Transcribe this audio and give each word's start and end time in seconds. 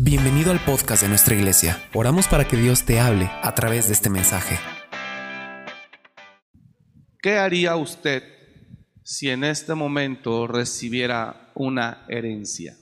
Bienvenido 0.00 0.52
al 0.52 0.60
podcast 0.60 1.02
de 1.02 1.08
nuestra 1.08 1.34
iglesia. 1.34 1.76
Oramos 1.92 2.28
para 2.28 2.46
que 2.46 2.56
Dios 2.56 2.84
te 2.84 3.00
hable 3.00 3.28
a 3.42 3.52
través 3.56 3.88
de 3.88 3.94
este 3.94 4.08
mensaje. 4.08 4.56
¿Qué 7.20 7.36
haría 7.36 7.74
usted 7.74 8.22
si 9.02 9.28
en 9.28 9.42
este 9.42 9.74
momento 9.74 10.46
recibiera 10.46 11.50
una 11.56 12.06
herencia? 12.08 12.76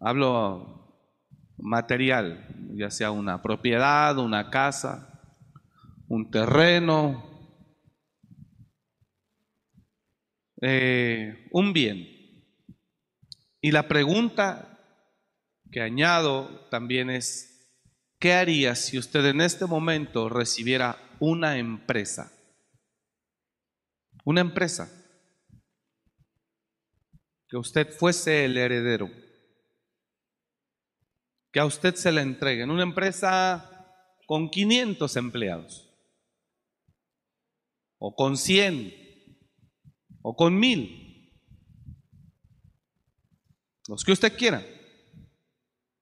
Hablo 0.00 0.98
material, 1.56 2.44
ya 2.74 2.90
sea 2.90 3.12
una 3.12 3.40
propiedad, 3.42 4.18
una 4.18 4.50
casa, 4.50 5.22
un 6.08 6.32
terreno, 6.32 7.62
eh, 10.60 11.46
un 11.52 11.72
bien. 11.72 12.08
Y 13.60 13.70
la 13.70 13.86
pregunta 13.86 14.71
que 15.72 15.80
añado 15.80 16.68
también 16.68 17.08
es, 17.08 17.74
¿qué 18.20 18.34
haría 18.34 18.76
si 18.76 18.98
usted 18.98 19.24
en 19.24 19.40
este 19.40 19.64
momento 19.64 20.28
recibiera 20.28 20.98
una 21.18 21.58
empresa? 21.58 22.30
Una 24.24 24.42
empresa. 24.42 24.90
Que 27.48 27.56
usted 27.56 27.88
fuese 27.90 28.44
el 28.44 28.56
heredero. 28.58 29.10
Que 31.50 31.60
a 31.60 31.64
usted 31.64 31.94
se 31.94 32.12
le 32.12 32.20
entreguen. 32.20 32.70
Una 32.70 32.82
empresa 32.82 33.68
con 34.26 34.50
500 34.50 35.16
empleados. 35.16 35.88
O 37.98 38.14
con 38.14 38.36
100. 38.36 38.94
O 40.20 40.36
con 40.36 40.58
1000. 40.58 41.32
Los 43.88 44.04
que 44.04 44.12
usted 44.12 44.36
quiera. 44.36 44.62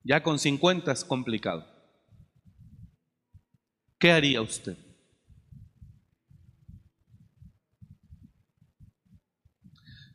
Ya 0.02 0.22
con 0.22 0.38
50 0.38 0.92
es 0.92 1.04
complicado. 1.04 1.66
¿Qué 3.98 4.10
haría 4.10 4.40
usted? 4.40 4.78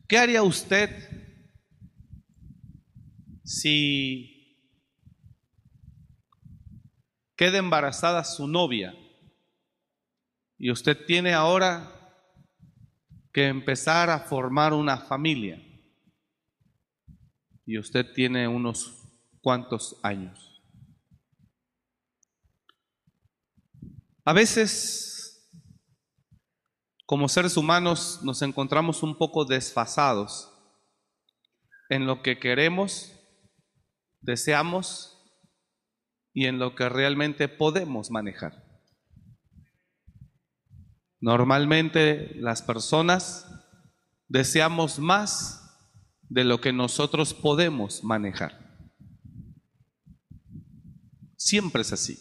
¿Qué 0.08 0.18
haría 0.18 0.44
usted 0.44 0.90
si 3.44 4.36
queda 7.36 7.58
embarazada 7.58 8.24
su 8.24 8.48
novia 8.48 8.96
y 10.58 10.72
usted 10.72 11.06
tiene 11.06 11.34
ahora 11.34 11.92
que 13.32 13.48
empezar 13.48 14.10
a 14.10 14.20
formar 14.20 14.74
una 14.74 14.98
familia 14.98 15.62
y 17.66 17.78
usted 17.78 18.14
tiene 18.14 18.48
unos 18.48 19.05
cuántos 19.46 20.00
años. 20.02 20.60
A 24.24 24.34
veces, 24.34 25.48
como 27.06 27.30
seres 27.30 27.56
humanos, 27.56 28.22
nos 28.24 28.42
encontramos 28.42 29.04
un 29.04 29.16
poco 29.16 29.46
desfasados 29.46 30.52
en 31.90 32.08
lo 32.08 32.24
que 32.24 32.40
queremos, 32.40 33.14
deseamos 34.20 35.16
y 36.34 36.48
en 36.48 36.58
lo 36.58 36.74
que 36.74 36.90
realmente 36.90 37.48
podemos 37.48 38.10
manejar. 38.10 38.66
Normalmente 41.20 42.34
las 42.34 42.64
personas 42.64 43.46
deseamos 44.28 44.98
más 44.98 45.78
de 46.30 46.46
lo 46.46 46.60
que 46.62 46.74
nosotros 46.74 47.36
podemos 47.36 48.04
manejar. 48.04 48.65
Siempre 51.46 51.84
es 51.84 51.94
así. 51.94 52.18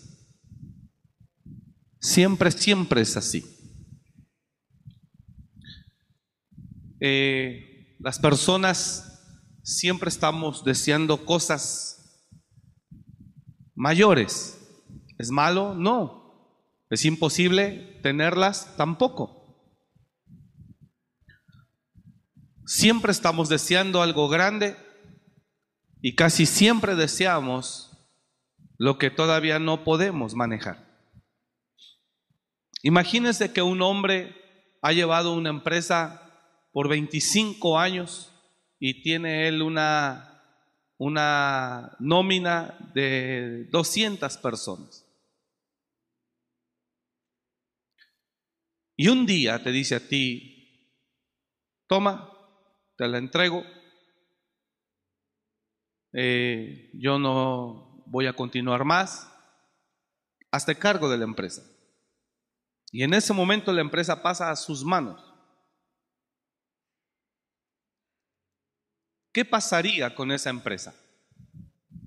Siempre, 1.98 2.50
siempre 2.50 3.00
es 3.00 3.16
así. 3.16 3.42
Eh, 7.00 7.96
las 8.00 8.18
personas 8.18 9.40
siempre 9.62 10.10
estamos 10.10 10.62
deseando 10.62 11.24
cosas 11.24 12.20
mayores. 13.74 14.58
¿Es 15.16 15.30
malo? 15.30 15.74
No. 15.74 16.60
¿Es 16.90 17.06
imposible 17.06 17.98
tenerlas? 18.02 18.76
Tampoco. 18.76 19.72
Siempre 22.66 23.10
estamos 23.10 23.48
deseando 23.48 24.02
algo 24.02 24.28
grande 24.28 24.76
y 26.02 26.14
casi 26.14 26.44
siempre 26.44 26.94
deseamos 26.94 27.93
lo 28.78 28.98
que 28.98 29.10
todavía 29.10 29.58
no 29.58 29.84
podemos 29.84 30.34
manejar. 30.34 30.84
Imagínense 32.82 33.52
que 33.52 33.62
un 33.62 33.80
hombre 33.82 34.34
ha 34.82 34.92
llevado 34.92 35.32
una 35.32 35.50
empresa 35.50 36.20
por 36.72 36.88
25 36.88 37.78
años 37.78 38.32
y 38.78 39.02
tiene 39.02 39.48
él 39.48 39.62
una, 39.62 40.42
una 40.98 41.96
nómina 41.98 42.76
de 42.92 43.64
200 43.70 44.36
personas. 44.38 45.06
Y 48.96 49.08
un 49.08 49.24
día 49.24 49.62
te 49.62 49.70
dice 49.70 49.96
a 49.96 50.08
ti, 50.08 50.90
toma, 51.86 52.30
te 52.96 53.08
la 53.08 53.18
entrego, 53.18 53.64
eh, 56.12 56.90
yo 56.92 57.18
no 57.18 57.93
voy 58.06 58.26
a 58.26 58.32
continuar 58.32 58.84
más, 58.84 59.30
hasta 60.50 60.74
cargo 60.74 61.08
de 61.08 61.18
la 61.18 61.24
empresa. 61.24 61.62
Y 62.92 63.02
en 63.02 63.12
ese 63.12 63.32
momento 63.32 63.72
la 63.72 63.80
empresa 63.80 64.22
pasa 64.22 64.50
a 64.50 64.56
sus 64.56 64.84
manos. 64.84 65.20
¿Qué 69.32 69.44
pasaría 69.44 70.14
con 70.14 70.30
esa 70.30 70.50
empresa 70.50 70.94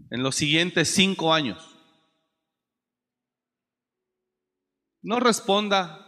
en 0.10 0.24
los 0.24 0.36
siguientes 0.36 0.94
cinco 0.94 1.34
años? 1.34 1.78
No 5.02 5.20
responda, 5.20 6.06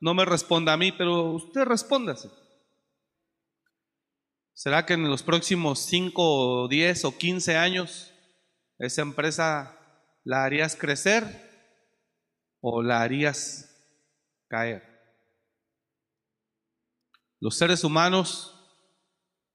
no 0.00 0.14
me 0.14 0.24
responda 0.24 0.72
a 0.72 0.76
mí, 0.76 0.92
pero 0.92 1.32
usted 1.32 1.62
respóndase. 1.62 2.30
¿Será 4.52 4.86
que 4.86 4.92
en 4.92 5.08
los 5.08 5.24
próximos 5.24 5.80
cinco, 5.80 6.68
diez 6.68 7.04
o 7.04 7.18
quince 7.18 7.56
años 7.56 8.09
¿Esa 8.80 9.02
empresa 9.02 9.78
la 10.24 10.42
harías 10.42 10.74
crecer 10.74 11.22
o 12.62 12.82
la 12.82 13.02
harías 13.02 13.76
caer? 14.48 14.82
Los 17.40 17.58
seres 17.58 17.84
humanos 17.84 18.56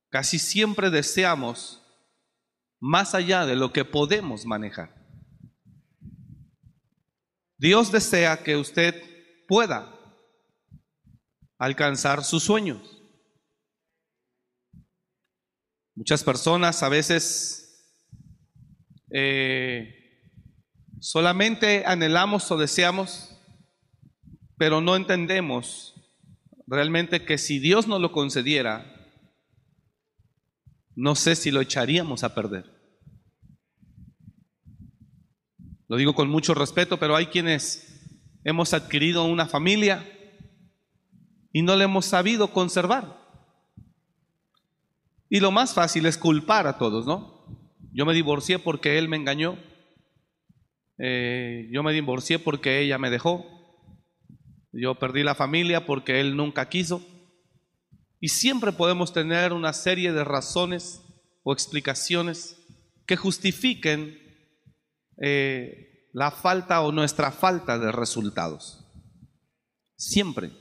casi 0.10 0.38
siempre 0.38 0.92
deseamos 0.92 1.82
más 2.80 3.16
allá 3.16 3.48
de 3.48 3.56
lo 3.56 3.74
que 3.74 3.84
podemos 3.84 4.46
manejar. 4.46 4.94
Dios 7.58 7.92
desea 7.92 8.44
que 8.44 8.56
usted 8.56 8.94
pueda 9.48 9.92
alcanzar 11.58 12.24
sus 12.24 12.44
sueños. 12.44 13.02
Muchas 15.96 16.24
personas 16.24 16.84
a 16.84 16.90
veces 16.90 17.65
eh, 19.18 19.96
solamente 21.00 21.86
anhelamos 21.86 22.52
o 22.52 22.58
deseamos, 22.58 23.40
pero 24.58 24.82
no 24.82 24.98
entendemos 24.98 25.94
realmente 26.68 27.24
que 27.24 27.38
si 27.38 27.60
Dios 27.60 27.88
nos 27.88 28.02
lo 28.02 28.12
concediera, 28.12 28.94
no 30.96 31.16
sé 31.16 31.38
si 31.38 31.50
lo 31.50 31.62
echaríamos 31.62 32.26
a 32.26 32.36
perder. 32.36 32.70
Lo 35.88 35.96
digo 35.96 36.14
con 36.14 36.30
mucho 36.30 36.54
respeto, 36.54 37.00
pero 37.00 37.16
hay 37.16 37.28
quienes 37.28 38.20
hemos 38.44 38.74
adquirido 38.74 39.24
una 39.24 39.46
familia 39.46 40.06
y 41.54 41.62
no 41.62 41.78
le 41.78 41.86
hemos 41.86 42.06
sabido 42.06 42.52
conservar. 42.52 43.18
Y 45.30 45.40
lo 45.40 45.52
más 45.52 45.74
fácil 45.74 46.06
es 46.06 46.18
culpar 46.18 46.68
a 46.68 46.78
todos, 46.78 47.06
¿no? 47.06 47.35
Yo 47.96 48.06
me 48.06 48.14
divorcié 48.14 48.60
porque 48.60 48.98
él 48.98 49.08
me 49.08 49.16
engañó. 49.16 49.58
Eh, 50.98 51.70
yo 51.72 51.82
me 51.82 51.94
divorcié 51.94 52.40
porque 52.40 52.82
ella 52.82 52.98
me 52.98 53.10
dejó. 53.10 53.46
Yo 54.74 54.96
perdí 54.96 55.24
la 55.24 55.34
familia 55.34 55.86
porque 55.86 56.20
él 56.20 56.36
nunca 56.36 56.68
quiso. 56.68 57.02
Y 58.20 58.28
siempre 58.28 58.74
podemos 58.74 59.14
tener 59.14 59.54
una 59.54 59.72
serie 59.72 60.12
de 60.12 60.26
razones 60.26 61.04
o 61.44 61.54
explicaciones 61.54 62.62
que 63.06 63.16
justifiquen 63.16 64.20
eh, 65.22 66.10
la 66.12 66.32
falta 66.32 66.82
o 66.82 66.92
nuestra 66.92 67.32
falta 67.32 67.80
de 67.80 67.94
resultados. 67.94 68.86
Siempre. 69.96 70.52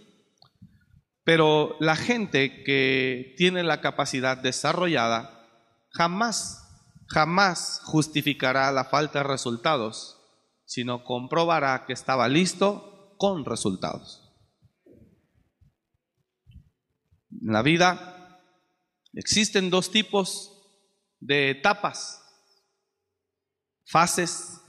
Pero 1.25 1.75
la 1.81 1.97
gente 1.97 2.63
que 2.63 3.35
tiene 3.37 3.65
la 3.65 3.81
capacidad 3.81 4.37
desarrollada 4.37 5.49
jamás 5.91 6.64
jamás 7.15 7.81
justificará 7.85 8.73
la 8.73 8.87
falta 8.87 9.21
de 9.21 9.29
resultados, 9.29 10.21
sino 10.65 11.05
comprobará 11.05 11.85
que 11.87 11.93
estaba 11.93 12.29
listo 12.29 13.15
con 13.19 13.45
resultados. 13.45 14.35
En 17.31 17.53
la 17.53 17.63
vida 17.63 18.41
existen 19.13 19.71
dos 19.71 19.93
tipos 19.93 20.51
de 21.21 21.51
etapas, 21.51 22.21
fases 23.85 24.61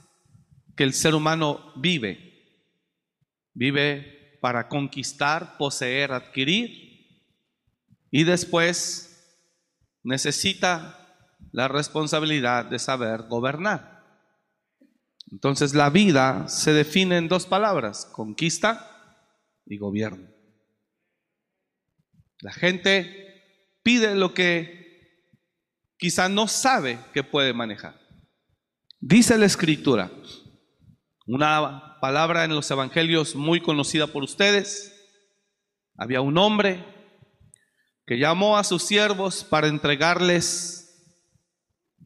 que 0.76 0.84
el 0.84 0.94
ser 0.94 1.16
humano 1.16 1.72
vive. 1.74 2.22
Vive 3.54 4.38
para 4.40 4.68
conquistar, 4.68 5.56
poseer, 5.58 6.12
adquirir 6.12 6.70
y 8.12 8.22
después 8.22 9.42
necesita 10.04 11.05
la 11.52 11.68
responsabilidad 11.68 12.66
de 12.66 12.78
saber 12.78 13.22
gobernar. 13.22 13.96
Entonces 15.30 15.74
la 15.74 15.90
vida 15.90 16.48
se 16.48 16.72
define 16.72 17.16
en 17.16 17.28
dos 17.28 17.46
palabras, 17.46 18.06
conquista 18.06 19.22
y 19.64 19.76
gobierno. 19.78 20.28
La 22.40 22.52
gente 22.52 23.80
pide 23.82 24.14
lo 24.14 24.34
que 24.34 24.86
quizá 25.98 26.28
no 26.28 26.46
sabe 26.46 26.98
que 27.12 27.24
puede 27.24 27.52
manejar. 27.52 28.00
Dice 29.00 29.38
la 29.38 29.46
escritura, 29.46 30.10
una 31.26 31.98
palabra 32.00 32.44
en 32.44 32.54
los 32.54 32.70
evangelios 32.70 33.34
muy 33.34 33.60
conocida 33.60 34.06
por 34.06 34.22
ustedes, 34.22 34.92
había 35.96 36.20
un 36.20 36.38
hombre 36.38 36.84
que 38.06 38.18
llamó 38.18 38.56
a 38.56 38.64
sus 38.64 38.82
siervos 38.82 39.42
para 39.42 39.66
entregarles 39.66 40.75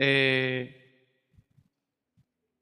eh, 0.02 0.76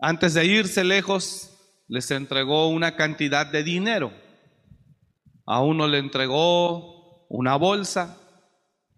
antes 0.00 0.35
de 0.35 0.44
irse 0.44 0.82
lejos, 0.82 1.85
les 1.87 2.11
entregó 2.11 2.69
una 2.69 2.96
cantidad 2.96 3.46
de 3.46 3.62
dinero. 3.62 4.12
A 5.46 5.62
uno 5.62 5.87
le 5.87 5.99
entregó 5.99 7.26
una 7.29 7.55
bolsa 7.55 8.19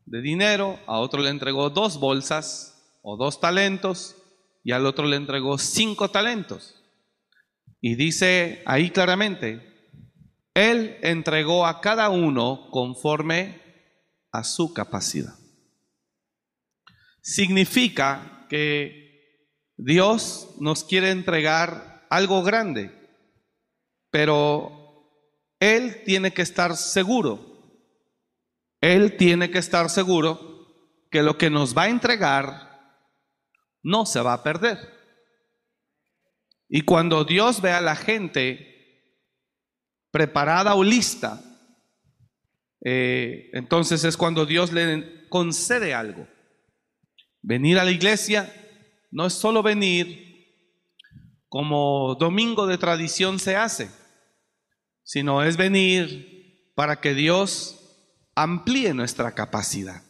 de 0.07 0.23
dinero, 0.23 0.79
a 0.87 1.01
otro 1.01 1.21
le 1.21 1.29
entregó 1.29 1.69
dos 1.69 2.01
bolsas 2.01 2.99
o 3.03 3.19
dos 3.19 3.41
talentos 3.41 4.17
y 4.65 4.73
al 4.73 4.87
otro 4.87 5.07
le 5.07 5.17
entregó 5.17 5.59
cinco 5.59 6.11
talentos. 6.11 6.83
Y 7.83 7.95
dice 7.95 8.63
ahí 8.65 8.89
claramente, 8.89 9.61
Él 10.55 10.97
entregó 11.03 11.67
a 11.67 11.83
cada 11.83 12.09
uno 12.09 12.69
conforme 12.71 13.61
a 14.33 14.45
su 14.45 14.73
capacidad 14.73 15.40
significa 17.23 18.47
que 18.49 19.01
Dios 19.77 20.55
nos 20.61 20.85
quiere 20.85 21.11
entregar 21.11 22.07
algo 22.11 22.43
grande, 22.43 22.91
pero 24.11 25.07
Él 25.59 26.03
tiene 26.05 26.33
que 26.33 26.43
estar 26.43 26.77
seguro, 26.77 27.85
Él 28.81 29.17
tiene 29.17 29.51
que 29.51 29.59
estar 29.59 29.89
seguro 29.91 30.51
que 31.11 31.23
lo 31.23 31.39
que 31.39 31.51
nos 31.51 31.77
va 31.77 31.85
a 31.85 31.89
entregar 31.89 32.71
no 33.83 34.07
se 34.07 34.21
va 34.21 34.35
a 34.35 34.43
perder. 34.43 34.79
Y 36.69 36.83
cuando 36.83 37.25
Dios 37.25 37.61
ve 37.61 37.73
a 37.73 37.81
la 37.81 37.97
gente 37.97 38.71
preparada 40.11 40.75
o 40.75 40.85
lista, 40.85 41.43
eh, 42.85 43.51
entonces 43.53 44.05
es 44.05 44.17
cuando 44.17 44.47
Dios 44.47 44.73
le 44.73 45.29
concede 45.29 45.95
algo. 45.95 46.27
Venir 47.43 47.79
a 47.79 47.85
la 47.85 47.91
iglesia 47.91 48.53
no 49.11 49.27
es 49.27 49.33
solo 49.33 49.63
venir 49.63 50.31
como 51.49 52.15
domingo 52.15 52.67
de 52.67 52.79
tradición 52.79 53.39
se 53.41 53.57
hace, 53.57 53.91
sino 55.03 55.43
es 55.43 55.57
venir 55.57 56.71
para 56.77 57.01
que 57.01 57.13
Dios 57.15 57.77
amplíe 58.37 58.95
nuestra 58.95 59.35
capacidad, 59.35 60.03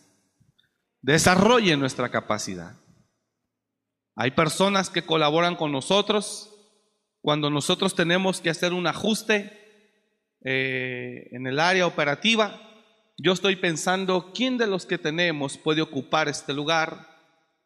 desarrolle 1.00 1.76
nuestra 1.76 2.10
capacidad. 2.10 2.76
Hay 4.16 4.32
personas 4.32 4.90
que 4.90 5.06
colaboran 5.06 5.56
con 5.56 5.72
nosotros 5.72 6.54
cuando 7.22 7.48
nosotros 7.48 7.94
tenemos 7.94 8.40
que 8.40 8.50
hacer 8.50 8.74
un 8.74 8.86
ajuste 8.86 9.58
eh, 10.44 11.28
en 11.32 11.46
el 11.46 11.58
área 11.58 11.86
operativa. 11.86 12.60
Yo 13.16 13.32
estoy 13.32 13.56
pensando, 13.56 14.32
¿quién 14.34 14.58
de 14.58 14.66
los 14.66 14.84
que 14.84 14.98
tenemos 14.98 15.56
puede 15.56 15.80
ocupar 15.80 16.28
este 16.28 16.52
lugar? 16.52 17.09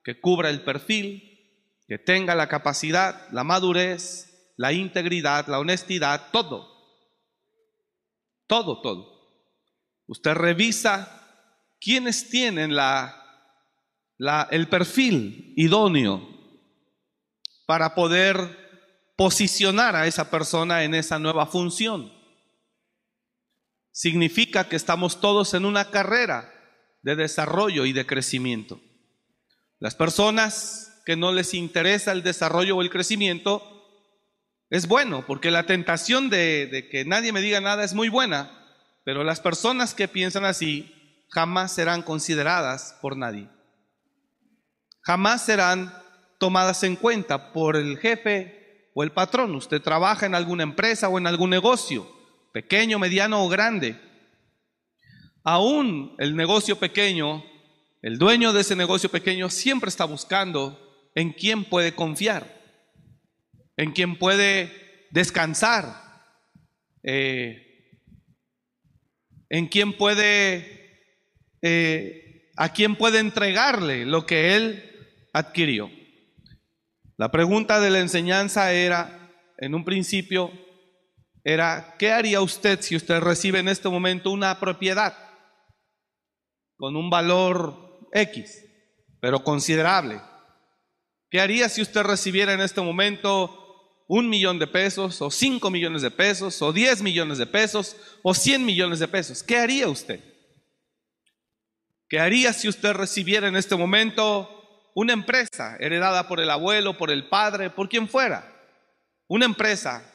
Que 0.04 0.20
cubra 0.20 0.50
el 0.50 0.62
perfil, 0.62 1.34
que 1.88 1.98
tenga 1.98 2.34
la 2.34 2.48
capacidad, 2.48 3.28
la 3.32 3.42
madurez, 3.42 4.52
la 4.56 4.72
integridad, 4.72 5.46
la 5.48 5.58
honestidad, 5.58 6.30
todo. 6.30 6.72
Todo, 8.46 8.82
todo. 8.82 9.14
Usted 10.06 10.34
revisa 10.34 11.22
quiénes 11.80 12.28
tienen 12.28 12.76
la, 12.76 13.20
el 14.50 14.68
perfil 14.68 15.54
idóneo 15.56 16.28
para 17.66 17.94
poder 17.94 18.36
posicionar 19.16 19.96
a 19.96 20.06
esa 20.06 20.30
persona 20.30 20.84
en 20.84 20.94
esa 20.94 21.18
nueva 21.18 21.46
función. 21.46 22.12
Significa 23.90 24.68
que 24.68 24.76
estamos 24.76 25.20
todos 25.20 25.54
en 25.54 25.64
una 25.64 25.90
carrera 25.90 26.52
de 27.02 27.16
desarrollo 27.16 27.86
y 27.86 27.92
de 27.92 28.04
crecimiento. 28.04 28.80
Las 29.80 29.94
personas 29.94 31.02
que 31.04 31.16
no 31.16 31.32
les 31.32 31.54
interesa 31.54 32.12
el 32.12 32.22
desarrollo 32.22 32.76
o 32.76 32.82
el 32.82 32.90
crecimiento, 32.90 33.70
es 34.70 34.88
bueno, 34.88 35.24
porque 35.26 35.50
la 35.50 35.66
tentación 35.66 36.30
de, 36.30 36.88
que 36.90 37.04
nadie 37.04 37.32
me 37.32 37.42
diga 37.42 37.60
nada 37.60 37.84
es 37.84 37.94
muy 37.94 38.08
buena, 38.08 38.50
pero 39.04 39.22
las 39.22 39.40
personas 39.40 39.94
que 39.94 40.08
piensan 40.08 40.44
así 40.44 41.24
jamás 41.28 41.72
serán 41.72 42.02
consideradas 42.02 42.96
por 43.00 43.16
nadie. 43.16 43.48
Jamás 45.02 45.44
serán 45.44 45.94
tomadas 46.38 46.82
en 46.82 46.96
cuenta 46.96 47.52
por 47.52 47.76
el 47.76 47.98
jefe 47.98 48.90
o 48.94 49.02
el 49.02 49.12
patrón. 49.12 49.54
Usted 49.54 49.82
trabaja 49.82 50.24
en 50.24 50.34
alguna 50.34 50.62
empresa 50.62 51.08
o 51.08 51.18
en 51.18 51.26
algún 51.26 51.50
negocio, 51.50 52.10
pequeño, 52.52 52.98
mediano 52.98 53.44
o 53.44 53.48
grande. 53.48 54.00
Aún 55.42 56.14
el 56.18 56.34
negocio 56.34 56.78
pequeño 56.78 57.44
el 58.04 58.18
dueño 58.18 58.52
de 58.52 58.60
ese 58.60 58.76
negocio 58.76 59.08
pequeño 59.08 59.48
siempre 59.48 59.88
está 59.88 60.04
buscando 60.04 61.08
en 61.14 61.32
quién 61.32 61.64
puede 61.64 61.94
confiar, 61.94 62.62
en 63.78 63.92
quién 63.92 64.18
puede 64.18 65.06
descansar, 65.10 66.26
eh, 67.02 67.96
en 69.48 69.68
quién 69.68 69.96
puede, 69.96 71.00
eh, 71.62 72.50
a 72.58 72.74
quién 72.74 72.94
puede 72.96 73.20
entregarle 73.20 74.04
lo 74.04 74.26
que 74.26 74.54
él 74.54 74.84
adquirió. 75.32 75.90
La 77.16 77.30
pregunta 77.30 77.80
de 77.80 77.88
la 77.88 78.00
enseñanza 78.00 78.70
era, 78.74 79.32
en 79.56 79.74
un 79.74 79.82
principio, 79.82 80.52
era, 81.42 81.96
¿qué 81.98 82.12
haría 82.12 82.42
usted 82.42 82.82
si 82.82 82.96
usted 82.96 83.20
recibe 83.20 83.60
en 83.60 83.68
este 83.68 83.88
momento 83.88 84.30
una 84.30 84.60
propiedad 84.60 85.16
con 86.76 86.96
un 86.96 87.08
valor 87.08 87.83
X, 88.14 88.64
pero 89.20 89.42
considerable. 89.42 90.20
¿Qué 91.30 91.40
haría 91.40 91.68
si 91.68 91.82
usted 91.82 92.02
recibiera 92.02 92.52
en 92.52 92.60
este 92.60 92.80
momento 92.80 94.04
un 94.06 94.28
millón 94.28 94.58
de 94.58 94.68
pesos, 94.68 95.20
o 95.20 95.30
cinco 95.30 95.68
millones 95.70 96.02
de 96.02 96.10
pesos, 96.10 96.62
o 96.62 96.72
diez 96.72 97.02
millones 97.02 97.38
de 97.38 97.46
pesos, 97.46 97.96
o 98.22 98.32
cien 98.34 98.64
millones 98.64 99.00
de 99.00 99.08
pesos? 99.08 99.42
¿Qué 99.42 99.58
haría 99.58 99.88
usted? 99.88 100.20
¿Qué 102.08 102.20
haría 102.20 102.52
si 102.52 102.68
usted 102.68 102.92
recibiera 102.92 103.48
en 103.48 103.56
este 103.56 103.74
momento 103.74 104.90
una 104.94 105.12
empresa 105.12 105.76
heredada 105.80 106.28
por 106.28 106.38
el 106.38 106.50
abuelo, 106.50 106.96
por 106.96 107.10
el 107.10 107.28
padre, 107.28 107.70
por 107.70 107.88
quien 107.88 108.08
fuera? 108.08 108.48
Una 109.26 109.46
empresa 109.46 110.08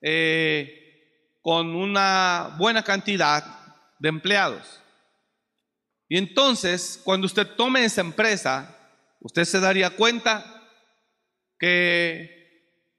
eh, 0.00 1.38
con 1.42 1.74
una 1.74 2.54
buena 2.56 2.82
cantidad 2.82 3.44
de 3.98 4.08
empleados. 4.08 4.80
Y 6.08 6.18
entonces, 6.18 7.00
cuando 7.04 7.26
usted 7.26 7.46
tome 7.56 7.84
esa 7.84 8.00
empresa, 8.00 8.76
usted 9.20 9.44
se 9.44 9.60
daría 9.60 9.90
cuenta 9.90 10.62
que 11.58 12.34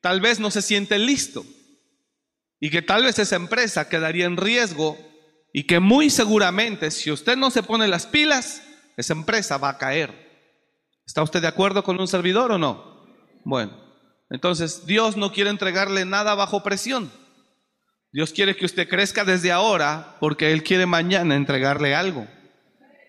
tal 0.02 0.22
vez 0.22 0.40
no 0.40 0.52
se 0.52 0.62
siente 0.62 0.98
listo 0.98 1.46
y 2.60 2.70
que 2.70 2.82
tal 2.82 3.04
vez 3.04 3.20
esa 3.20 3.36
empresa 3.36 3.90
quedaría 3.90 4.26
en 4.26 4.38
riesgo 4.38 4.98
y 5.54 5.64
que 5.64 5.80
muy 5.80 6.10
seguramente 6.10 6.92
si 6.92 7.12
usted 7.12 7.38
no 7.38 7.52
se 7.52 7.64
pone 7.64 7.88
las 7.88 8.08
pilas, 8.08 8.62
esa 8.98 9.14
empresa 9.14 9.58
va 9.58 9.70
a 9.70 9.78
caer. 9.78 10.26
¿Está 11.06 11.22
usted 11.22 11.42
de 11.42 11.48
acuerdo 11.48 11.84
con 11.84 12.00
un 12.00 12.08
servidor 12.08 12.52
o 12.52 12.58
no? 12.58 13.06
Bueno, 13.44 13.72
entonces 14.30 14.86
Dios 14.86 15.16
no 15.18 15.32
quiere 15.32 15.52
entregarle 15.52 16.06
nada 16.06 16.34
bajo 16.34 16.64
presión. 16.64 17.12
Dios 18.12 18.32
quiere 18.32 18.56
que 18.56 18.66
usted 18.66 18.90
crezca 18.90 19.24
desde 19.24 19.52
ahora 19.52 20.18
porque 20.20 20.52
Él 20.52 20.64
quiere 20.64 20.86
mañana 20.86 21.36
entregarle 21.36 21.94
algo. 21.94 22.28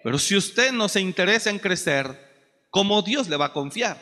Pero 0.07 0.21
si 0.21 0.37
usted 0.37 0.71
no 0.71 0.89
se 0.89 1.01
interesa 1.01 1.51
en 1.51 1.59
crecer, 1.59 2.17
¿cómo 2.71 3.03
Dios 3.03 3.29
le 3.29 3.37
va 3.37 3.47
a 3.47 3.53
confiar? 3.53 4.01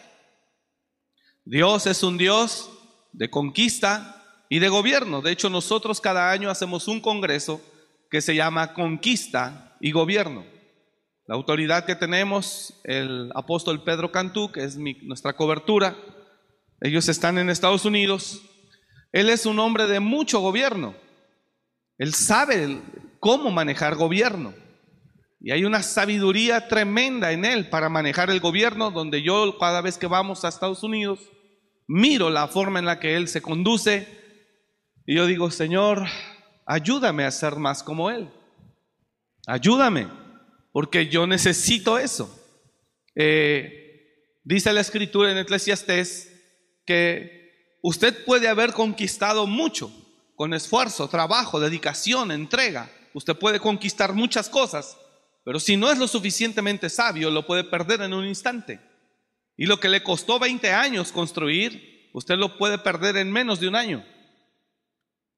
Dios 1.46 1.87
es 1.87 2.02
un 2.02 2.18
Dios 2.18 2.68
de 3.14 3.30
conquista 3.30 4.23
y 4.50 4.58
de 4.58 4.68
gobierno. 4.68 5.23
De 5.23 5.32
hecho, 5.32 5.49
nosotros 5.49 6.02
cada 6.02 6.30
año 6.30 6.50
hacemos 6.50 6.88
un 6.88 7.00
congreso 7.00 7.58
que 8.11 8.20
se 8.20 8.34
llama 8.34 8.75
Conquista 8.75 9.78
y 9.80 9.92
Gobierno. 9.92 10.44
La 11.26 11.37
autoridad 11.37 11.87
que 11.87 11.96
tenemos, 11.96 12.78
el 12.84 13.32
apóstol 13.34 13.82
Pedro 13.82 14.12
Cantú, 14.12 14.52
que 14.52 14.62
es 14.62 14.76
nuestra 14.76 15.32
cobertura, 15.32 15.96
ellos 16.82 17.08
están 17.08 17.38
en 17.38 17.49
Estados 17.49 17.87
Unidos. 17.87 18.42
Él 19.11 19.30
es 19.30 19.46
un 19.46 19.58
hombre 19.58 19.87
de 19.87 20.00
mucho 20.00 20.40
gobierno. 20.40 20.94
Él 21.96 22.12
sabe 22.12 22.82
cómo 23.20 23.50
manejar 23.50 23.94
gobierno. 23.94 24.52
Y 25.44 25.50
hay 25.50 25.66
una 25.66 25.82
sabiduría 25.82 26.68
tremenda 26.68 27.30
en 27.30 27.44
él 27.44 27.68
para 27.68 27.90
manejar 27.90 28.30
el 28.30 28.40
gobierno, 28.40 28.90
donde 28.90 29.20
yo 29.20 29.58
cada 29.58 29.82
vez 29.82 29.98
que 29.98 30.06
vamos 30.06 30.42
a 30.42 30.48
Estados 30.48 30.82
Unidos, 30.82 31.20
miro 31.86 32.30
la 32.30 32.48
forma 32.48 32.78
en 32.78 32.86
la 32.86 32.98
que 32.98 33.14
él 33.14 33.28
se 33.28 33.42
conduce 33.42 34.08
y 35.04 35.16
yo 35.16 35.26
digo, 35.26 35.50
Señor, 35.50 36.06
ayúdame 36.64 37.24
a 37.24 37.30
ser 37.30 37.56
más 37.56 37.82
como 37.82 38.10
él. 38.10 38.30
Ayúdame, 39.46 40.08
porque 40.72 41.08
yo 41.08 41.26
necesito 41.26 41.98
eso. 41.98 42.34
Eh, 43.14 44.38
dice 44.44 44.72
la 44.72 44.80
escritura 44.80 45.30
en 45.30 45.36
Eclesiastés 45.36 46.32
que 46.86 47.76
usted 47.82 48.24
puede 48.24 48.48
haber 48.48 48.72
conquistado 48.72 49.46
mucho 49.46 49.92
con 50.36 50.54
esfuerzo, 50.54 51.06
trabajo, 51.08 51.60
dedicación, 51.60 52.32
entrega. 52.32 52.90
Usted 53.12 53.36
puede 53.36 53.60
conquistar 53.60 54.14
muchas 54.14 54.48
cosas, 54.48 54.96
pero 55.44 55.60
si 55.60 55.76
no 55.76 55.92
es 55.92 55.98
lo 55.98 56.08
suficientemente 56.08 56.88
sabio, 56.88 57.30
lo 57.30 57.46
puede 57.46 57.64
perder 57.64 58.00
en 58.00 58.14
un 58.14 58.26
instante. 58.26 58.80
Y 59.56 59.66
lo 59.66 59.78
que 59.78 59.90
le 59.90 60.02
costó 60.02 60.38
20 60.38 60.72
años 60.72 61.12
construir, 61.12 62.10
usted 62.14 62.36
lo 62.36 62.56
puede 62.56 62.78
perder 62.78 63.18
en 63.18 63.30
menos 63.30 63.60
de 63.60 63.68
un 63.68 63.76
año. 63.76 64.04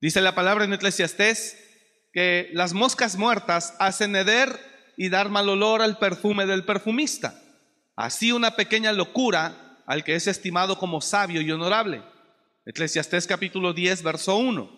Dice 0.01 0.21
la 0.21 0.35
palabra 0.35 0.65
en 0.65 0.73
Eclesiastés 0.73 1.59
que 2.13 2.51
las 2.55 2.73
moscas 2.73 3.17
muertas 3.17 3.75
hacen 3.79 4.15
heder 4.15 4.59
y 4.97 5.09
dar 5.09 5.29
mal 5.29 5.49
olor 5.49 5.83
al 5.83 5.99
perfume 5.99 6.47
del 6.47 6.65
perfumista. 6.65 7.43
Así 7.97 8.31
una 8.31 8.57
pequeña 8.57 8.93
locura 8.93 9.83
al 9.87 10.05
que 10.05 10.15
es 10.15 10.27
estimado 10.27 10.79
como 10.79 11.01
sabio 11.01 11.41
y 11.41 11.51
honorable. 11.51 12.03
Eclesiastés 12.65 13.27
capítulo 13.27 13.73
10, 13.73 14.03
verso 14.03 14.37
1. 14.37 14.71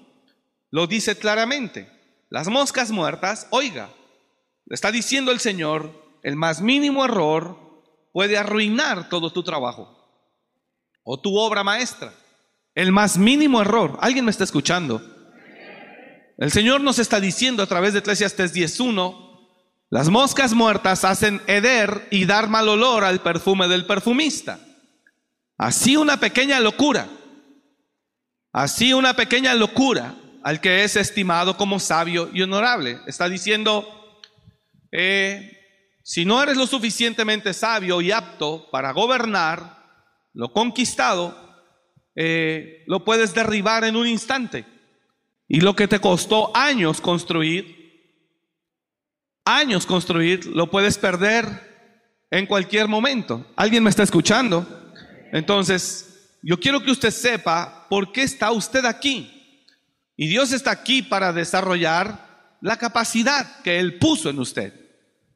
Lo 0.70 0.87
dice 0.87 1.16
claramente. 1.16 1.88
Las 2.30 2.49
moscas 2.49 2.90
muertas, 2.90 3.47
oiga, 3.50 3.90
está 4.71 4.91
diciendo 4.91 5.33
el 5.33 5.41
Señor, 5.41 5.93
el 6.23 6.37
más 6.37 6.61
mínimo 6.61 7.05
error 7.05 7.57
puede 8.13 8.37
arruinar 8.37 9.09
todo 9.09 9.31
tu 9.31 9.43
trabajo 9.43 9.99
o 11.03 11.21
tu 11.21 11.37
obra 11.39 11.65
maestra. 11.65 12.13
El 12.75 12.93
más 12.93 13.19
mínimo 13.19 13.61
error. 13.61 13.99
¿Alguien 14.01 14.25
me 14.25 14.31
está 14.31 14.45
escuchando? 14.45 15.03
El 16.37 16.53
Señor 16.53 16.81
nos 16.81 16.99
está 16.99 17.19
diciendo 17.19 17.63
a 17.63 17.67
través 17.67 17.93
de 17.93 17.99
Eclesiastes 17.99 18.55
10.1, 18.55 19.29
las 19.91 20.11
moscas 20.11 20.53
muertas 20.53 21.05
hacen 21.05 21.41
heder 21.47 22.07
y 22.11 22.27
dar 22.27 22.49
mal 22.49 22.69
olor 22.69 23.05
al 23.05 23.21
perfume 23.21 23.67
del 23.69 23.87
perfumista. 23.87 24.61
Así 25.57 25.97
una 25.97 26.21
pequeña 26.21 26.61
locura, 26.61 27.09
así 28.53 28.93
una 28.93 29.15
pequeña 29.15 29.55
locura 29.55 30.15
al 30.45 30.61
que 30.61 30.85
es 30.85 30.95
estimado 30.95 31.57
como 31.57 31.81
sabio 31.81 32.31
y 32.33 32.43
honorable. 32.43 33.01
Está 33.07 33.29
diciendo, 33.29 33.98
eh, 34.92 35.59
si 36.02 36.25
no 36.25 36.42
eres 36.42 36.57
lo 36.57 36.66
suficientemente 36.66 37.52
sabio 37.52 38.00
y 38.00 38.12
apto 38.12 38.68
para 38.71 38.92
gobernar 38.92 39.78
lo 40.33 40.52
conquistado, 40.52 41.37
eh, 42.14 42.85
lo 42.87 43.04
puedes 43.04 43.35
derribar 43.35 43.85
en 43.85 43.97
un 43.97 44.07
instante. 44.07 44.64
Y 45.47 45.61
lo 45.61 45.75
que 45.75 45.88
te 45.88 46.00
costó 46.00 46.57
años 46.57 47.00
construir, 47.00 47.76
años 49.45 49.87
construir, 49.87 50.47
lo 50.47 50.71
puedes 50.71 50.99
perder 50.99 52.26
en 52.30 52.47
cualquier 52.47 52.88
momento. 52.88 53.47
¿Alguien 53.57 53.83
me 53.83 53.90
está 53.90 54.02
escuchando? 54.02 54.66
Entonces, 55.33 56.38
yo 56.42 56.59
quiero 56.61 56.83
que 56.83 56.90
usted 56.90 57.11
sepa 57.11 57.87
por 57.88 58.12
qué 58.12 58.23
está 58.23 58.52
usted 58.52 58.85
aquí. 58.85 59.64
Y 60.16 60.28
Dios 60.28 60.52
está 60.52 60.71
aquí 60.71 61.02
para 61.02 61.33
desarrollar 61.33 62.27
la 62.61 62.77
capacidad 62.77 63.61
que 63.62 63.79
Él 63.79 63.99
puso 63.99 64.31
en 64.31 64.38
usted. 64.38 64.73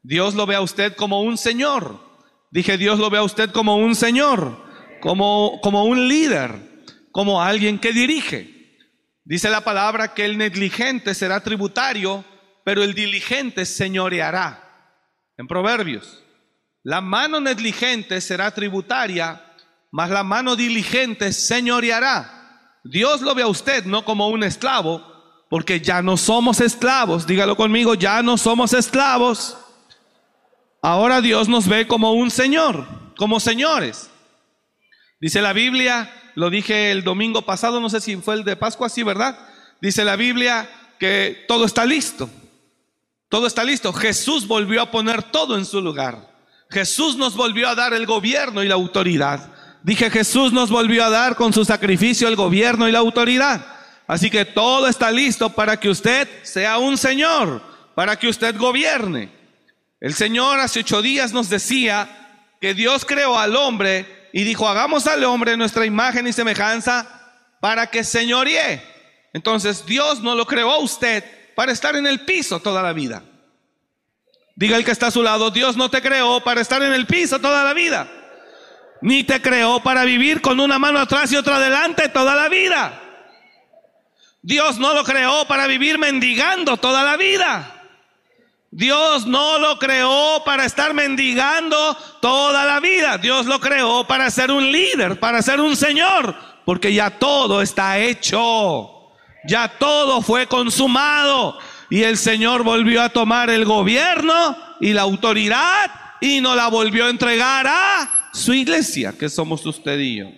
Dios 0.01 0.35
lo 0.35 0.45
ve 0.45 0.55
a 0.55 0.61
usted 0.61 0.95
como 0.95 1.21
un 1.21 1.37
Señor. 1.37 1.99
Dije, 2.51 2.77
Dios 2.77 2.99
lo 2.99 3.09
ve 3.09 3.17
a 3.17 3.23
usted 3.23 3.51
como 3.51 3.77
un 3.77 3.95
Señor, 3.95 4.63
como, 5.01 5.59
como 5.61 5.85
un 5.85 6.07
líder, 6.07 6.85
como 7.11 7.41
alguien 7.41 7.79
que 7.79 7.93
dirige. 7.93 8.77
Dice 9.23 9.49
la 9.49 9.61
palabra 9.61 10.13
que 10.13 10.25
el 10.25 10.37
negligente 10.37 11.13
será 11.13 11.41
tributario, 11.41 12.25
pero 12.65 12.83
el 12.83 12.93
diligente 12.93 13.65
señoreará. 13.65 14.59
En 15.37 15.47
Proverbios, 15.47 16.21
la 16.83 16.99
mano 16.99 17.39
negligente 17.39 18.19
será 18.19 18.51
tributaria, 18.51 19.41
mas 19.91 20.09
la 20.09 20.23
mano 20.23 20.55
diligente 20.55 21.31
señoreará. 21.31 22.79
Dios 22.83 23.21
lo 23.21 23.33
ve 23.33 23.43
a 23.43 23.47
usted 23.47 23.85
no 23.85 24.03
como 24.03 24.27
un 24.27 24.43
esclavo, 24.43 25.12
porque 25.53 25.79
ya 25.79 26.01
no 26.01 26.17
somos 26.17 26.59
esclavos. 26.61 27.27
Dígalo 27.27 27.55
conmigo, 27.55 27.93
ya 27.93 28.23
no 28.23 28.39
somos 28.39 28.73
esclavos 28.73 29.55
Ahora 30.81 31.21
Dios 31.21 31.47
nos 31.47 31.67
ve 31.67 31.85
como 31.85 32.13
un 32.13 32.31
Señor, 32.31 32.87
como 33.15 33.39
señores. 33.39 34.09
Dice 35.21 35.43
la 35.43 35.53
Biblia, 35.53 36.11
lo 36.33 36.49
dije 36.49 36.89
el 36.89 37.03
domingo 37.03 37.43
pasado, 37.43 37.79
no 37.79 37.87
sé 37.87 38.01
si 38.01 38.15
fue 38.15 38.33
el 38.33 38.43
de 38.43 38.55
Pascua, 38.55 38.89
sí, 38.89 39.03
¿verdad? 39.03 39.37
Dice 39.79 40.03
la 40.03 40.15
Biblia 40.15 40.67
que 40.99 41.45
todo 41.47 41.65
está 41.65 41.85
listo. 41.85 42.31
Todo 43.29 43.45
está 43.45 43.63
listo. 43.63 43.93
Jesús 43.93 44.47
volvió 44.47 44.81
a 44.81 44.89
poner 44.89 45.21
todo 45.21 45.55
en 45.55 45.65
su 45.65 45.81
lugar. 45.81 46.33
Jesús 46.71 47.15
nos 47.15 47.35
volvió 47.35 47.69
a 47.69 47.75
dar 47.75 47.93
el 47.93 48.07
gobierno 48.07 48.63
y 48.63 48.67
la 48.67 48.73
autoridad. 48.73 49.53
Dije, 49.83 50.09
Jesús 50.09 50.51
nos 50.51 50.71
volvió 50.71 51.05
a 51.05 51.11
dar 51.11 51.35
con 51.35 51.53
su 51.53 51.63
sacrificio 51.63 52.27
el 52.27 52.35
gobierno 52.35 52.89
y 52.89 52.91
la 52.91 52.99
autoridad. 52.99 53.82
Así 54.07 54.29
que 54.29 54.45
todo 54.45 54.87
está 54.87 55.11
listo 55.11 55.49
para 55.49 55.79
que 55.79 55.89
usted 55.89 56.27
sea 56.43 56.77
un 56.77 56.97
Señor, 56.97 57.61
para 57.95 58.17
que 58.17 58.27
usted 58.27 58.57
gobierne. 58.57 59.31
El 59.99 60.13
Señor 60.13 60.59
hace 60.59 60.81
ocho 60.81 61.01
días 61.01 61.31
nos 61.31 61.49
decía 61.49 62.47
que 62.59 62.73
Dios 62.73 63.05
creó 63.05 63.37
al 63.39 63.55
hombre 63.55 64.29
y 64.33 64.43
dijo, 64.43 64.67
hagamos 64.67 65.07
al 65.07 65.23
hombre 65.23 65.55
nuestra 65.55 65.85
imagen 65.85 66.27
y 66.27 66.33
semejanza 66.33 67.07
para 67.61 67.87
que 67.87 68.03
señoree. 68.03 68.81
Entonces 69.31 69.85
Dios 69.85 70.21
no 70.21 70.35
lo 70.35 70.45
creó 70.45 70.71
a 70.71 70.79
usted 70.79 71.23
para 71.55 71.71
estar 71.71 71.95
en 71.95 72.05
el 72.05 72.25
piso 72.25 72.59
toda 72.59 72.81
la 72.81 72.93
vida. 72.93 73.23
Diga 74.55 74.77
el 74.77 74.85
que 74.85 74.91
está 74.91 75.07
a 75.07 75.11
su 75.11 75.23
lado, 75.23 75.51
Dios 75.51 75.77
no 75.77 75.89
te 75.89 76.01
creó 76.01 76.43
para 76.43 76.61
estar 76.61 76.81
en 76.83 76.93
el 76.93 77.05
piso 77.07 77.39
toda 77.39 77.63
la 77.63 77.73
vida. 77.73 78.07
Ni 79.01 79.23
te 79.23 79.41
creó 79.41 79.81
para 79.81 80.03
vivir 80.03 80.41
con 80.41 80.59
una 80.59 80.79
mano 80.79 80.99
atrás 80.99 81.31
y 81.31 81.35
otra 81.35 81.57
adelante 81.57 82.09
toda 82.09 82.35
la 82.35 82.49
vida. 82.49 83.02
Dios 84.43 84.77
no 84.77 84.93
lo 84.93 85.05
creó 85.05 85.45
para 85.45 85.67
vivir 85.67 85.97
mendigando 85.97 86.75
toda 86.75 87.01
la 87.01 87.15
vida. 87.15 87.81
Dios 88.71 89.25
no 89.25 89.57
lo 89.57 89.79
creó 89.79 90.43
para 90.43 90.65
estar 90.65 90.93
mendigando 90.93 91.95
toda 92.21 92.65
la 92.65 92.81
vida. 92.81 93.17
Dios 93.17 93.45
lo 93.45 93.61
creó 93.61 94.05
para 94.05 94.29
ser 94.29 94.51
un 94.51 94.69
líder, 94.69 95.17
para 95.17 95.41
ser 95.41 95.61
un 95.61 95.77
Señor, 95.77 96.35
porque 96.65 96.93
ya 96.93 97.09
todo 97.09 97.61
está 97.61 97.99
hecho. 97.99 99.11
Ya 99.45 99.69
todo 99.79 100.21
fue 100.21 100.45
consumado. 100.47 101.57
Y 101.89 102.03
el 102.03 102.17
Señor 102.17 102.63
volvió 102.63 103.01
a 103.01 103.09
tomar 103.09 103.49
el 103.49 103.63
gobierno 103.63 104.57
y 104.81 104.91
la 104.91 105.03
autoridad 105.03 105.89
y 106.19 106.41
nos 106.41 106.57
la 106.57 106.67
volvió 106.67 107.05
a 107.05 107.09
entregar 107.09 107.65
a 107.67 108.29
su 108.33 108.53
iglesia, 108.53 109.13
que 109.17 109.29
somos 109.29 109.65
usted 109.65 109.99
y 109.99 110.17
yo. 110.17 110.31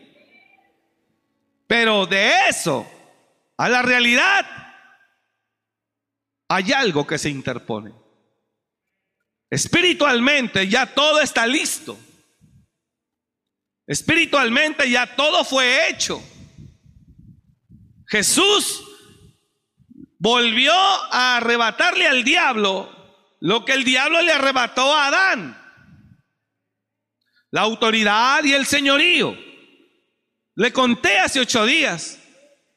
Pero 1.65 2.05
de 2.05 2.31
eso 2.49 2.85
a 3.57 3.69
la 3.69 3.81
realidad 3.81 4.45
hay 6.49 6.71
algo 6.73 7.07
que 7.07 7.17
se 7.17 7.29
interpone. 7.29 7.93
Espiritualmente 9.49 10.67
ya 10.67 10.93
todo 10.93 11.21
está 11.21 11.47
listo. 11.47 11.97
Espiritualmente 13.87 14.89
ya 14.89 15.15
todo 15.15 15.43
fue 15.43 15.89
hecho. 15.89 16.21
Jesús 18.07 18.83
volvió 20.17 20.73
a 20.73 21.37
arrebatarle 21.37 22.07
al 22.07 22.23
diablo 22.23 22.91
lo 23.39 23.63
que 23.63 23.73
el 23.73 23.83
diablo 23.83 24.21
le 24.21 24.31
arrebató 24.31 24.93
a 24.93 25.07
Adán. 25.07 25.61
La 27.51 27.61
autoridad 27.61 28.43
y 28.43 28.53
el 28.53 28.65
señorío. 28.65 29.37
Le 30.55 30.73
conté 30.73 31.19
hace 31.19 31.39
ocho 31.39 31.65
días. 31.65 32.19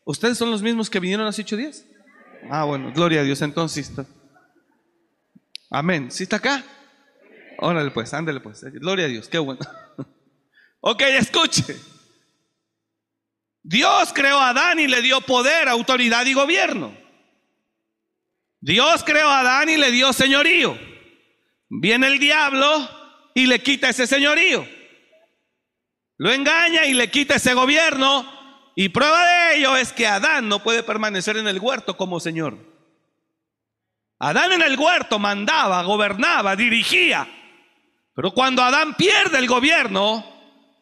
¿Ustedes 0.09 0.39
son 0.39 0.51
los 0.51 0.63
mismos 0.63 0.89
que 0.89 1.01
vinieron 1.01 1.27
hace 1.27 1.43
ocho 1.43 1.55
días? 1.55 1.85
Ah, 2.51 2.65
bueno, 2.65 2.91
gloria 2.95 3.21
a 3.21 3.25
Dios. 3.25 3.43
Entonces, 3.43 3.93
Amén. 5.71 6.11
¿Sí 6.11 6.23
está 6.23 6.37
acá? 6.37 6.65
Órale 7.59 7.91
pues, 7.91 8.15
ándale 8.15 8.41
pues. 8.41 8.65
Gloria 8.73 9.05
a 9.05 9.09
Dios, 9.09 9.29
qué 9.29 9.37
bueno. 9.37 9.61
ok, 10.81 11.03
escuche. 11.03 11.77
Dios 13.63 14.15
creó 14.15 14.39
a 14.39 14.49
Adán 14.49 14.81
y 14.81 14.87
le 14.87 15.03
dio 15.03 15.21
poder, 15.21 15.69
autoridad 15.69 16.25
y 16.25 16.33
gobierno. 16.33 16.97
Dios 18.63 19.05
creó 19.05 19.29
a 19.29 19.41
Adán 19.41 19.69
y 19.69 19.77
le 19.77 19.91
dio 19.91 20.15
señorío. 20.15 20.79
Viene 21.69 22.07
el 22.07 22.19
diablo 22.19 22.89
y 23.35 23.45
le 23.45 23.63
quita 23.63 23.91
ese 23.91 24.07
señorío. 24.07 24.67
Lo 26.17 26.33
engaña 26.33 26.87
y 26.87 26.95
le 26.95 27.11
quita 27.11 27.35
ese 27.35 27.53
gobierno. 27.53 28.38
Y 28.81 28.91
prueba 28.91 29.27
de 29.27 29.57
ello 29.57 29.77
es 29.77 29.93
que 29.93 30.07
Adán 30.07 30.49
no 30.49 30.63
puede 30.63 30.85
permanecer 30.85 31.37
en 31.37 31.49
el 31.49 31.59
huerto 31.59 31.97
como 31.97 32.21
Señor. 32.21 32.57
Adán 34.21 34.53
en 34.53 34.63
el 34.63 34.79
huerto 34.79 35.19
mandaba, 35.19 35.83
gobernaba, 35.83 36.55
dirigía. 36.55 37.27
Pero 38.15 38.31
cuando 38.31 38.63
Adán 38.63 38.95
pierde 38.95 39.39
el 39.39 39.49
gobierno, 39.49 40.25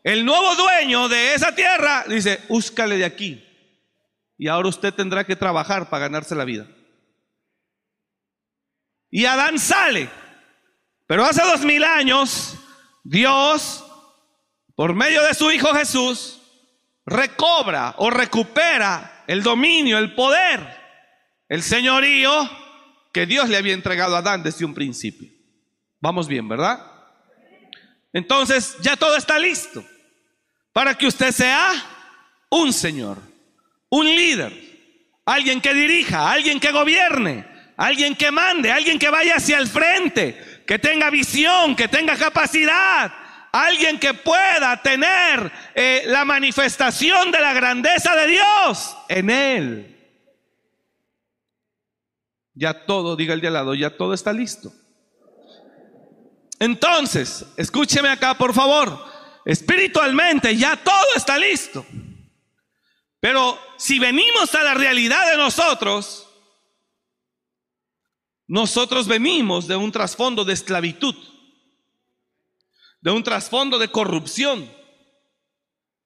el 0.05 0.27
nuevo 0.27 0.55
dueño 0.57 1.09
de 1.09 1.33
esa 1.33 1.55
tierra 1.55 2.05
dice, 2.07 2.45
úscale 2.51 2.99
de 2.99 3.07
aquí. 3.07 3.43
Y 4.37 4.49
ahora 4.49 4.69
usted 4.69 4.93
tendrá 4.93 5.25
que 5.25 5.35
trabajar 5.35 5.89
para 5.89 6.01
ganarse 6.01 6.35
la 6.35 6.45
vida. 6.45 6.67
Y 9.11 9.25
Adán 9.25 9.59
sale. 9.59 10.11
Pero 11.07 11.25
hace 11.25 11.43
dos 11.43 11.63
mil 11.63 11.83
años, 11.83 12.59
Dios, 13.05 13.83
por 14.75 14.93
medio 14.93 15.23
de 15.23 15.33
su 15.33 15.51
Hijo 15.51 15.73
Jesús, 15.73 16.36
recobra 17.07 17.95
o 17.99 18.11
recupera 18.11 19.25
el 19.27 19.43
dominio, 19.43 19.99
el 19.99 20.15
poder, 20.15 20.61
el 21.49 21.63
señorío 21.63 22.51
que 23.13 23.27
Dios 23.27 23.49
le 23.49 23.57
había 23.57 23.75
entregado 23.75 24.17
a 24.17 24.19
Adán 24.19 24.43
desde 24.43 24.65
un 24.65 24.75
principio. 24.75 25.29
Vamos 26.01 26.29
bien, 26.29 26.49
¿verdad? 26.49 26.85
Entonces 28.13 28.77
ya 28.81 28.97
todo 28.97 29.17
está 29.17 29.39
listo 29.39 29.85
para 30.73 30.95
que 30.95 31.07
usted 31.07 31.33
sea 31.33 31.73
un 32.51 32.73
señor, 32.73 33.19
un 33.89 34.07
líder, 34.07 34.53
alguien 35.25 35.61
que 35.61 35.73
dirija, 35.73 36.31
alguien 36.31 36.61
que 36.61 36.73
gobierne, 36.73 37.47
alguien 37.77 38.15
que 38.15 38.31
mande, 38.31 38.71
alguien 38.71 38.99
que 38.99 39.11
vaya 39.11 39.37
hacia 39.37 39.59
el 39.59 39.67
frente, 39.67 40.63
que 40.67 40.79
tenga 40.79 41.11
visión, 41.11 41.77
que 41.77 41.89
tenga 41.89 42.17
capacidad, 42.17 43.13
alguien 43.65 43.99
que 43.99 44.15
pueda 44.15 44.83
tener 44.83 45.53
eh, 45.75 46.03
la 46.07 46.25
manifestación 46.25 47.31
de 47.31 47.41
la 47.41 47.53
grandeza 47.53 48.15
de 48.17 48.27
Dios 48.27 48.97
en 49.09 49.31
él. 49.31 49.93
Ya 52.55 52.87
todo, 52.87 53.17
diga 53.17 53.35
el 53.35 53.41
de 53.41 53.49
al 53.49 53.55
lado, 53.55 53.75
ya 53.75 53.97
todo 53.97 54.15
está 54.15 54.33
listo. 54.33 54.73
Entonces, 56.59 57.45
escúcheme 57.57 58.09
acá, 58.09 58.37
por 58.37 58.55
favor. 58.55 59.05
Espiritualmente 59.45 60.57
ya 60.57 60.77
todo 60.77 61.15
está 61.15 61.39
listo. 61.39 61.85
Pero 63.21 63.59
si 63.77 63.99
venimos 63.99 64.55
a 64.55 64.63
la 64.63 64.75
realidad 64.75 65.31
de 65.31 65.37
nosotros, 65.37 66.29
nosotros 68.47 69.07
venimos 69.07 69.67
de 69.67 69.77
un 69.77 69.91
trasfondo 69.91 70.45
de 70.45 70.53
esclavitud, 70.53 71.15
de 73.07 73.13
un 73.13 73.23
trasfondo 73.23 73.79
de 73.79 73.87
corrupción, 73.87 74.69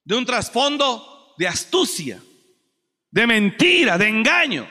de 0.05 0.15
un 0.17 0.27
trasfondo 0.27 1.35
de 1.39 1.49
astucia, 1.49 2.23
de 3.11 3.27
mentira, 3.27 3.97
de 3.97 4.07
engaño, 4.07 4.71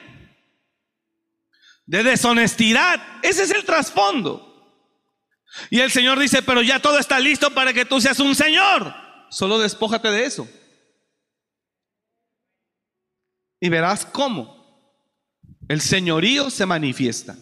de 1.88 2.04
deshonestidad. 2.04 3.02
Ese 3.24 3.42
es 3.42 3.50
el 3.50 3.66
trasfondo. 3.66 4.46
Y 5.72 5.80
el 5.80 5.90
Señor 5.90 6.20
dice, 6.20 6.44
pero 6.44 6.62
ya 6.62 6.80
todo 6.80 7.00
está 7.00 7.20
listo 7.20 7.50
para 7.50 7.74
que 7.74 7.84
tú 7.84 8.00
seas 8.00 8.20
un 8.20 8.36
Señor. 8.36 8.94
Solo 9.32 9.58
despójate 9.58 10.10
de 10.10 10.26
eso. 10.26 10.48
Y 13.60 13.70
verás 13.70 14.06
cómo 14.06 14.56
el 15.68 15.82
señorío 15.82 16.52
se 16.52 16.68
manifiesta. 16.68 17.36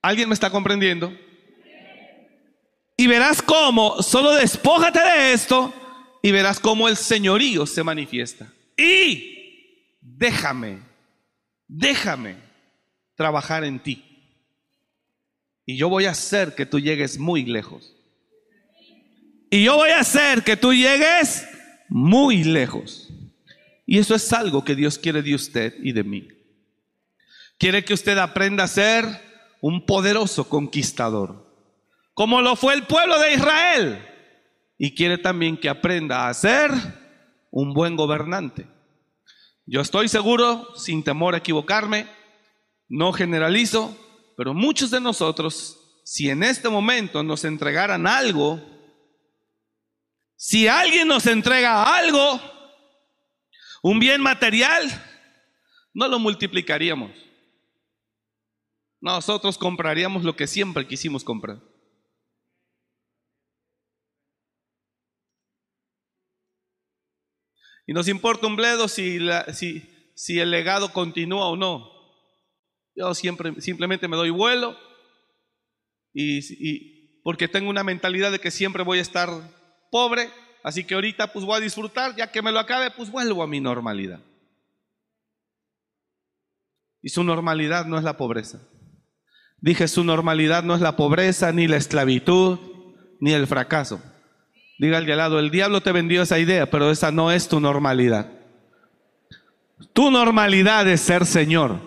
¿Alguien 0.00 0.28
me 0.28 0.34
está 0.34 0.48
comprendiendo? 0.48 1.12
Y 3.02 3.08
verás 3.08 3.42
cómo, 3.42 4.00
solo 4.00 4.30
despójate 4.30 5.00
de 5.00 5.32
esto 5.32 5.74
y 6.22 6.30
verás 6.30 6.60
cómo 6.60 6.86
el 6.86 6.96
señorío 6.96 7.66
se 7.66 7.82
manifiesta. 7.82 8.46
Y 8.76 9.96
déjame, 10.00 10.78
déjame 11.66 12.36
trabajar 13.16 13.64
en 13.64 13.80
ti. 13.80 14.04
Y 15.66 15.76
yo 15.76 15.88
voy 15.88 16.04
a 16.04 16.12
hacer 16.12 16.54
que 16.54 16.64
tú 16.64 16.78
llegues 16.78 17.18
muy 17.18 17.44
lejos. 17.44 17.92
Y 19.50 19.64
yo 19.64 19.74
voy 19.78 19.90
a 19.90 19.98
hacer 19.98 20.44
que 20.44 20.56
tú 20.56 20.72
llegues 20.72 21.44
muy 21.88 22.44
lejos. 22.44 23.08
Y 23.84 23.98
eso 23.98 24.14
es 24.14 24.32
algo 24.32 24.64
que 24.64 24.76
Dios 24.76 24.96
quiere 24.96 25.22
de 25.22 25.34
usted 25.34 25.74
y 25.82 25.90
de 25.90 26.04
mí. 26.04 26.28
Quiere 27.58 27.84
que 27.84 27.94
usted 27.94 28.16
aprenda 28.18 28.62
a 28.62 28.68
ser 28.68 29.04
un 29.60 29.86
poderoso 29.86 30.48
conquistador, 30.48 31.41
como 32.14 32.40
lo 32.42 32.56
fue 32.56 32.74
el 32.74 32.84
pueblo 32.84 33.18
de 33.18 33.34
Israel. 33.34 34.08
Y 34.78 34.94
quiere 34.94 35.18
también 35.18 35.56
que 35.56 35.68
aprenda 35.68 36.28
a 36.28 36.34
ser 36.34 36.70
un 37.50 37.72
buen 37.72 37.96
gobernante. 37.96 38.66
Yo 39.66 39.80
estoy 39.80 40.08
seguro, 40.08 40.74
sin 40.74 41.04
temor 41.04 41.34
a 41.34 41.38
equivocarme, 41.38 42.06
no 42.88 43.12
generalizo, 43.12 43.96
pero 44.36 44.54
muchos 44.54 44.90
de 44.90 45.00
nosotros, 45.00 46.02
si 46.04 46.28
en 46.28 46.42
este 46.42 46.68
momento 46.68 47.22
nos 47.22 47.44
entregaran 47.44 48.06
algo, 48.06 48.60
si 50.36 50.66
alguien 50.66 51.06
nos 51.06 51.26
entrega 51.26 51.96
algo, 51.96 52.40
un 53.82 54.00
bien 54.00 54.20
material, 54.20 54.90
no 55.94 56.08
lo 56.08 56.18
multiplicaríamos. 56.18 57.12
Nosotros 59.00 59.58
compraríamos 59.58 60.24
lo 60.24 60.34
que 60.34 60.46
siempre 60.46 60.86
quisimos 60.86 61.22
comprar. 61.22 61.71
Y 67.92 67.94
nos 67.94 68.08
importa 68.08 68.46
un 68.46 68.56
bledo 68.56 68.88
si, 68.88 69.18
el 69.18 70.50
legado 70.50 70.94
continúa 70.94 71.48
o 71.48 71.56
no. 71.56 71.90
Yo 72.96 73.14
siempre, 73.14 73.60
simplemente 73.60 74.08
me 74.08 74.16
doy 74.16 74.30
vuelo 74.30 74.74
y, 76.14 77.20
porque 77.22 77.48
tengo 77.48 77.68
una 77.68 77.84
mentalidad 77.84 78.32
de 78.32 78.38
que 78.38 78.50
siempre 78.50 78.82
voy 78.82 78.96
a 78.96 79.02
estar 79.02 79.28
pobre, 79.90 80.30
así 80.64 80.84
que 80.84 80.94
ahorita 80.94 81.34
pues 81.34 81.44
voy 81.44 81.58
a 81.58 81.60
disfrutar, 81.60 82.16
ya 82.16 82.32
que 82.32 82.40
me 82.40 82.50
lo 82.50 82.60
acabe, 82.60 82.90
pues 82.92 83.10
vuelvo 83.10 83.42
a 83.42 83.46
mi 83.46 83.60
normalidad. 83.60 84.20
Y 87.02 87.10
su 87.10 87.22
normalidad 87.24 87.84
no 87.84 87.98
es 87.98 88.04
la 88.04 88.16
pobreza. 88.16 88.66
Dije, 89.58 89.86
su 89.86 90.02
normalidad 90.02 90.62
no 90.62 90.74
es 90.74 90.80
la 90.80 90.96
pobreza, 90.96 91.52
ni 91.52 91.68
la 91.68 91.76
esclavitud, 91.76 92.58
ni 93.20 93.34
el 93.34 93.46
fracaso. 93.46 94.02
Diga 94.82 94.98
al 94.98 95.06
de 95.06 95.12
al 95.12 95.18
lado, 95.18 95.38
el 95.38 95.52
diablo 95.52 95.80
te 95.80 95.92
vendió 95.92 96.22
esa 96.22 96.40
idea, 96.40 96.68
pero 96.68 96.90
esa 96.90 97.12
no 97.12 97.30
es 97.30 97.46
tu 97.46 97.60
normalidad. 97.60 98.26
Tu 99.92 100.10
normalidad 100.10 100.88
es 100.88 101.00
ser 101.00 101.24
Señor 101.24 101.78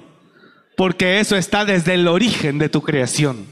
porque 0.77 1.19
eso 1.19 1.35
está 1.35 1.65
desde 1.65 1.95
el 1.95 2.07
origen 2.07 2.57
de 2.57 2.69
tu 2.69 2.81
creación. 2.81 3.47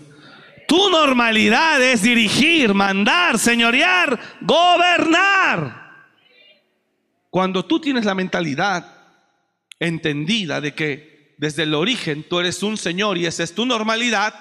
Tu 0.66 0.90
normalidad 0.90 1.82
es 1.82 2.04
dirigir, 2.04 2.74
mandar, 2.74 3.38
señorear, 3.38 4.18
gobernar. 4.40 5.92
Cuando 7.30 7.66
tú 7.66 7.82
tienes 7.82 8.06
la 8.06 8.16
mentalidad 8.16 8.96
entendida 9.78 10.62
de 10.62 10.74
que 10.74 11.36
desde 11.38 11.64
el 11.64 11.74
origen 11.74 12.24
tú 12.30 12.40
eres 12.40 12.64
un 12.64 12.78
Señor 12.78 13.18
y 13.18 13.26
esa 13.26 13.44
es 13.44 13.54
tu 13.54 13.66
normalidad, 13.66 14.34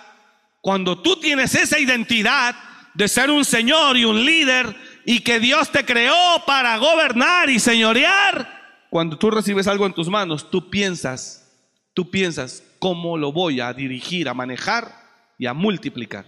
cuando 0.61 1.03
tú 1.03 1.17
tienes 1.17 1.57
esa 1.57 1.81
identidad 1.81 2.55
de 2.95 3.09
ser 3.09 3.33
un 3.33 3.45
Señor 3.45 3.97
y 3.97 4.05
un 4.05 4.25
líder 4.25 4.92
y 5.05 5.21
que 5.21 5.41
Dios 5.41 5.71
te 5.71 5.85
creó 5.85 6.43
para 6.47 6.77
gobernar 6.77 7.51
y 7.51 7.59
señorear, 7.59 8.63
cuando 8.91 9.17
tú 9.17 9.31
recibes 9.31 9.67
algo 9.67 9.87
en 9.87 9.95
tus 9.95 10.09
manos, 10.09 10.51
tú 10.51 10.69
piensas, 10.71 11.51
tú 11.95 12.11
piensas, 12.11 12.63
cómo 12.79 13.17
lo 13.17 13.33
voy 13.33 13.61
a 13.61 13.73
dirigir, 13.73 14.29
a 14.29 14.35
manejar 14.35 14.93
y 15.39 15.47
a 15.47 15.55
multiplicar. 15.55 16.27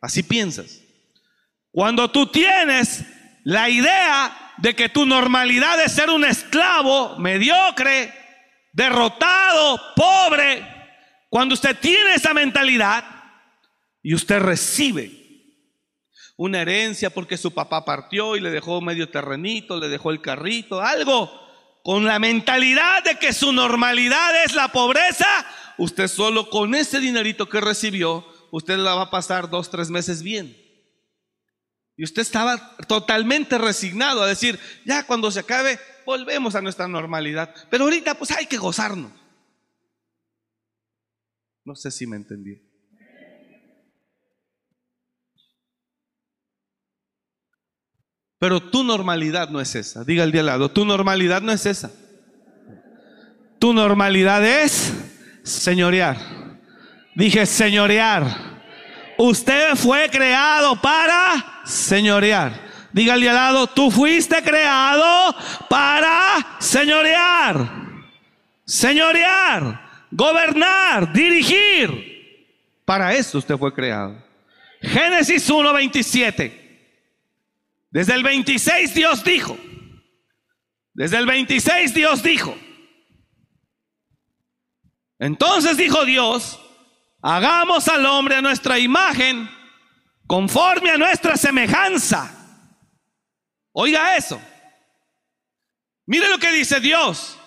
Así 0.00 0.22
piensas. 0.22 0.80
Cuando 1.70 2.10
tú 2.10 2.26
tienes 2.26 3.04
la 3.44 3.68
idea 3.68 4.54
de 4.58 4.74
que 4.74 4.88
tu 4.88 5.06
normalidad 5.06 5.80
es 5.82 5.92
ser 5.92 6.10
un 6.10 6.24
esclavo 6.24 7.16
mediocre, 7.18 8.12
derrotado, 8.72 9.80
pobre, 9.94 10.66
cuando 11.28 11.54
usted 11.54 11.76
tiene 11.78 12.14
esa 12.14 12.34
mentalidad 12.34 13.04
y 14.02 14.14
usted 14.14 14.40
recibe 14.40 15.21
una 16.42 16.60
herencia 16.60 17.10
porque 17.10 17.36
su 17.36 17.52
papá 17.52 17.84
partió 17.84 18.36
y 18.36 18.40
le 18.40 18.50
dejó 18.50 18.80
medio 18.80 19.08
terrenito, 19.08 19.78
le 19.78 19.88
dejó 19.88 20.10
el 20.10 20.20
carrito, 20.20 20.80
algo 20.80 21.30
con 21.84 22.04
la 22.04 22.18
mentalidad 22.18 23.04
de 23.04 23.16
que 23.16 23.32
su 23.32 23.52
normalidad 23.52 24.44
es 24.44 24.54
la 24.54 24.68
pobreza, 24.72 25.26
usted 25.78 26.08
solo 26.08 26.50
con 26.50 26.74
ese 26.74 26.98
dinerito 26.98 27.48
que 27.48 27.60
recibió, 27.60 28.26
usted 28.50 28.76
la 28.76 28.96
va 28.96 29.02
a 29.02 29.10
pasar 29.10 29.50
dos, 29.50 29.70
tres 29.70 29.88
meses 29.88 30.24
bien. 30.24 30.56
Y 31.96 32.02
usted 32.02 32.22
estaba 32.22 32.76
totalmente 32.88 33.56
resignado 33.58 34.22
a 34.22 34.26
decir, 34.26 34.58
ya 34.84 35.06
cuando 35.06 35.30
se 35.30 35.40
acabe, 35.40 35.78
volvemos 36.04 36.56
a 36.56 36.60
nuestra 36.60 36.88
normalidad. 36.88 37.54
Pero 37.70 37.84
ahorita 37.84 38.14
pues 38.14 38.32
hay 38.32 38.46
que 38.46 38.56
gozarnos. 38.56 39.12
No 41.64 41.76
sé 41.76 41.92
si 41.92 42.04
me 42.08 42.16
entendí. 42.16 42.71
Pero 48.42 48.60
tu 48.60 48.82
normalidad 48.82 49.50
no 49.50 49.60
es 49.60 49.72
esa. 49.76 50.02
Diga 50.02 50.24
el 50.24 50.32
de 50.32 50.40
al 50.40 50.46
lado, 50.46 50.68
tu 50.68 50.84
normalidad 50.84 51.42
no 51.42 51.52
es 51.52 51.64
esa. 51.64 51.92
Tu 53.60 53.72
normalidad 53.72 54.44
es 54.44 54.92
señorear. 55.44 56.16
Dije 57.14 57.46
señorear. 57.46 58.26
Usted 59.16 59.76
fue 59.76 60.10
creado 60.10 60.74
para 60.82 61.62
señorear. 61.64 62.60
Diga 62.90 63.14
al 63.14 63.20
de 63.20 63.28
al 63.28 63.36
lado, 63.36 63.68
tú 63.68 63.92
fuiste 63.92 64.42
creado 64.42 65.36
para 65.70 66.56
señorear. 66.58 67.70
Señorear, 68.64 69.88
gobernar, 70.10 71.12
dirigir. 71.12 72.50
Para 72.84 73.14
eso 73.14 73.38
usted 73.38 73.56
fue 73.56 73.72
creado. 73.72 74.20
Génesis 74.80 75.48
1:27. 75.48 76.61
Desde 77.92 78.14
el 78.14 78.22
26 78.22 78.94
Dios 78.94 79.22
dijo, 79.22 79.56
desde 80.94 81.18
el 81.18 81.26
26 81.26 81.92
Dios 81.92 82.22
dijo, 82.22 82.56
entonces 85.18 85.76
dijo 85.76 86.06
Dios, 86.06 86.58
hagamos 87.20 87.86
al 87.88 88.06
hombre 88.06 88.36
a 88.36 88.42
nuestra 88.42 88.78
imagen, 88.78 89.48
conforme 90.26 90.90
a 90.90 90.96
nuestra 90.96 91.36
semejanza. 91.36 92.34
Oiga 93.72 94.16
eso. 94.16 94.40
Mire 96.06 96.28
lo 96.28 96.38
que 96.38 96.50
dice 96.50 96.80
Dios. 96.80 97.38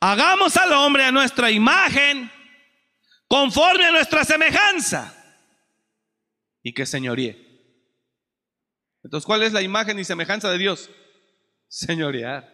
Hagamos 0.00 0.56
al 0.56 0.72
hombre 0.72 1.04
a 1.04 1.12
nuestra 1.12 1.48
imagen, 1.52 2.28
conforme 3.28 3.86
a 3.86 3.92
nuestra 3.92 4.24
semejanza. 4.24 5.14
Y 6.60 6.74
que 6.74 6.86
señoríe. 6.86 7.51
Entonces, 9.04 9.26
¿cuál 9.26 9.42
es 9.42 9.52
la 9.52 9.62
imagen 9.62 9.98
y 9.98 10.04
semejanza 10.04 10.50
de 10.50 10.58
Dios? 10.58 10.90
Señorear. 11.68 12.48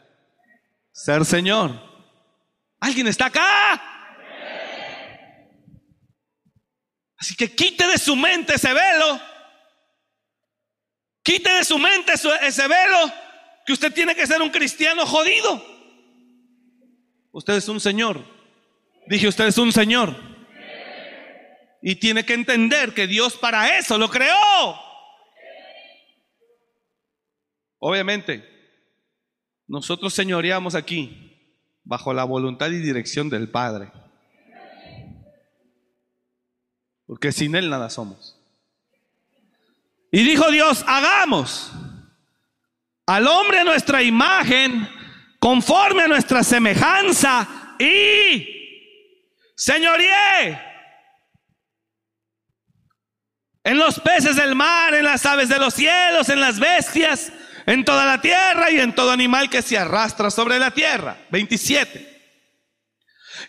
Ser 0.92 1.24
Señor. 1.24 1.72
¿Alguien 2.80 3.06
está 3.06 3.26
acá? 3.26 3.82
Así 7.18 7.34
que 7.34 7.54
quite 7.54 7.86
de 7.86 7.98
su 7.98 8.14
mente 8.14 8.54
ese 8.54 8.72
velo. 8.72 9.20
Quite 11.22 11.50
de 11.50 11.64
su 11.64 11.78
mente 11.78 12.12
ese 12.12 12.68
velo 12.68 13.12
que 13.66 13.72
usted 13.72 13.92
tiene 13.92 14.14
que 14.14 14.26
ser 14.26 14.40
un 14.40 14.50
cristiano 14.50 15.04
jodido. 15.04 15.62
Usted 17.32 17.54
es 17.54 17.68
un 17.68 17.80
Señor. 17.80 18.24
Dije, 19.06 19.28
usted 19.28 19.46
es 19.46 19.58
un 19.58 19.72
Señor. 19.72 20.16
Y 21.82 21.96
tiene 21.96 22.24
que 22.24 22.34
entender 22.34 22.94
que 22.94 23.06
Dios 23.06 23.36
para 23.36 23.78
eso 23.78 23.98
lo 23.98 24.08
creó. 24.08 24.87
Obviamente, 27.78 28.48
nosotros 29.66 30.14
señoreamos 30.14 30.74
aquí 30.74 31.54
bajo 31.84 32.12
la 32.12 32.24
voluntad 32.24 32.70
y 32.70 32.78
dirección 32.78 33.30
del 33.30 33.50
Padre. 33.50 33.90
Porque 37.06 37.32
sin 37.32 37.54
Él 37.54 37.70
nada 37.70 37.88
somos. 37.88 38.38
Y 40.10 40.22
dijo 40.24 40.50
Dios, 40.50 40.84
hagamos 40.86 41.72
al 43.06 43.26
hombre 43.26 43.64
nuestra 43.64 44.02
imagen, 44.02 44.88
conforme 45.38 46.02
a 46.02 46.08
nuestra 46.08 46.42
semejanza, 46.42 47.76
y 47.78 48.46
señoreé 49.54 50.60
en 53.64 53.78
los 53.78 54.00
peces 54.00 54.36
del 54.36 54.54
mar, 54.54 54.94
en 54.94 55.04
las 55.04 55.24
aves 55.24 55.48
de 55.48 55.58
los 55.58 55.74
cielos, 55.74 56.28
en 56.28 56.40
las 56.40 56.58
bestias, 56.58 57.32
en 57.68 57.84
toda 57.84 58.06
la 58.06 58.18
tierra 58.18 58.70
y 58.70 58.80
en 58.80 58.94
todo 58.94 59.10
animal 59.10 59.50
que 59.50 59.60
se 59.60 59.76
arrastra 59.76 60.30
sobre 60.30 60.58
la 60.58 60.70
tierra. 60.70 61.18
27. 61.28 62.16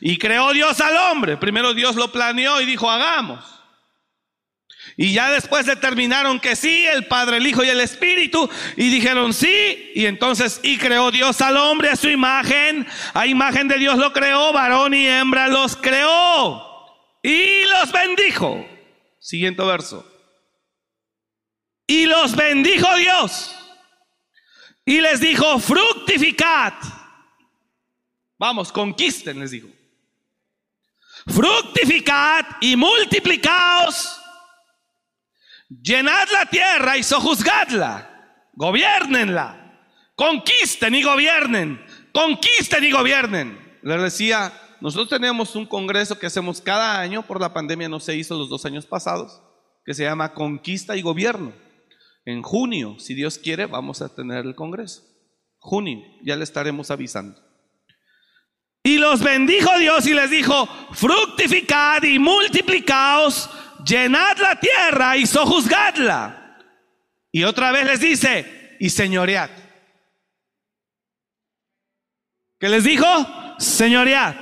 Y 0.01 0.17
creó 0.17 0.51
Dios 0.51 0.82
al 0.82 0.97
hombre. 0.97 1.38
Primero 1.38 1.73
Dios 1.73 1.95
lo 1.95 2.12
planeó 2.12 2.60
y 2.60 2.65
dijo, 2.65 2.91
hagamos. 2.91 3.45
Y 4.97 5.13
ya 5.13 5.32
después 5.32 5.65
determinaron 5.65 6.41
que 6.41 6.58
sí, 6.58 6.86
el 6.86 7.05
Padre, 7.05 7.38
el 7.38 7.47
Hijo 7.47 7.63
y 7.63 7.69
el 7.69 7.79
Espíritu, 7.79 8.49
y 8.75 8.89
dijeron 8.89 9.34
sí, 9.34 9.91
y 9.95 10.05
entonces, 10.05 10.60
y 10.63 10.77
creó 10.77 11.12
Dios 11.12 11.39
al 11.39 11.55
hombre 11.55 11.89
a 11.89 11.95
su 11.95 12.10
imagen, 12.10 12.86
a 13.13 13.25
imagen 13.25 13.69
de 13.69 13.77
Dios 13.77 13.97
lo 13.97 14.12
creó, 14.12 14.51
varón 14.51 14.93
y 14.93 15.08
hembra 15.08 15.47
los 15.47 15.77
creó, 15.77 16.62
y 17.23 17.63
los 17.63 17.91
bendijo. 17.93 18.67
Siguiente 19.19 19.63
verso. 19.63 20.05
Y 21.88 22.05
los 22.05 22.36
bendijo 22.36 22.93
Dios. 22.97 23.55
Y 24.89 25.02
les 25.02 25.19
dijo, 25.19 25.60
fructificad. 25.60 26.73
Vamos, 28.39 28.71
conquisten, 28.71 29.39
les 29.39 29.52
dijo. 29.52 29.67
Fructificad 31.28 32.43
y 32.60 32.75
multiplicaos. 32.75 34.19
Llenad 35.69 36.28
la 36.32 36.47
tierra 36.47 36.97
y 36.97 37.04
sojuzgadla. 37.04 38.49
Gobiernenla. 38.54 39.80
Conquisten 40.15 40.95
y 40.95 41.04
gobiernen. 41.04 41.86
Conquisten 42.12 42.84
y 42.84 42.89
gobiernen. 42.89 43.80
Les 43.84 44.02
decía, 44.02 44.52
nosotros 44.82 45.10
tenemos 45.10 45.56
un 45.56 45.67
congreso 45.67 46.17
que 46.17 46.25
hacemos 46.25 46.62
cada 46.62 46.99
año, 46.99 47.21
por 47.21 47.39
la 47.39 47.54
pandemia 47.54 47.89
no 47.89 47.99
se 47.99 48.15
hizo 48.15 48.36
los 48.36 48.49
dos 48.49 48.65
años 48.65 48.88
pasados, 48.88 49.39
que 49.86 49.93
se 49.93 50.06
llama 50.06 50.34
Conquista 50.34 50.97
y 50.97 51.04
Gobierno. 51.04 51.54
En 52.25 52.41
junio, 52.41 52.97
si 52.99 53.13
Dios 53.13 53.38
quiere, 53.38 53.65
vamos 53.65 54.01
a 54.01 54.13
tener 54.13 54.45
el 54.45 54.55
Congreso. 54.55 55.03
Junio, 55.58 56.01
ya 56.23 56.36
le 56.36 56.43
estaremos 56.43 56.91
avisando. 56.91 57.41
Y 58.84 58.97
los 58.97 59.21
bendijo 59.21 59.77
Dios 59.77 60.08
y 60.08 60.13
les 60.13 60.29
dijo, 60.29 60.67
fructificad 60.93 62.03
y 62.03 62.17
multiplicaos, 62.17 63.49
llenad 63.86 64.38
la 64.38 64.60
tierra 64.60 65.17
y 65.17 65.25
sojuzgadla. 65.25 66.58
Y 67.32 67.43
otra 67.43 67.71
vez 67.71 67.86
les 67.86 67.99
dice, 67.99 68.77
y 68.79 68.89
señoread. 68.89 69.49
¿Qué 72.60 72.69
les 72.69 72.84
dijo? 72.84 73.05
Señoread. 73.58 74.36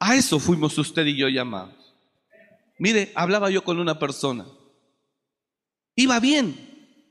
A 0.00 0.16
eso 0.16 0.40
fuimos 0.40 0.76
usted 0.78 1.06
y 1.06 1.16
yo 1.16 1.28
llamados. 1.28 1.81
Mire, 2.82 3.12
hablaba 3.14 3.48
yo 3.48 3.62
con 3.62 3.78
una 3.78 4.00
persona. 4.00 4.44
Iba 5.94 6.18
bien. 6.18 7.06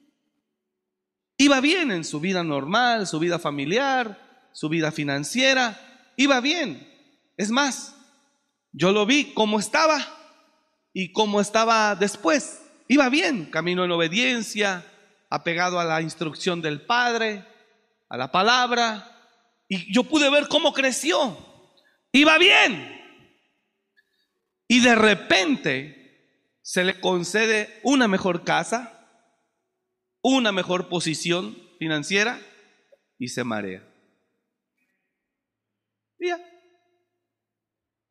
Iba 1.37 1.61
bien 1.61 1.91
en 1.91 2.03
su 2.03 2.19
vida 2.19 2.43
normal, 2.43 3.07
su 3.07 3.19
vida 3.19 3.39
familiar, 3.39 4.49
su 4.51 4.67
vida 4.67 4.91
financiera. 4.91 6.11
Iba 6.17 6.41
bien. 6.41 6.85
Es 7.37 7.51
más, 7.51 7.95
yo 8.73 8.91
lo 8.91 9.05
vi 9.05 9.33
como 9.33 9.59
estaba 9.59 10.05
y 10.91 11.13
como 11.13 11.39
estaba 11.39 11.95
después. 11.95 12.63
Iba 12.89 13.07
bien, 13.07 13.45
camino 13.45 13.85
en 13.85 13.91
obediencia, 13.91 14.85
apegado 15.29 15.79
a 15.79 15.85
la 15.85 16.01
instrucción 16.01 16.61
del 16.61 16.81
Padre, 16.81 17.45
a 18.09 18.17
la 18.17 18.29
palabra. 18.29 19.09
Y 19.69 19.89
yo 19.93 20.03
pude 20.03 20.29
ver 20.29 20.49
cómo 20.49 20.73
creció. 20.73 21.37
Iba 22.11 22.37
bien. 22.37 23.00
Y 24.71 24.79
de 24.79 24.95
repente 24.95 26.55
se 26.61 26.85
le 26.85 27.01
concede 27.01 27.81
una 27.83 28.07
mejor 28.07 28.45
casa, 28.45 29.05
una 30.21 30.53
mejor 30.53 30.87
posición 30.87 31.57
financiera 31.77 32.39
y 33.19 33.27
se 33.27 33.43
marea. 33.43 33.85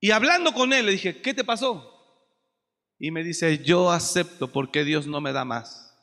Y, 0.00 0.10
hablando 0.10 0.52
con 0.52 0.74
él 0.74 0.84
le 0.84 0.92
dije, 0.92 1.22
¿qué 1.22 1.32
te 1.32 1.44
pasó? 1.44 1.96
Y 2.98 3.10
me 3.10 3.24
dice, 3.24 3.64
yo 3.64 3.90
acepto 3.90 4.52
porque 4.52 4.84
Dios 4.84 5.06
no 5.06 5.22
me 5.22 5.32
da 5.32 5.46
más, 5.46 5.96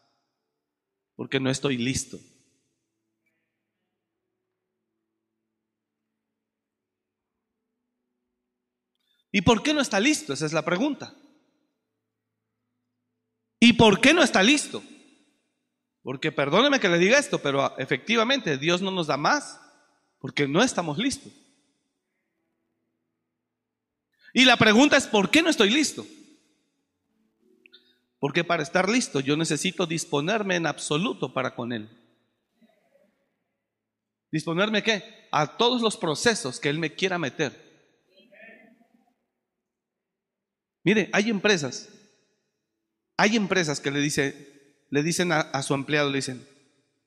porque 1.15 1.39
no 1.39 1.51
estoy 1.51 1.77
listo. 1.77 2.17
¿Y 9.37 9.41
por 9.43 9.61
qué 9.61 9.71
no 9.71 9.81
está 9.81 9.99
listo? 9.99 10.33
Esa 10.33 10.47
es 10.47 10.51
la 10.51 10.65
pregunta. 10.65 11.13
¿Y 13.59 13.73
por 13.73 14.01
qué 14.01 14.11
no 14.11 14.23
está 14.23 14.41
listo? 14.41 14.81
Porque 16.01 16.31
perdóneme 16.31 16.79
que 16.79 16.89
le 16.89 16.97
diga 16.97 17.19
esto, 17.19 17.37
pero 17.37 17.77
efectivamente 17.77 18.57
Dios 18.57 18.81
no 18.81 18.89
nos 18.89 19.05
da 19.05 19.15
más 19.15 19.61
porque 20.17 20.47
no 20.47 20.63
estamos 20.63 20.97
listos. 20.97 21.31
Y 24.33 24.43
la 24.43 24.57
pregunta 24.57 24.97
es, 24.97 25.05
¿por 25.05 25.29
qué 25.29 25.43
no 25.43 25.51
estoy 25.51 25.69
listo? 25.69 26.03
Porque 28.17 28.43
para 28.43 28.63
estar 28.63 28.89
listo 28.89 29.19
yo 29.19 29.37
necesito 29.37 29.85
disponerme 29.85 30.55
en 30.55 30.65
absoluto 30.65 31.31
para 31.31 31.53
con 31.53 31.73
Él. 31.73 31.87
¿Disponerme 34.31 34.81
qué? 34.81 35.27
A 35.31 35.57
todos 35.57 35.83
los 35.83 35.95
procesos 35.95 36.59
que 36.59 36.69
Él 36.69 36.79
me 36.79 36.95
quiera 36.95 37.19
meter. 37.19 37.66
Mire, 40.83 41.09
hay 41.13 41.29
empresas, 41.29 41.89
hay 43.17 43.35
empresas 43.35 43.79
que 43.79 43.91
le, 43.91 43.99
dice, 43.99 44.85
le 44.89 45.03
dicen 45.03 45.31
a, 45.31 45.61
su 45.63 45.73
empleado, 45.73 46.09
le 46.09 46.17
dicen, 46.17 46.47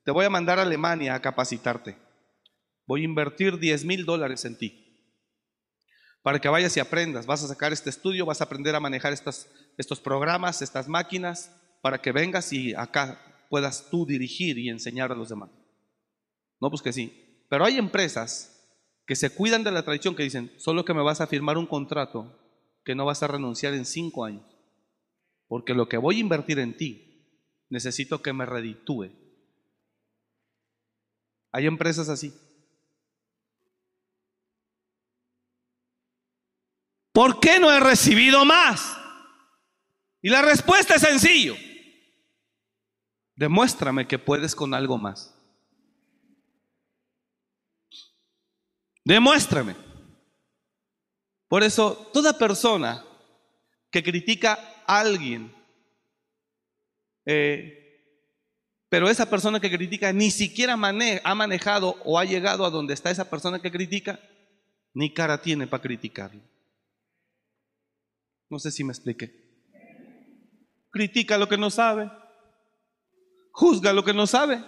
te 0.04 0.10
voy 0.10 0.24
a 0.24 0.30
mandar 0.30 0.58
a 0.58 0.62
Alemania 0.62 1.14
a 1.14 1.22
capacitarte. 1.22 1.96
Voy 2.86 3.02
a 3.02 3.04
invertir 3.04 3.58
10 3.58 3.84
mil 3.84 4.04
dólares 4.04 4.44
en 4.44 4.58
ti. 4.58 4.86
Para 6.22 6.40
que 6.40 6.48
vayas 6.48 6.76
y 6.76 6.80
aprendas. 6.80 7.26
Vas 7.26 7.42
a 7.44 7.48
sacar 7.48 7.72
este 7.72 7.88
estudio, 7.88 8.26
vas 8.26 8.40
a 8.40 8.44
aprender 8.44 8.74
a 8.74 8.80
manejar 8.80 9.12
estas, 9.12 9.48
estos 9.78 10.00
programas, 10.00 10.60
estas 10.60 10.88
máquinas, 10.88 11.50
para 11.80 12.02
que 12.02 12.12
vengas 12.12 12.52
y 12.52 12.74
acá 12.74 13.46
puedas 13.48 13.88
tú 13.90 14.04
dirigir 14.04 14.58
y 14.58 14.68
enseñar 14.68 15.12
a 15.12 15.14
los 15.14 15.28
demás. 15.28 15.50
No, 16.60 16.68
pues 16.70 16.82
que 16.82 16.92
sí. 16.92 17.44
Pero 17.48 17.64
hay 17.64 17.78
empresas 17.78 18.56
que 19.06 19.16
se 19.16 19.30
cuidan 19.30 19.64
de 19.64 19.72
la 19.72 19.82
tradición, 19.82 20.14
que 20.14 20.22
dicen, 20.22 20.52
solo 20.58 20.84
que 20.84 20.94
me 20.94 21.02
vas 21.02 21.20
a 21.20 21.26
firmar 21.26 21.56
un 21.58 21.66
contrato 21.66 22.36
que 22.84 22.94
no 22.94 23.04
vas 23.04 23.22
a 23.22 23.28
renunciar 23.28 23.74
en 23.74 23.84
cinco 23.84 24.24
años. 24.24 24.44
Porque 25.48 25.74
lo 25.74 25.88
que 25.88 25.96
voy 25.96 26.16
a 26.16 26.20
invertir 26.20 26.58
en 26.58 26.76
ti, 26.76 27.26
necesito 27.68 28.22
que 28.22 28.32
me 28.32 28.46
reditúe. 28.46 29.10
Hay 31.52 31.66
empresas 31.66 32.08
así. 32.08 32.32
¿Por 37.12 37.40
qué 37.40 37.58
no 37.58 37.70
he 37.72 37.80
recibido 37.80 38.44
más? 38.44 38.96
Y 40.22 40.28
la 40.28 40.42
respuesta 40.42 40.94
es 40.94 41.02
sencillo. 41.02 41.56
Demuéstrame 43.34 44.06
que 44.06 44.18
puedes 44.18 44.54
con 44.54 44.74
algo 44.74 44.98
más. 44.98 45.34
Demuéstrame. 49.04 49.89
Por 51.50 51.64
eso, 51.64 52.08
toda 52.12 52.38
persona 52.38 53.04
que 53.90 54.04
critica 54.04 54.52
a 54.86 55.00
alguien, 55.00 55.52
eh, 57.26 58.06
pero 58.88 59.10
esa 59.10 59.28
persona 59.28 59.58
que 59.58 59.68
critica 59.68 60.12
ni 60.12 60.30
siquiera 60.30 60.74
ha 60.74 61.34
manejado 61.34 61.96
o 62.04 62.20
ha 62.20 62.24
llegado 62.24 62.64
a 62.64 62.70
donde 62.70 62.94
está 62.94 63.10
esa 63.10 63.28
persona 63.28 63.60
que 63.60 63.72
critica, 63.72 64.20
ni 64.94 65.12
cara 65.12 65.42
tiene 65.42 65.66
para 65.66 65.82
criticarlo. 65.82 66.40
No 68.48 68.60
sé 68.60 68.70
si 68.70 68.84
me 68.84 68.92
expliqué. 68.92 69.34
Critica 70.92 71.36
lo 71.36 71.48
que 71.48 71.58
no 71.58 71.70
sabe. 71.70 72.12
Juzga 73.50 73.92
lo 73.92 74.04
que 74.04 74.14
no 74.14 74.28
sabe. 74.28 74.62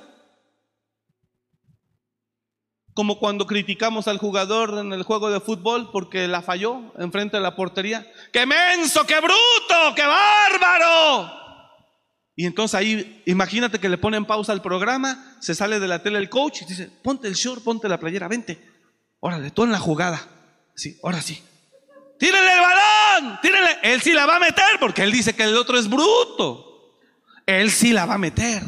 Como 2.94 3.18
cuando 3.18 3.46
criticamos 3.46 4.06
al 4.06 4.18
jugador 4.18 4.78
en 4.78 4.92
el 4.92 5.02
juego 5.02 5.30
de 5.30 5.40
fútbol 5.40 5.90
porque 5.90 6.28
la 6.28 6.42
falló 6.42 6.92
enfrente 6.98 7.38
de 7.38 7.42
la 7.42 7.56
portería. 7.56 8.06
¡Qué 8.32 8.44
menso, 8.44 9.06
qué 9.06 9.18
bruto, 9.18 9.94
qué 9.96 10.02
bárbaro! 10.06 11.42
Y 12.34 12.46
entonces 12.46 12.74
ahí, 12.74 13.22
imagínate 13.26 13.78
que 13.78 13.88
le 13.88 13.98
ponen 13.98 14.24
pausa 14.24 14.52
al 14.52 14.62
programa, 14.62 15.36
se 15.40 15.54
sale 15.54 15.80
de 15.80 15.88
la 15.88 16.02
tele 16.02 16.18
el 16.18 16.30
coach 16.30 16.62
y 16.62 16.64
dice, 16.64 16.90
ponte 17.02 17.28
el 17.28 17.34
short, 17.34 17.62
ponte 17.62 17.88
la 17.88 17.98
playera, 17.98 18.28
vente. 18.28 18.58
Órale, 19.20 19.50
tú 19.50 19.64
en 19.64 19.72
la 19.72 19.78
jugada. 19.78 20.20
Sí, 20.74 20.98
ahora 21.02 21.20
sí. 21.20 21.42
Tírenle 22.18 22.52
el 22.54 22.60
balón, 22.60 23.38
tírenle. 23.42 23.78
Él 23.82 24.00
sí 24.00 24.12
la 24.12 24.26
va 24.26 24.36
a 24.36 24.40
meter 24.40 24.78
porque 24.80 25.02
él 25.02 25.12
dice 25.12 25.34
que 25.34 25.44
el 25.44 25.56
otro 25.56 25.78
es 25.78 25.88
bruto. 25.88 26.98
Él 27.46 27.70
sí 27.70 27.92
la 27.92 28.06
va 28.06 28.14
a 28.14 28.18
meter. 28.18 28.62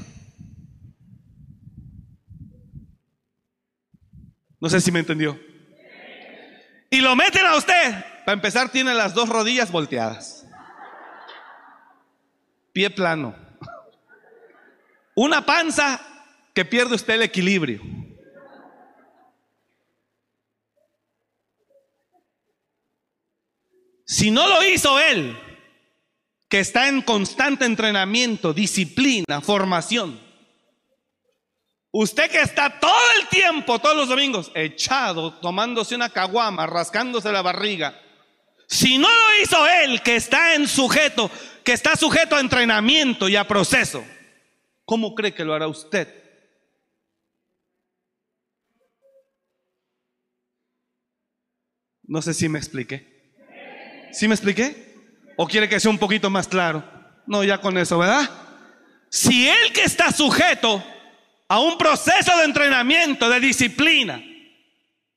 No 4.64 4.70
sé 4.70 4.80
si 4.80 4.90
me 4.90 5.00
entendió. 5.00 5.38
Y 6.88 7.02
lo 7.02 7.14
meten 7.14 7.44
a 7.44 7.54
usted. 7.54 8.02
Para 8.24 8.32
empezar, 8.32 8.70
tiene 8.70 8.94
las 8.94 9.12
dos 9.12 9.28
rodillas 9.28 9.70
volteadas. 9.70 10.46
Pie 12.72 12.88
plano. 12.88 13.36
Una 15.14 15.44
panza 15.44 16.00
que 16.54 16.64
pierde 16.64 16.94
usted 16.94 17.12
el 17.12 17.22
equilibrio. 17.24 17.82
Si 24.06 24.30
no 24.30 24.48
lo 24.48 24.64
hizo 24.64 24.98
él, 24.98 25.38
que 26.48 26.60
está 26.60 26.88
en 26.88 27.02
constante 27.02 27.66
entrenamiento, 27.66 28.54
disciplina, 28.54 29.42
formación, 29.42 30.18
usted 31.96 32.28
que 32.28 32.40
está 32.40 32.80
todo 32.80 32.92
el 33.20 33.28
tiempo, 33.28 33.78
todos 33.78 33.96
los 33.96 34.08
domingos, 34.08 34.50
echado, 34.54 35.34
tomándose 35.34 35.94
una 35.94 36.10
caguama, 36.10 36.66
rascándose 36.66 37.30
la 37.30 37.40
barriga, 37.40 38.00
si 38.66 38.98
no 38.98 39.08
lo 39.08 39.42
hizo 39.42 39.64
él, 39.68 40.02
que 40.02 40.16
está 40.16 40.54
en 40.54 40.66
sujeto, 40.66 41.30
que 41.62 41.72
está 41.72 41.94
sujeto 41.94 42.34
a 42.34 42.40
entrenamiento 42.40 43.28
y 43.28 43.36
a 43.36 43.46
proceso, 43.46 44.04
¿cómo 44.84 45.14
cree 45.14 45.34
que 45.34 45.44
lo 45.44 45.54
hará 45.54 45.68
usted? 45.68 46.22
No 52.02 52.20
sé 52.20 52.34
si 52.34 52.48
me 52.48 52.58
expliqué. 52.58 53.14
¿Sí 54.12 54.26
me 54.26 54.34
expliqué? 54.34 54.94
¿O 55.36 55.46
quiere 55.46 55.68
que 55.68 55.78
sea 55.78 55.90
un 55.92 55.98
poquito 55.98 56.28
más 56.28 56.48
claro? 56.48 56.82
No, 57.26 57.44
ya 57.44 57.60
con 57.60 57.78
eso, 57.78 57.98
¿verdad? 57.98 58.28
Si 59.10 59.48
él 59.48 59.72
que 59.72 59.84
está 59.84 60.10
sujeto 60.10 60.84
a 61.54 61.60
un 61.60 61.78
proceso 61.78 62.36
de 62.38 62.46
entrenamiento, 62.46 63.28
de 63.28 63.38
disciplina, 63.38 64.20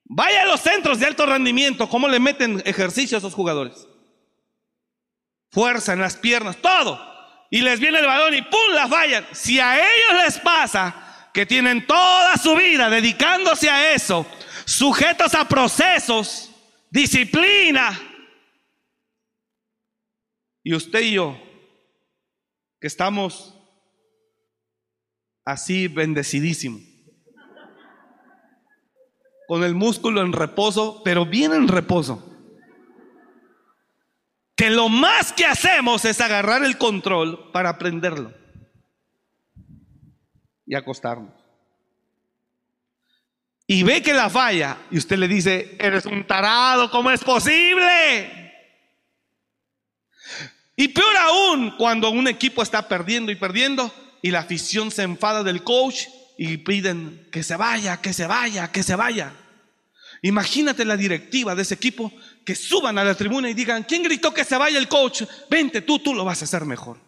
vaya 0.03 0.43
a 0.43 0.45
los 0.45 0.61
centros 0.61 0.99
de 0.99 1.07
alto 1.07 1.25
rendimiento, 1.25 1.89
¿cómo 1.89 2.07
le 2.07 2.19
meten 2.19 2.61
ejercicio 2.63 3.17
a 3.17 3.19
esos 3.19 3.33
jugadores? 3.33 3.87
Fuerza 5.49 5.93
en 5.93 5.99
las 5.99 6.15
piernas, 6.15 6.57
todo. 6.57 7.03
Y 7.49 7.61
les 7.61 7.79
viene 7.79 7.97
el 7.97 8.05
balón 8.05 8.35
y 8.35 8.43
¡pum! 8.43 8.71
las 8.75 8.87
fallan. 8.87 9.25
Si 9.31 9.59
a 9.59 9.77
ellos 9.77 10.23
les 10.25 10.37
pasa 10.37 11.29
que 11.33 11.47
tienen 11.47 11.87
toda 11.87 12.37
su 12.37 12.55
vida 12.55 12.87
dedicándose 12.87 13.71
a 13.71 13.93
eso, 13.93 14.23
sujetos 14.63 15.33
a 15.33 15.47
procesos, 15.47 16.51
disciplina, 16.91 17.99
y 20.63 20.75
usted 20.75 21.01
y 21.01 21.13
yo, 21.13 21.35
que 22.79 22.85
estamos 22.85 23.56
así 25.47 25.87
bendecidísimos, 25.87 26.81
con 29.47 29.63
el 29.63 29.75
músculo 29.75 30.21
en 30.21 30.33
reposo, 30.33 31.01
pero 31.05 31.25
bien 31.25 31.53
en 31.53 31.69
reposo, 31.69 32.21
que 34.57 34.69
lo 34.69 34.89
más 34.89 35.31
que 35.31 35.45
hacemos 35.45 36.03
es 36.03 36.19
agarrar 36.19 36.65
el 36.65 36.77
control 36.77 37.49
para 37.53 37.69
aprenderlo 37.69 38.33
y 40.65 40.75
acostarnos. 40.75 41.33
Y 43.67 43.83
ve 43.83 44.01
que 44.01 44.13
la 44.13 44.29
falla 44.29 44.79
y 44.91 44.97
usted 44.97 45.17
le 45.17 45.29
dice, 45.29 45.77
eres 45.79 46.05
un 46.05 46.27
tarado, 46.27 46.91
¿cómo 46.91 47.09
es 47.09 47.23
posible? 47.23 48.53
Y 50.75 50.89
peor 50.89 51.15
aún 51.15 51.71
cuando 51.77 52.09
un 52.09 52.27
equipo 52.27 52.61
está 52.61 52.89
perdiendo 52.89 53.31
y 53.31 53.35
perdiendo 53.35 53.93
y 54.21 54.31
la 54.31 54.39
afición 54.39 54.91
se 54.91 55.03
enfada 55.03 55.43
del 55.43 55.63
coach 55.63 56.07
y 56.37 56.57
piden 56.57 57.27
que 57.31 57.43
se 57.43 57.55
vaya, 57.55 58.01
que 58.01 58.13
se 58.13 58.27
vaya, 58.27 58.71
que 58.71 58.83
se 58.83 58.95
vaya. 58.95 59.33
Imagínate 60.21 60.85
la 60.85 60.97
directiva 60.97 61.55
de 61.55 61.61
ese 61.61 61.75
equipo 61.75 62.11
que 62.45 62.55
suban 62.55 62.97
a 62.97 63.03
la 63.03 63.15
tribuna 63.15 63.49
y 63.49 63.53
digan, 63.53 63.83
¿quién 63.83 64.03
gritó 64.03 64.33
que 64.33 64.43
se 64.43 64.57
vaya 64.57 64.77
el 64.79 64.87
coach? 64.87 65.23
Vente 65.49 65.81
tú, 65.81 65.99
tú 65.99 66.13
lo 66.13 66.25
vas 66.25 66.41
a 66.41 66.45
hacer 66.45 66.65
mejor. 66.65 66.99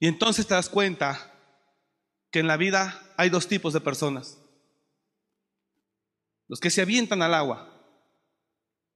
Y 0.00 0.06
entonces 0.06 0.46
te 0.46 0.54
das 0.54 0.68
cuenta 0.68 1.34
que 2.30 2.40
en 2.40 2.46
la 2.46 2.56
vida 2.56 3.02
hay 3.16 3.30
dos 3.30 3.48
tipos 3.48 3.72
de 3.72 3.80
personas. 3.80 4.38
Los 6.46 6.60
que 6.60 6.70
se 6.70 6.82
avientan 6.82 7.22
al 7.22 7.34
agua, 7.34 7.77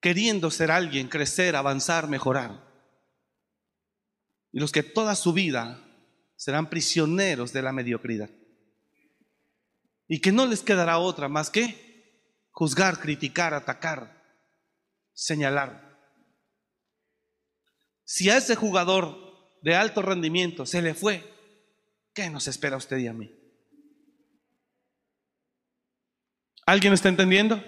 queriendo 0.02 0.50
ser 0.50 0.72
alguien, 0.72 1.08
crecer, 1.08 1.54
avanzar, 1.54 2.08
mejorar. 2.08 2.60
Y 4.50 4.58
los 4.58 4.72
que 4.72 4.82
toda 4.82 5.14
su 5.14 5.32
vida 5.32 5.82
serán 6.36 6.68
prisioneros 6.68 7.52
de 7.52 7.62
la 7.62 7.72
mediocridad. 7.72 8.28
Y 10.08 10.20
que 10.20 10.32
no 10.32 10.44
les 10.44 10.60
quedará 10.60 10.98
otra 10.98 11.28
más 11.28 11.48
que 11.48 12.50
juzgar, 12.50 12.98
criticar, 12.98 13.54
atacar, 13.54 14.20
señalar. 15.14 15.96
Si 18.04 18.28
a 18.28 18.36
ese 18.36 18.56
jugador 18.56 19.16
de 19.62 19.76
alto 19.76 20.02
rendimiento 20.02 20.66
se 20.66 20.82
le 20.82 20.94
fue, 20.94 21.22
¿qué 22.12 22.28
nos 22.28 22.48
espera 22.48 22.76
usted 22.76 22.98
y 22.98 23.06
a 23.06 23.12
mí? 23.12 23.32
¿Alguien 26.66 26.92
está 26.92 27.08
entendiendo? 27.08 27.62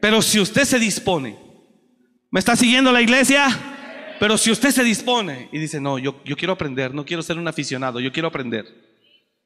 Pero 0.00 0.22
si 0.22 0.40
usted 0.40 0.64
se 0.64 0.78
dispone, 0.78 1.38
¿me 2.30 2.40
está 2.40 2.56
siguiendo 2.56 2.92
la 2.92 3.02
iglesia? 3.02 3.48
Pero 4.20 4.36
si 4.36 4.50
usted 4.50 4.70
se 4.70 4.84
dispone 4.84 5.48
y 5.52 5.58
dice, 5.58 5.80
no, 5.80 5.98
yo, 5.98 6.22
yo 6.24 6.36
quiero 6.36 6.52
aprender, 6.52 6.94
no 6.94 7.04
quiero 7.04 7.22
ser 7.22 7.38
un 7.38 7.48
aficionado, 7.48 8.00
yo 8.00 8.12
quiero 8.12 8.28
aprender, 8.28 8.66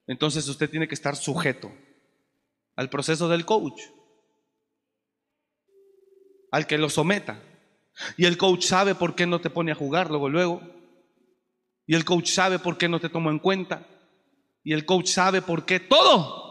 entonces 0.06 0.48
usted 0.48 0.70
tiene 0.70 0.88
que 0.88 0.94
estar 0.94 1.16
sujeto 1.16 1.72
al 2.76 2.88
proceso 2.88 3.28
del 3.28 3.44
coach, 3.44 3.80
al 6.50 6.66
que 6.66 6.78
lo 6.78 6.88
someta. 6.88 7.42
Y 8.16 8.24
el 8.24 8.38
coach 8.38 8.64
sabe 8.64 8.94
por 8.94 9.14
qué 9.14 9.26
no 9.26 9.40
te 9.40 9.50
pone 9.50 9.72
a 9.72 9.74
jugar 9.74 10.08
luego, 10.08 10.28
luego. 10.28 10.62
Y 11.86 11.94
el 11.94 12.04
coach 12.04 12.30
sabe 12.30 12.58
por 12.58 12.78
qué 12.78 12.88
no 12.88 13.00
te 13.00 13.10
toma 13.10 13.30
en 13.30 13.38
cuenta. 13.38 13.86
Y 14.64 14.72
el 14.72 14.86
coach 14.86 15.08
sabe 15.08 15.42
por 15.42 15.66
qué 15.66 15.80
todo. 15.80 16.41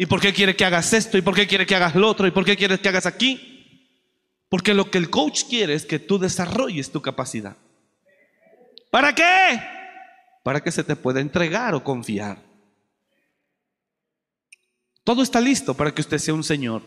Y 0.00 0.06
por 0.06 0.20
qué 0.20 0.32
quiere 0.32 0.54
que 0.54 0.64
hagas 0.64 0.92
esto. 0.92 1.18
Y 1.18 1.22
por 1.22 1.34
qué 1.34 1.46
quiere 1.46 1.66
que 1.66 1.74
hagas 1.74 1.96
lo 1.96 2.08
otro. 2.08 2.26
Y 2.26 2.30
por 2.30 2.44
qué 2.44 2.56
quiere 2.56 2.78
que 2.78 2.88
hagas 2.88 3.04
aquí. 3.04 3.90
Porque 4.48 4.72
lo 4.72 4.90
que 4.90 4.96
el 4.96 5.10
coach 5.10 5.42
quiere 5.50 5.74
es 5.74 5.84
que 5.84 5.98
tú 5.98 6.18
desarrolles 6.18 6.90
tu 6.90 7.02
capacidad. 7.02 7.56
¿Para 8.90 9.14
qué? 9.14 9.60
Para 10.44 10.62
que 10.62 10.70
se 10.70 10.84
te 10.84 10.94
pueda 10.94 11.20
entregar 11.20 11.74
o 11.74 11.82
confiar. 11.82 12.38
Todo 15.02 15.22
está 15.22 15.40
listo 15.40 15.74
para 15.74 15.92
que 15.92 16.00
usted 16.00 16.18
sea 16.18 16.32
un 16.32 16.44
Señor. 16.44 16.82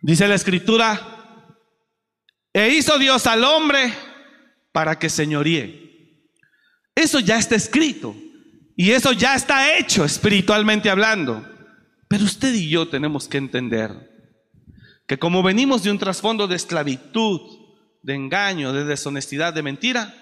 Dice 0.00 0.28
la 0.28 0.36
escritura, 0.36 1.18
e 2.52 2.68
hizo 2.68 2.98
Dios 2.98 3.26
al 3.26 3.42
hombre 3.42 3.92
para 4.70 4.96
que 4.96 5.10
señoríe. 5.10 6.28
Eso 6.94 7.18
ya 7.18 7.36
está 7.36 7.56
escrito 7.56 8.14
y 8.80 8.92
eso 8.92 9.10
ya 9.10 9.34
está 9.34 9.76
hecho 9.76 10.04
espiritualmente 10.04 10.88
hablando. 10.88 11.44
Pero 12.06 12.22
usted 12.22 12.54
y 12.54 12.68
yo 12.68 12.86
tenemos 12.86 13.26
que 13.26 13.36
entender 13.36 13.90
que 15.04 15.18
como 15.18 15.42
venimos 15.42 15.82
de 15.82 15.90
un 15.90 15.98
trasfondo 15.98 16.46
de 16.46 16.54
esclavitud, 16.54 17.40
de 18.04 18.14
engaño, 18.14 18.72
de 18.72 18.84
deshonestidad, 18.84 19.52
de 19.52 19.64
mentira, 19.64 20.14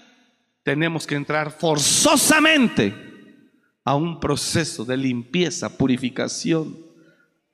tenemos 0.62 1.07
que 1.07 1.16
entrar 1.16 1.51
forzosamente 1.51 2.95
a 3.85 3.95
un 3.95 4.21
proceso 4.21 4.87
de 4.87 4.97
limpieza, 4.97 5.77
purificación, 5.77 6.79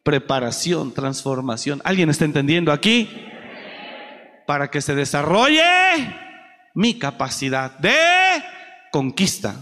preparación, 0.04 0.94
transformación. 0.94 1.82
¿Alguien 1.82 2.10
está 2.10 2.26
entendiendo 2.26 2.70
aquí? 2.70 3.10
Para 4.46 4.70
que 4.70 4.80
se 4.80 4.94
desarrolle 4.94 5.64
mi 6.74 6.96
capacidad 6.96 7.76
de 7.80 7.92
conquista 8.92 9.56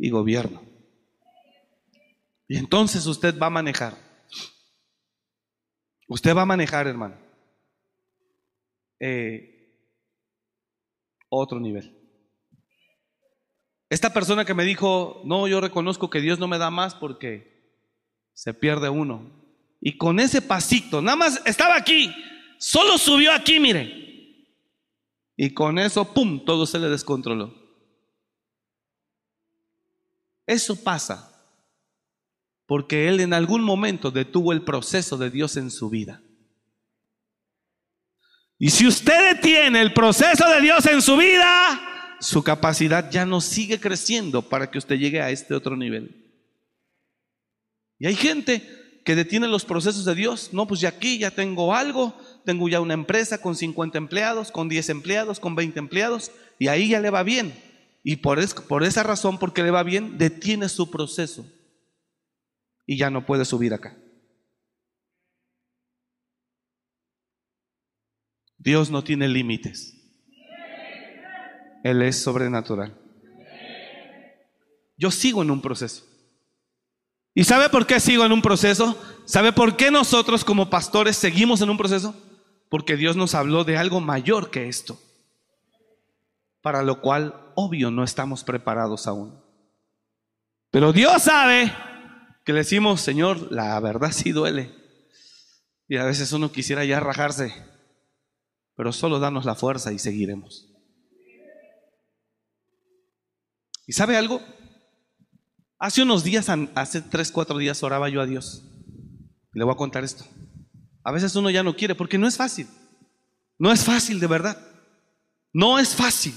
y 0.00 0.08
gobierno. 0.10 0.62
Y 2.48 2.56
entonces 2.56 3.06
usted 3.06 3.38
va 3.38 3.46
a 3.46 3.50
manejar. 3.50 3.96
Usted 6.08 6.34
va 6.34 6.42
a 6.42 6.46
manejar, 6.46 6.86
hermano. 6.86 7.16
Eh, 8.98 9.76
otro 11.28 11.60
nivel. 11.60 11.96
Esta 13.90 14.12
persona 14.12 14.44
que 14.44 14.54
me 14.54 14.64
dijo, 14.64 15.20
no, 15.24 15.46
yo 15.46 15.60
reconozco 15.60 16.10
que 16.10 16.20
Dios 16.20 16.38
no 16.38 16.48
me 16.48 16.58
da 16.58 16.70
más 16.70 16.94
porque 16.94 17.76
se 18.32 18.54
pierde 18.54 18.88
uno. 18.88 19.30
Y 19.80 19.98
con 19.98 20.18
ese 20.18 20.42
pasito, 20.42 21.02
nada 21.02 21.16
más 21.16 21.42
estaba 21.44 21.76
aquí, 21.76 22.12
solo 22.58 22.98
subió 22.98 23.32
aquí, 23.32 23.60
mire. 23.60 24.46
Y 25.36 25.52
con 25.54 25.78
eso, 25.78 26.12
¡pum!, 26.12 26.44
todo 26.44 26.66
se 26.66 26.78
le 26.78 26.88
descontroló. 26.88 27.59
Eso 30.50 30.74
pasa 30.74 31.30
porque 32.66 33.06
él 33.06 33.20
en 33.20 33.32
algún 33.32 33.62
momento 33.62 34.10
detuvo 34.10 34.52
el 34.52 34.62
proceso 34.62 35.16
de 35.16 35.30
Dios 35.30 35.56
en 35.56 35.70
su 35.70 35.88
vida. 35.88 36.22
Y 38.58 38.70
si 38.70 38.88
usted 38.88 39.36
detiene 39.36 39.80
el 39.80 39.92
proceso 39.92 40.48
de 40.48 40.60
Dios 40.60 40.84
en 40.86 41.02
su 41.02 41.16
vida, 41.16 42.16
su 42.18 42.42
capacidad 42.42 43.12
ya 43.12 43.24
no 43.24 43.40
sigue 43.40 43.78
creciendo 43.78 44.42
para 44.42 44.68
que 44.72 44.78
usted 44.78 44.96
llegue 44.96 45.22
a 45.22 45.30
este 45.30 45.54
otro 45.54 45.76
nivel. 45.76 46.34
Y 48.00 48.08
hay 48.08 48.16
gente 48.16 49.00
que 49.04 49.14
detiene 49.14 49.46
los 49.46 49.64
procesos 49.64 50.04
de 50.04 50.16
Dios. 50.16 50.52
No, 50.52 50.66
pues 50.66 50.80
ya 50.80 50.88
aquí 50.88 51.18
ya 51.18 51.30
tengo 51.30 51.76
algo, 51.76 52.20
tengo 52.44 52.68
ya 52.68 52.80
una 52.80 52.94
empresa 52.94 53.40
con 53.40 53.54
50 53.54 53.96
empleados, 53.98 54.50
con 54.50 54.68
10 54.68 54.88
empleados, 54.88 55.38
con 55.38 55.54
20 55.54 55.78
empleados, 55.78 56.32
y 56.58 56.66
ahí 56.66 56.88
ya 56.88 56.98
le 56.98 57.10
va 57.10 57.22
bien. 57.22 57.69
Y 58.02 58.16
por, 58.16 58.38
por 58.66 58.82
esa 58.82 59.02
razón, 59.02 59.38
porque 59.38 59.62
le 59.62 59.70
va 59.70 59.82
bien, 59.82 60.18
detiene 60.18 60.68
su 60.68 60.90
proceso. 60.90 61.46
Y 62.86 62.96
ya 62.96 63.10
no 63.10 63.26
puede 63.26 63.44
subir 63.44 63.74
acá. 63.74 63.96
Dios 68.58 68.90
no 68.90 69.02
tiene 69.02 69.28
límites. 69.28 69.96
Él 71.82 72.02
es 72.02 72.22
sobrenatural. 72.22 72.96
Yo 74.96 75.10
sigo 75.10 75.42
en 75.42 75.50
un 75.50 75.62
proceso. 75.62 76.04
¿Y 77.34 77.44
sabe 77.44 77.70
por 77.70 77.86
qué 77.86 78.00
sigo 78.00 78.24
en 78.24 78.32
un 78.32 78.42
proceso? 78.42 79.00
¿Sabe 79.24 79.52
por 79.52 79.76
qué 79.76 79.90
nosotros 79.90 80.44
como 80.44 80.68
pastores 80.68 81.16
seguimos 81.16 81.62
en 81.62 81.70
un 81.70 81.78
proceso? 81.78 82.14
Porque 82.68 82.96
Dios 82.96 83.16
nos 83.16 83.34
habló 83.34 83.64
de 83.64 83.78
algo 83.78 84.00
mayor 84.00 84.50
que 84.50 84.68
esto, 84.68 85.00
para 86.62 86.82
lo 86.82 87.00
cual, 87.00 87.52
obvio, 87.54 87.90
no 87.90 88.04
estamos 88.04 88.44
preparados 88.44 89.06
aún. 89.06 89.42
Pero 90.70 90.92
Dios 90.92 91.22
sabe 91.22 91.72
que 92.44 92.52
le 92.52 92.60
decimos, 92.60 93.00
Señor, 93.00 93.50
la 93.50 93.78
verdad 93.80 94.12
sí 94.12 94.32
duele. 94.32 94.74
Y 95.88 95.96
a 95.96 96.04
veces 96.04 96.32
uno 96.32 96.52
quisiera 96.52 96.84
ya 96.84 97.00
rajarse, 97.00 97.52
pero 98.76 98.92
solo 98.92 99.18
danos 99.18 99.44
la 99.44 99.56
fuerza 99.56 99.92
y 99.92 99.98
seguiremos. 99.98 100.68
¿Y 103.86 103.92
sabe 103.92 104.16
algo? 104.16 104.40
Hace 105.78 106.02
unos 106.02 106.22
días, 106.22 106.48
hace 106.74 107.02
tres, 107.02 107.32
cuatro 107.32 107.58
días 107.58 107.82
oraba 107.82 108.08
yo 108.08 108.20
a 108.20 108.26
Dios. 108.26 108.62
Le 109.52 109.64
voy 109.64 109.74
a 109.74 109.78
contar 109.78 110.04
esto. 110.04 110.24
A 111.02 111.10
veces 111.10 111.34
uno 111.34 111.50
ya 111.50 111.62
no 111.62 111.74
quiere 111.74 111.94
porque 111.94 112.18
no 112.18 112.28
es 112.28 112.36
fácil. 112.36 112.68
No 113.58 113.72
es 113.72 113.84
fácil 113.84 114.20
de 114.20 114.26
verdad. 114.26 114.58
No 115.52 115.78
es 115.78 115.94
fácil. 115.94 116.34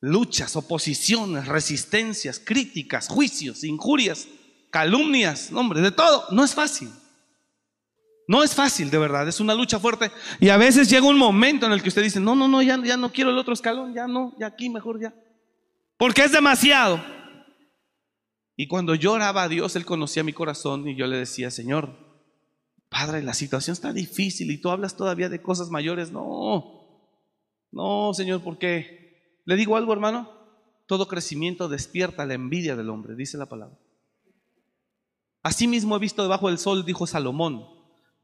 Luchas, 0.00 0.56
oposiciones, 0.56 1.46
resistencias, 1.46 2.38
críticas, 2.38 3.08
juicios, 3.08 3.64
injurias, 3.64 4.28
calumnias, 4.70 5.50
nombre, 5.50 5.80
de 5.80 5.90
todo. 5.90 6.24
No 6.30 6.44
es 6.44 6.54
fácil. 6.54 6.90
No 8.28 8.42
es 8.42 8.54
fácil, 8.54 8.90
de 8.90 8.98
verdad. 8.98 9.26
Es 9.28 9.40
una 9.40 9.54
lucha 9.54 9.78
fuerte. 9.78 10.10
Y 10.40 10.48
a 10.48 10.56
veces 10.56 10.90
llega 10.90 11.06
un 11.06 11.18
momento 11.18 11.66
en 11.66 11.72
el 11.72 11.82
que 11.82 11.88
usted 11.88 12.02
dice, 12.02 12.20
no, 12.20 12.34
no, 12.34 12.48
no, 12.48 12.60
ya, 12.62 12.82
ya 12.84 12.96
no 12.96 13.12
quiero 13.12 13.30
el 13.30 13.38
otro 13.38 13.54
escalón, 13.54 13.94
ya 13.94 14.06
no, 14.06 14.34
ya 14.38 14.46
aquí 14.46 14.68
mejor 14.68 15.00
ya. 15.00 15.14
Porque 15.96 16.24
es 16.24 16.32
demasiado. 16.32 17.02
Y 18.56 18.66
cuando 18.66 18.94
lloraba 18.94 19.44
a 19.44 19.48
Dios, 19.48 19.76
Él 19.76 19.84
conocía 19.84 20.24
mi 20.24 20.32
corazón 20.32 20.88
y 20.88 20.96
yo 20.96 21.06
le 21.06 21.18
decía, 21.18 21.50
Señor, 21.50 22.06
Padre, 22.88 23.22
la 23.22 23.34
situación 23.34 23.72
está 23.72 23.92
difícil 23.92 24.50
y 24.50 24.58
tú 24.58 24.70
hablas 24.70 24.96
todavía 24.96 25.28
de 25.28 25.42
cosas 25.42 25.70
mayores. 25.70 26.10
No, 26.10 27.08
no, 27.70 28.12
Señor, 28.14 28.42
¿por 28.42 28.58
qué? 28.58 29.05
Le 29.46 29.56
digo 29.56 29.76
algo, 29.76 29.92
hermano. 29.92 30.36
Todo 30.86 31.08
crecimiento 31.08 31.68
despierta 31.68 32.26
la 32.26 32.34
envidia 32.34 32.76
del 32.76 32.90
hombre, 32.90 33.16
dice 33.16 33.38
la 33.38 33.46
palabra. 33.46 33.76
Asimismo 35.42 35.96
he 35.96 36.00
visto 36.00 36.22
debajo 36.22 36.48
del 36.48 36.58
sol, 36.58 36.84
dijo 36.84 37.06
Salomón, 37.06 37.66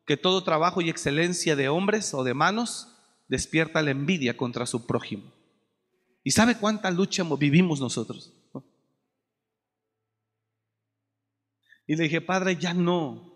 que 0.04 0.16
todo 0.16 0.44
trabajo 0.44 0.80
y 0.80 0.90
excelencia 0.90 1.56
de 1.56 1.68
hombres 1.68 2.12
o 2.14 2.24
de 2.24 2.34
manos 2.34 2.88
despierta 3.28 3.82
la 3.82 3.92
envidia 3.92 4.36
contra 4.36 4.66
su 4.66 4.86
prójimo. 4.86 5.32
¿Y 6.24 6.32
sabe 6.32 6.56
cuánta 6.56 6.90
lucha 6.90 7.24
vivimos 7.38 7.80
nosotros? 7.80 8.32
Y 11.86 11.96
le 11.96 12.04
dije, 12.04 12.20
Padre, 12.20 12.56
ya 12.56 12.74
no. 12.74 13.32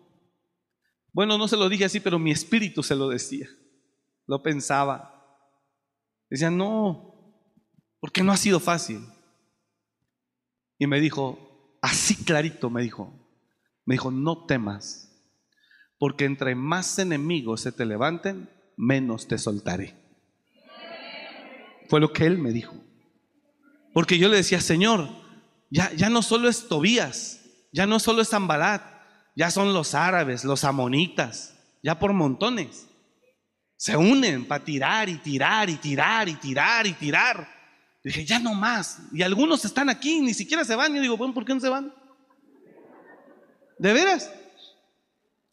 Bueno, 1.13 1.37
no 1.39 1.49
se 1.49 1.57
lo 1.57 1.69
dije 1.69 1.85
así, 1.85 1.99
pero 1.99 2.19
mi 2.19 2.31
espíritu 2.31 2.83
se 2.83 2.95
lo 2.95 3.09
decía. 3.09 3.49
Lo 4.27 4.43
pensaba. 4.43 5.41
Decía, 6.31 6.51
no, 6.51 7.16
porque 8.07 8.23
no 8.23 8.31
ha 8.31 8.37
sido 8.37 8.61
fácil. 8.61 9.05
Y 10.79 10.87
me 10.87 11.01
dijo, 11.01 11.77
así 11.83 12.15
clarito 12.15 12.71
me 12.71 12.81
dijo, 12.81 13.13
me 13.85 13.97
dijo, 13.97 14.13
no 14.13 14.47
temas, 14.47 15.13
porque 15.99 16.25
entre 16.25 16.55
más 16.55 17.01
enemigos 17.01 17.63
se 17.63 17.73
te 17.73 17.85
levanten, 17.85 18.49
menos 18.77 19.27
te 19.27 19.39
soltaré. 19.39 19.97
Fue 21.89 21.99
lo 21.99 22.13
que 22.13 22.27
él 22.27 22.39
me 22.39 22.53
dijo. 22.53 22.77
Porque 23.93 24.19
yo 24.19 24.29
le 24.29 24.37
decía, 24.37 24.61
Señor, 24.61 25.09
ya, 25.69 25.93
ya 25.95 26.09
no 26.09 26.23
solo 26.23 26.49
es 26.49 26.69
Tobías, 26.69 27.41
ya 27.73 27.89
no 27.89 27.99
solo 27.99 28.23
es 28.23 28.29
Zambalat, 28.29 28.85
ya 29.35 29.51
son 29.51 29.75
los 29.75 29.97
árabes, 29.97 30.45
los 30.45 30.63
amonitas, 30.63 31.59
ya 31.83 31.99
por 31.99 32.13
montones. 32.13 32.87
Se 33.77 33.97
unen 33.97 34.47
para 34.47 34.65
tirar 34.65 35.09
y 35.09 35.17
tirar 35.17 35.69
y 35.69 35.75
tirar 35.75 36.29
y 36.29 36.35
tirar 36.37 36.87
y 36.87 36.93
tirar. 36.93 37.56
Dije, 38.07 38.25
ya 38.25 38.39
no 38.39 38.55
más. 38.55 39.01
Y 39.13 39.23
algunos 39.23 39.65
están 39.65 39.89
aquí, 39.89 40.21
ni 40.21 40.33
siquiera 40.33 40.65
se 40.65 40.77
van. 40.77 40.95
Yo 40.95 41.01
digo, 41.01 41.17
bueno, 41.17 41.35
¿por 41.35 41.45
qué 41.45 41.55
no 41.55 41.61
se 41.61 41.69
van? 41.69 41.93
¿De 43.79 43.93
veras? 43.93 44.33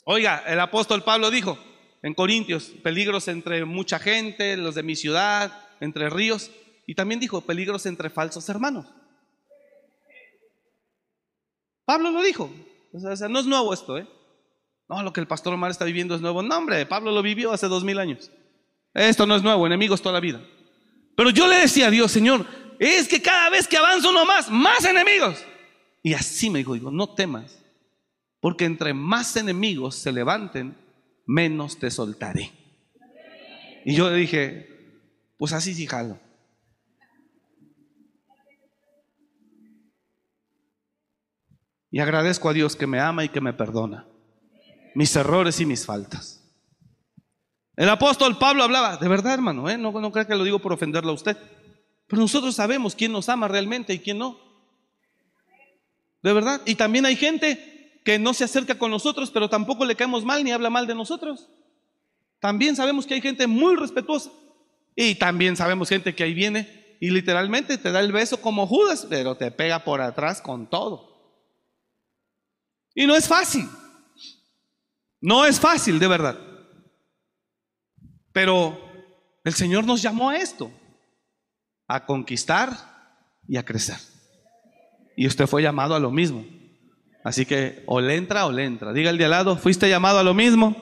Oiga, 0.06 0.44
el 0.46 0.60
apóstol 0.60 1.04
Pablo 1.04 1.32
dijo 1.32 1.58
en 2.04 2.14
Corintios, 2.14 2.66
peligros 2.84 3.28
entre 3.28 3.66
mucha 3.66 3.98
gente, 3.98 4.56
los 4.56 4.76
de 4.76 4.84
mi 4.84 4.96
ciudad, 4.96 5.52
entre 5.80 6.10
ríos. 6.10 6.52
y 6.86 6.96
también 6.96 7.20
dijo 7.20 7.42
peligros 7.42 7.86
entre 7.86 8.10
falsos 8.10 8.48
hermanos. 8.50 8.86
Pablo 11.86 12.12
lo 12.12 12.22
dijo. 12.22 12.52
O 12.94 13.16
sea, 13.16 13.28
no 13.30 13.40
es 13.40 13.46
nuevo 13.48 13.74
esto, 13.74 13.98
¿eh? 13.98 14.08
No, 14.88 15.02
lo 15.02 15.12
que 15.12 15.22
el 15.22 15.28
pastor 15.28 15.54
Omar 15.54 15.72
está 15.72 15.86
viviendo 15.86 16.14
es 16.14 16.22
nuevo. 16.22 16.44
No, 16.44 16.58
hombre, 16.58 16.86
Pablo 16.86 17.12
lo 17.12 17.24
vivió 17.24 17.52
hace 17.52 17.68
dos 17.68 17.84
mil 17.84 17.98
años. 17.98 18.30
Esto 18.94 19.26
no 19.26 19.36
es 19.36 19.42
nuevo, 19.42 19.66
enemigos 19.66 20.02
toda 20.02 20.14
la 20.14 20.20
vida. 20.20 20.40
Pero 21.16 21.30
yo 21.30 21.48
le 21.48 21.58
decía 21.58 21.88
a 21.88 21.92
Dios, 21.92 22.12
Señor, 22.12 22.46
es 22.80 23.08
que 23.08 23.22
cada 23.22 23.50
vez 23.50 23.68
que 23.68 23.78
avanzo 23.78 24.10
uno 24.10 24.26
más, 24.26 24.50
más 24.50 24.84
enemigos. 24.86 25.44
Y 26.02 26.14
así 26.14 26.50
me 26.50 26.60
dijo, 26.60 26.74
digo, 26.74 26.92
no 26.92 27.14
temas, 27.14 27.64
porque 28.40 28.66
entre 28.66 28.94
más 28.94 29.36
enemigos 29.38 29.96
se 29.96 30.12
levanten, 30.12 30.76
menos 31.26 31.80
te 31.80 31.90
soltaré. 31.90 32.52
Y 33.86 33.96
yo 33.96 34.10
le 34.10 34.18
dije, 34.18 34.98
pues 35.38 35.54
así 35.54 35.74
sí 35.74 35.88
jalo. 35.88 36.20
Y 41.92 42.00
agradezco 42.00 42.50
a 42.50 42.54
Dios 42.54 42.76
que 42.76 42.88
me 42.88 43.00
ama 43.00 43.24
y 43.24 43.30
que 43.30 43.40
me 43.40 43.54
perdona 43.54 44.08
mis 44.96 45.16
errores 45.16 45.60
y 45.60 45.66
mis 45.66 45.86
faltas. 45.86 46.43
El 47.76 47.90
apóstol 47.90 48.38
Pablo 48.38 48.64
hablaba, 48.64 48.98
de 48.98 49.08
verdad 49.08 49.34
hermano, 49.34 49.70
¿eh? 49.70 49.78
no, 49.78 49.92
no 49.92 50.12
crea 50.12 50.26
que 50.26 50.36
lo 50.36 50.44
digo 50.44 50.60
por 50.60 50.74
ofenderlo 50.74 51.12
a 51.12 51.16
usted, 51.16 51.38
pero 52.08 52.22
nosotros 52.22 52.56
sabemos 52.56 52.96
quién 52.96 53.12
nos 53.12 53.30
ama 53.30 53.48
realmente 53.48 53.94
y 53.94 54.00
quién 54.00 54.20
no. 54.20 54.38
De 56.22 56.32
verdad. 56.32 56.62
Y 56.66 56.76
también 56.76 57.06
hay 57.06 57.16
gente 57.16 58.02
que 58.06 58.20
no 58.20 58.34
se 58.34 58.44
acerca 58.46 58.78
con 58.78 58.92
nosotros, 58.92 59.32
pero 59.32 59.50
tampoco 59.50 59.86
le 59.86 59.96
caemos 59.96 60.24
mal 60.24 60.44
ni 60.44 60.52
habla 60.52 60.70
mal 60.70 60.88
de 60.88 60.96
nosotros. 60.96 61.50
También 62.40 62.76
sabemos 62.76 63.06
que 63.06 63.16
hay 63.16 63.22
gente 63.22 63.48
muy 63.48 63.76
respetuosa. 63.76 64.32
Y 64.96 65.16
también 65.16 65.58
sabemos 65.58 65.90
gente 65.90 66.14
que 66.14 66.24
ahí 66.24 66.34
viene 66.34 66.98
y 67.00 67.10
literalmente 67.10 67.78
te 67.78 67.92
da 67.92 68.00
el 68.00 68.12
beso 68.12 68.40
como 68.40 68.68
Judas, 68.68 69.08
pero 69.10 69.36
te 69.36 69.52
pega 69.52 69.84
por 69.84 70.02
atrás 70.02 70.42
con 70.42 70.70
todo. 70.70 71.12
Y 72.94 73.08
no 73.08 73.16
es 73.16 73.28
fácil. 73.28 73.68
No 75.20 75.46
es 75.46 75.60
fácil, 75.60 76.00
de 76.00 76.08
verdad. 76.08 76.38
Pero 78.34 78.78
el 79.44 79.54
Señor 79.54 79.86
nos 79.86 80.02
llamó 80.02 80.32
a 80.32 80.38
esto, 80.38 80.72
a 81.88 82.06
conquistar 82.06 82.72
y 83.48 83.58
a 83.58 83.64
crecer. 83.64 83.98
Y 85.16 85.28
usted 85.28 85.48
fue 85.48 85.62
llamado 85.62 85.96
a 85.96 86.00
lo 86.00 86.12
mismo. 86.12 86.46
Así 87.24 87.46
que 87.46 87.84
o 87.86 88.02
le 88.02 88.16
entra 88.16 88.46
o 88.46 88.52
le 88.52 88.66
entra. 88.66 88.92
Diga 88.92 89.10
el 89.10 89.18
de 89.18 89.26
al 89.26 89.32
lado, 89.32 89.56
fuiste 89.56 89.88
llamado 89.88 90.20
a 90.20 90.24
lo 90.24 90.34
mismo. 90.34 90.76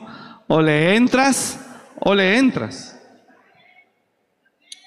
O 0.48 0.62
le 0.62 0.96
entras 0.96 1.60
o 2.00 2.16
le 2.16 2.38
entras. 2.38 2.98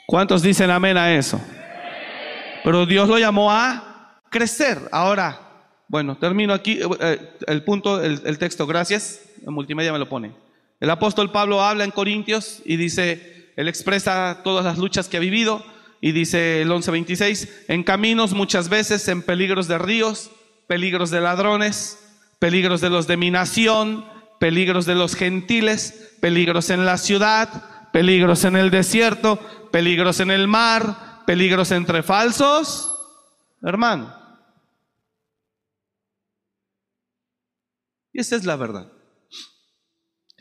¿Cuántos 0.07 0.43
dicen 0.43 0.71
amén 0.71 0.97
a 0.97 1.15
eso? 1.15 1.41
Pero 2.65 2.87
Dios 2.87 3.09
lo 3.09 3.19
llamó 3.19 3.53
a 3.53 4.21
crecer. 4.31 4.79
Ahora, 4.91 5.41
bueno, 5.89 6.17
termino 6.17 6.53
aquí 6.53 6.81
eh, 7.01 7.37
el 7.47 7.63
punto, 7.63 8.03
el, 8.03 8.39
texto, 8.39 8.67
gracias. 8.67 9.21
En 9.47 9.53
multimedia 9.53 9.93
me 9.93 9.99
lo 9.99 10.09
pone. 10.09 10.35
El 10.85 10.91
apóstol 10.91 11.33
Pablo 11.33 11.63
habla 11.63 11.85
en 11.85 11.93
Corintios 11.93 12.61
y 12.63 12.77
dice, 12.77 13.55
él 13.57 13.69
expresa 13.69 14.43
todas 14.45 14.67
las 14.67 14.77
luchas 14.77 15.09
que 15.09 15.17
ha 15.17 15.21
vivido 15.21 15.65
y 16.03 16.13
dice 16.13 16.61
el 16.61 16.71
11:26, 16.71 17.49
en 17.69 17.85
caminos 17.85 18.35
muchas 18.35 18.69
veces, 18.69 19.09
en 19.09 19.23
peligros 19.23 19.67
de 19.67 19.79
ríos, 19.79 20.31
peligros 20.67 21.11
de 21.11 21.23
ladrones, 21.23 21.99
peligros 22.39 22.83
de 22.83 22.91
los 22.91 23.07
de 23.07 23.17
mi 23.17 23.31
nación, 23.31 24.05
peligros 24.39 24.85
de 24.85 24.95
los 24.95 25.15
gentiles, 25.15 26.17
peligros 26.21 26.69
en 26.69 26.85
la 26.85 26.99
ciudad, 26.99 27.91
peligros 27.91 28.45
en 28.45 28.55
el 28.55 28.71
desierto, 28.71 29.41
peligros 29.73 30.21
en 30.21 30.31
el 30.31 30.49
mar, 30.49 31.23
peligros 31.25 31.71
entre 31.71 32.03
falsos, 32.03 32.95
hermano. 33.63 34.15
Y 38.13 38.21
esa 38.21 38.37
es 38.37 38.45
la 38.45 38.57
verdad. 38.57 38.94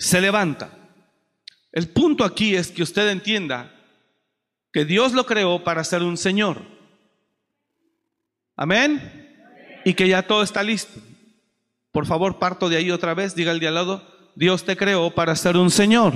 Se 0.04 0.20
levanta. 0.20 0.70
El 1.72 1.88
punto 1.88 2.26
aquí 2.26 2.58
es 2.58 2.72
que 2.72 2.84
usted 2.84 3.08
entienda 3.08 3.72
que 4.74 4.84
Dios 4.84 5.14
lo 5.14 5.26
creó 5.26 5.64
para 5.64 5.82
ser 5.86 6.04
un 6.04 6.18
Señor. 6.18 6.62
Amén. 8.58 9.34
Y 9.86 9.94
que 9.94 10.10
ya 10.10 10.28
todo 10.28 10.44
está 10.44 10.62
listo. 10.62 11.00
Por 11.94 12.06
favor, 12.06 12.38
parto 12.38 12.68
de 12.68 12.76
ahí 12.76 12.92
otra 12.92 13.14
vez, 13.14 13.34
diga 13.34 13.54
el 13.54 13.62
de 13.62 13.70
al 13.70 13.76
lado, 13.76 14.32
Dios 14.36 14.66
te 14.66 14.76
creó 14.76 15.16
para 15.16 15.38
ser 15.38 15.56
un 15.56 15.72
Señor. 15.72 16.14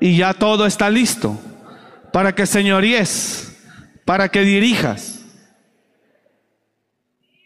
Y 0.00 0.16
ya 0.16 0.32
todo 0.32 0.64
está 0.64 0.90
listo 0.90 1.36
para 2.12 2.36
que 2.36 2.46
señoríes, 2.46 3.58
para 4.04 4.28
que 4.28 4.42
dirijas. 4.42 5.24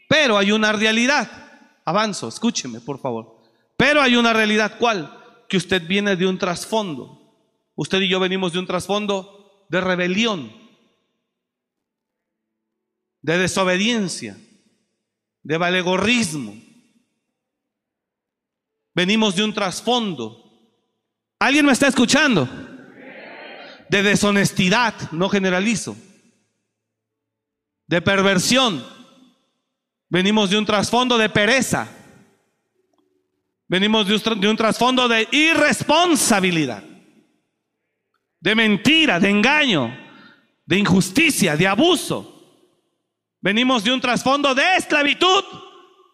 Pero 0.07 0.37
hay 0.37 0.51
una 0.51 0.71
realidad. 0.71 1.27
Avanzo, 1.83 2.27
escúcheme, 2.27 2.79
por 2.79 2.99
favor. 2.99 3.32
Pero 3.83 4.01
hay 4.01 4.15
una 4.15 4.31
realidad, 4.31 4.77
¿cuál? 4.79 5.43
Que 5.49 5.57
usted 5.57 5.85
viene 5.85 6.15
de 6.15 6.25
un 6.25 6.37
trasfondo. 6.37 7.35
Usted 7.75 7.99
y 7.99 8.07
yo 8.07 8.17
venimos 8.17 8.53
de 8.53 8.59
un 8.59 8.65
trasfondo 8.65 9.65
de 9.67 9.81
rebelión, 9.81 10.53
de 13.21 13.37
desobediencia, 13.39 14.37
de 15.41 15.57
valegorrismo. 15.57 16.55
Venimos 18.95 19.35
de 19.35 19.43
un 19.43 19.53
trasfondo. 19.53 20.79
¿Alguien 21.39 21.65
me 21.65 21.73
está 21.73 21.89
escuchando? 21.89 22.47
De 23.89 24.01
deshonestidad, 24.01 25.11
no 25.11 25.27
generalizo. 25.27 25.97
De 27.87 28.01
perversión. 28.01 28.81
Venimos 30.07 30.51
de 30.51 30.57
un 30.57 30.65
trasfondo 30.65 31.17
de 31.17 31.27
pereza. 31.27 31.99
Venimos 33.67 34.07
de 34.07 34.49
un, 34.49 34.57
trasfondo 34.57 35.07
de 35.07 35.27
irresponsabilidad 35.31 36.83
de 38.43 38.55
mentira, 38.55 39.21
de 39.21 39.29
engaño, 39.29 39.97
de 40.65 40.77
injusticia, 40.77 41.55
de 41.55 41.65
abuso. 41.65 42.29
Venimos 43.39 43.85
de 43.85 43.93
un 43.93 44.01
trasfondo 44.01 44.53
de 44.53 44.75
esclavitud. 44.75 45.43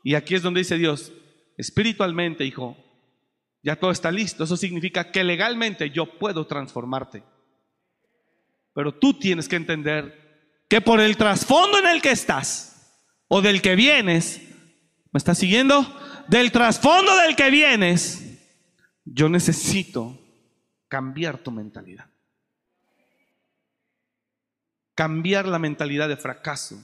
Y 0.03 0.13
aquí 0.13 0.35
es 0.35 0.43
donde 0.43 0.59
dice 0.59 0.77
Dios, 0.77 1.11
espiritualmente, 1.57 2.45
hijo, 2.45 2.77
ya 3.63 3.75
todo 3.75 3.89
está 3.89 4.11
listo. 4.11 4.43
Eso 4.43 4.57
significa 4.57 5.11
que 5.11 5.23
legalmente 5.23 5.89
yo 5.89 6.05
puedo 6.19 6.45
transformarte. 6.45 7.23
Pero 8.75 8.93
tú 8.93 9.15
tienes 9.15 9.47
que 9.47 9.55
entender 9.55 10.63
que 10.69 10.81
por 10.81 10.99
el 10.99 11.17
trasfondo 11.17 11.79
en 11.79 11.87
el 11.87 11.99
que 11.99 12.11
estás 12.11 12.95
o 13.27 13.41
del 13.41 13.63
que 13.63 13.75
vienes, 13.75 14.39
¿me 15.11 15.17
estás 15.17 15.39
siguiendo? 15.39 15.81
Del 16.29 16.51
trasfondo 16.51 17.17
del 17.17 17.35
que 17.35 17.49
vienes, 17.49 18.23
yo 19.03 19.29
necesito 19.29 20.19
cambiar 20.87 21.39
tu 21.39 21.51
mentalidad 21.51 22.09
cambiar 24.99 25.47
la 25.47 25.59
mentalidad 25.59 26.09
de 26.09 26.17
fracaso, 26.17 26.77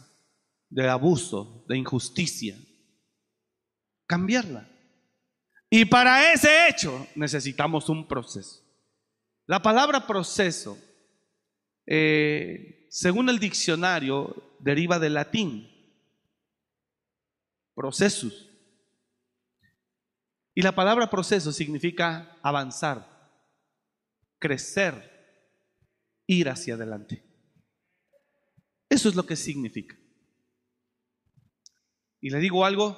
de 0.69 0.87
abuso, 0.87 1.65
de 1.67 1.75
injusticia. 1.77 2.57
Cambiarla. 4.07 4.69
Y 5.69 5.83
para 5.83 6.31
ese 6.31 6.69
hecho 6.69 7.07
necesitamos 7.15 7.89
un 7.89 8.07
proceso. 8.07 8.63
La 9.47 9.61
palabra 9.61 10.07
proceso, 10.07 10.77
eh, 11.85 12.87
según 12.89 13.27
el 13.27 13.37
diccionario, 13.37 14.33
deriva 14.59 14.97
del 14.97 15.15
latín. 15.15 15.69
Procesus. 17.73 18.44
Y 20.55 20.61
la 20.61 20.73
palabra 20.73 21.09
proceso 21.09 21.51
significa 21.51 22.39
avanzar, 22.41 23.05
crecer, 24.39 25.11
ir 26.25 26.47
hacia 26.47 26.75
adelante. 26.75 27.23
Eso 28.89 29.09
es 29.09 29.15
lo 29.15 29.25
que 29.25 29.35
significa. 29.35 29.97
Y 32.21 32.29
le 32.29 32.39
digo 32.39 32.63
algo, 32.63 32.97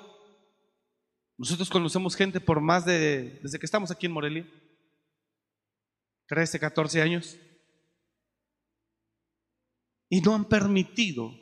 nosotros 1.36 1.70
conocemos 1.72 2.16
gente 2.16 2.40
por 2.40 2.62
más 2.62 2.86
de, 2.86 3.40
desde 3.42 3.58
que 3.58 3.66
estamos 3.66 3.90
aquí 3.90 4.06
en 4.06 4.12
Morelia, 4.12 4.48
13, 6.28 6.60
14 6.60 7.02
años, 7.02 7.38
y 10.10 10.22
no 10.22 10.36
han 10.36 10.46
permitido 10.46 11.34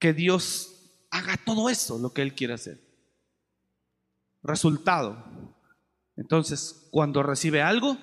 que 0.00 0.12
Dios 0.12 1.06
haga 1.12 1.36
todo 1.36 1.70
eso, 1.70 1.98
lo 1.98 2.12
que 2.12 2.22
Él 2.22 2.34
quiere 2.34 2.54
hacer. 2.54 2.89
Resultado, 4.42 5.56
entonces 6.16 6.88
cuando 6.90 7.22
recibe 7.22 7.62
algo, 7.62 7.98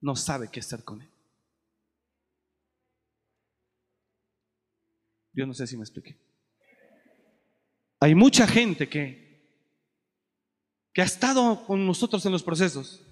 no 0.00 0.16
sabe 0.16 0.50
qué 0.50 0.60
hacer 0.60 0.84
con 0.84 1.02
él. 1.02 1.10
Yo 5.32 5.46
no 5.46 5.54
sé 5.54 5.66
si 5.66 5.76
me 5.76 5.82
expliqué. 5.82 6.16
Hay 8.00 8.14
mucha 8.14 8.46
gente 8.46 8.88
que, 8.88 9.48
que 10.92 11.02
ha 11.02 11.04
estado 11.04 11.66
con 11.66 11.86
nosotros 11.86 12.24
en 12.26 12.32
los 12.32 12.42
procesos, 12.42 13.02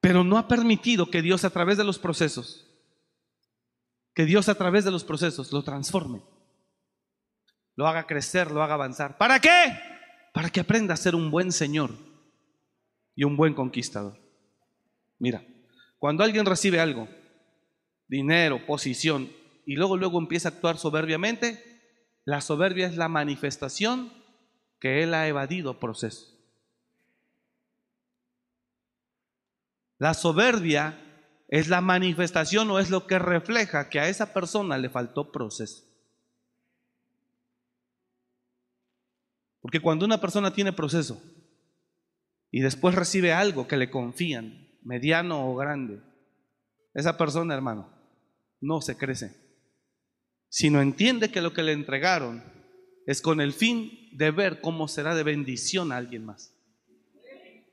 pero 0.00 0.22
no 0.22 0.36
ha 0.36 0.48
permitido 0.48 1.10
que 1.10 1.22
Dios 1.22 1.44
a 1.44 1.50
través 1.50 1.78
de 1.78 1.84
los 1.84 1.98
procesos, 1.98 2.68
que 4.14 4.24
Dios 4.24 4.48
a 4.48 4.54
través 4.54 4.84
de 4.84 4.90
los 4.90 5.04
procesos 5.04 5.52
lo 5.52 5.62
transforme, 5.62 6.22
lo 7.76 7.86
haga 7.86 8.06
crecer, 8.06 8.50
lo 8.50 8.62
haga 8.62 8.74
avanzar. 8.74 9.18
¿Para 9.18 9.38
qué? 9.38 9.78
Para 10.32 10.50
que 10.50 10.60
aprenda 10.60 10.94
a 10.94 10.98
ser 10.98 11.14
un 11.14 11.30
buen 11.30 11.52
Señor 11.52 11.90
y 13.14 13.24
un 13.24 13.36
buen 13.36 13.54
conquistador. 13.54 14.18
Mira, 15.18 15.44
cuando 15.98 16.24
alguien 16.24 16.46
recibe 16.46 16.80
algo, 16.80 17.08
dinero, 18.08 18.64
posición, 18.66 19.30
y 19.66 19.76
luego 19.76 19.96
luego 19.96 20.18
empieza 20.18 20.48
a 20.48 20.52
actuar 20.52 20.78
soberbiamente, 20.78 21.62
la 22.24 22.40
soberbia 22.40 22.86
es 22.86 22.96
la 22.96 23.08
manifestación 23.08 24.12
que 24.80 25.02
él 25.02 25.14
ha 25.14 25.28
evadido 25.28 25.78
proceso. 25.78 26.34
La 29.98 30.14
soberbia 30.14 30.98
es 31.48 31.68
la 31.68 31.80
manifestación 31.80 32.70
o 32.70 32.78
es 32.78 32.90
lo 32.90 33.06
que 33.06 33.18
refleja 33.18 33.88
que 33.88 34.00
a 34.00 34.08
esa 34.08 34.32
persona 34.34 34.76
le 34.78 34.90
faltó 34.90 35.32
proceso. 35.32 35.84
Porque 39.66 39.80
cuando 39.80 40.04
una 40.04 40.20
persona 40.20 40.52
tiene 40.52 40.72
proceso 40.72 41.20
y 42.52 42.60
después 42.60 42.94
recibe 42.94 43.32
algo 43.32 43.66
que 43.66 43.76
le 43.76 43.90
confían, 43.90 44.68
mediano 44.84 45.50
o 45.50 45.56
grande, 45.56 46.00
esa 46.94 47.18
persona, 47.18 47.52
hermano, 47.52 47.90
no 48.60 48.80
se 48.80 48.96
crece, 48.96 49.34
sino 50.48 50.80
entiende 50.80 51.32
que 51.32 51.40
lo 51.40 51.52
que 51.52 51.64
le 51.64 51.72
entregaron 51.72 52.44
es 53.08 53.20
con 53.20 53.40
el 53.40 53.52
fin 53.52 53.90
de 54.12 54.30
ver 54.30 54.60
cómo 54.60 54.86
será 54.86 55.16
de 55.16 55.24
bendición 55.24 55.90
a 55.90 55.96
alguien 55.96 56.24
más. 56.24 56.54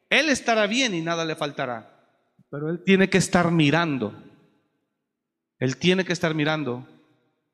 Él 0.09 0.29
estará 0.29 0.65
bien 0.65 0.95
y 0.95 1.01
nada 1.01 1.25
le 1.25 1.35
faltará. 1.35 2.09
Pero 2.49 2.71
él 2.71 2.81
tiene 2.83 3.07
que 3.07 3.19
estar 3.19 3.51
mirando. 3.51 4.19
Él 5.59 5.77
tiene 5.77 6.05
que 6.05 6.13
estar 6.13 6.33
mirando 6.33 6.87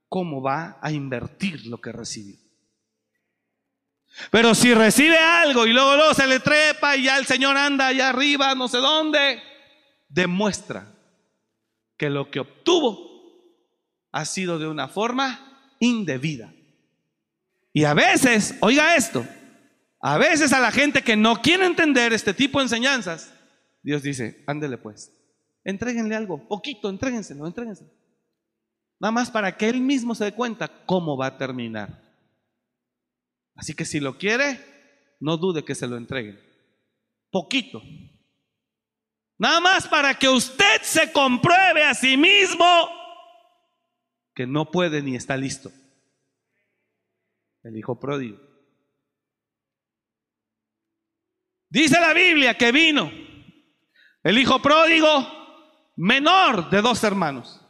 cómo 0.08 0.42
va 0.42 0.80
a 0.82 0.94
invertir 0.94 1.66
lo 1.66 1.82
que 1.82 1.92
recibió. 1.92 2.38
Pero 4.32 4.54
si 4.54 4.74
recibe 4.74 5.18
algo 5.18 5.66
y 5.66 5.74
luego, 5.74 5.96
luego 5.96 6.14
se 6.14 6.28
le 6.28 6.40
trepa 6.40 6.96
y 6.96 7.04
ya 7.04 7.18
el 7.18 7.26
Señor 7.26 7.58
anda 7.58 7.88
allá 7.88 8.10
arriba, 8.10 8.54
no 8.56 8.68
sé 8.68 8.78
dónde, 8.78 9.42
demuestra 10.10 10.94
que 11.98 12.10
lo 12.10 12.30
que 12.32 12.40
obtuvo 12.40 13.10
ha 14.12 14.26
sido 14.26 14.60
de 14.60 14.68
una 14.68 14.88
forma 14.88 15.76
indebida. 15.80 16.54
Y 17.74 17.84
a 17.84 17.94
veces, 17.94 18.56
oiga 18.62 18.96
esto, 18.96 19.26
a 20.02 20.18
veces 20.18 20.54
a 20.54 20.60
la 20.60 20.72
gente 20.72 21.04
que 21.04 21.16
no 21.16 21.42
quiere 21.42 21.66
entender 21.66 22.14
este 22.14 22.34
tipo 22.34 22.60
de 22.60 22.66
enseñanzas, 22.66 23.34
Dios 23.84 24.02
dice, 24.02 24.44
ándele 24.48 24.78
pues, 24.78 25.12
entréguenle 25.64 26.16
algo, 26.16 26.48
poquito, 26.48 26.90
entréguenselo, 26.90 27.46
entréguenselo. 27.46 27.90
Nada 29.00 29.12
más 29.12 29.32
para 29.32 29.56
que 29.56 29.70
él 29.70 29.80
mismo 29.80 30.14
se 30.16 30.26
dé 30.26 30.34
cuenta 30.34 30.70
cómo 30.86 31.16
va 31.16 31.28
a 31.28 31.38
terminar. 31.38 32.09
Así 33.60 33.74
que 33.74 33.84
si 33.84 34.00
lo 34.00 34.18
quiere, 34.18 34.58
no 35.20 35.36
dude 35.36 35.66
que 35.66 35.76
se 35.76 35.86
lo 35.86 35.98
entreguen. 35.98 36.40
Poquito. 37.30 37.84
Nada 39.38 39.60
más 39.60 39.86
para 39.86 40.18
que 40.18 40.30
usted 40.30 40.82
se 40.82 41.12
compruebe 41.12 41.84
a 41.84 41.94
sí 41.94 42.16
mismo 42.16 42.66
que 44.34 44.48
no 44.48 44.72
puede 44.72 45.02
ni 45.02 45.18
está 45.18 45.36
listo. 45.36 45.74
El 47.62 47.76
hijo 47.76 48.00
pródigo. 48.00 48.40
Dice 51.70 52.00
la 52.00 52.14
Biblia 52.14 52.58
que 52.58 52.72
vino 52.72 53.12
el 54.24 54.38
hijo 54.38 54.62
pródigo, 54.62 55.92
menor 55.98 56.70
de 56.70 56.82
dos 56.82 57.04
hermanos. 57.04 57.62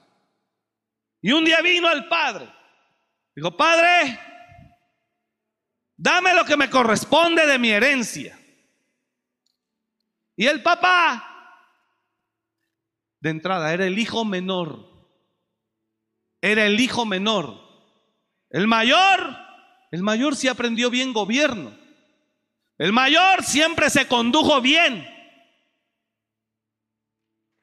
Y 1.19 1.31
un 1.31 1.43
día 1.43 1.61
vino 1.61 1.87
al 1.87 2.07
padre. 2.07 2.47
Dijo, 3.35 3.57
padre, 3.57 4.19
dame 5.99 6.33
lo 6.33 6.45
que 6.45 6.55
me 6.55 6.69
corresponde 6.69 7.45
de 7.45 7.59
mi 7.59 7.69
herencia. 7.69 8.39
Y 10.35 10.47
el 10.47 10.63
papá, 10.63 11.25
de 13.19 13.29
entrada, 13.29 13.73
era 13.73 13.85
el 13.85 13.99
hijo 13.99 14.23
menor. 14.23 14.87
Era 16.41 16.65
el 16.65 16.79
hijo 16.79 17.05
menor. 17.05 17.59
El 18.49 18.65
mayor, 18.65 19.37
el 19.91 20.01
mayor 20.01 20.37
sí 20.37 20.47
aprendió 20.47 20.89
bien 20.89 21.11
gobierno. 21.11 21.77
El 22.77 22.93
mayor 22.93 23.43
siempre 23.43 23.89
se 23.89 24.07
condujo 24.07 24.61
bien. 24.61 25.05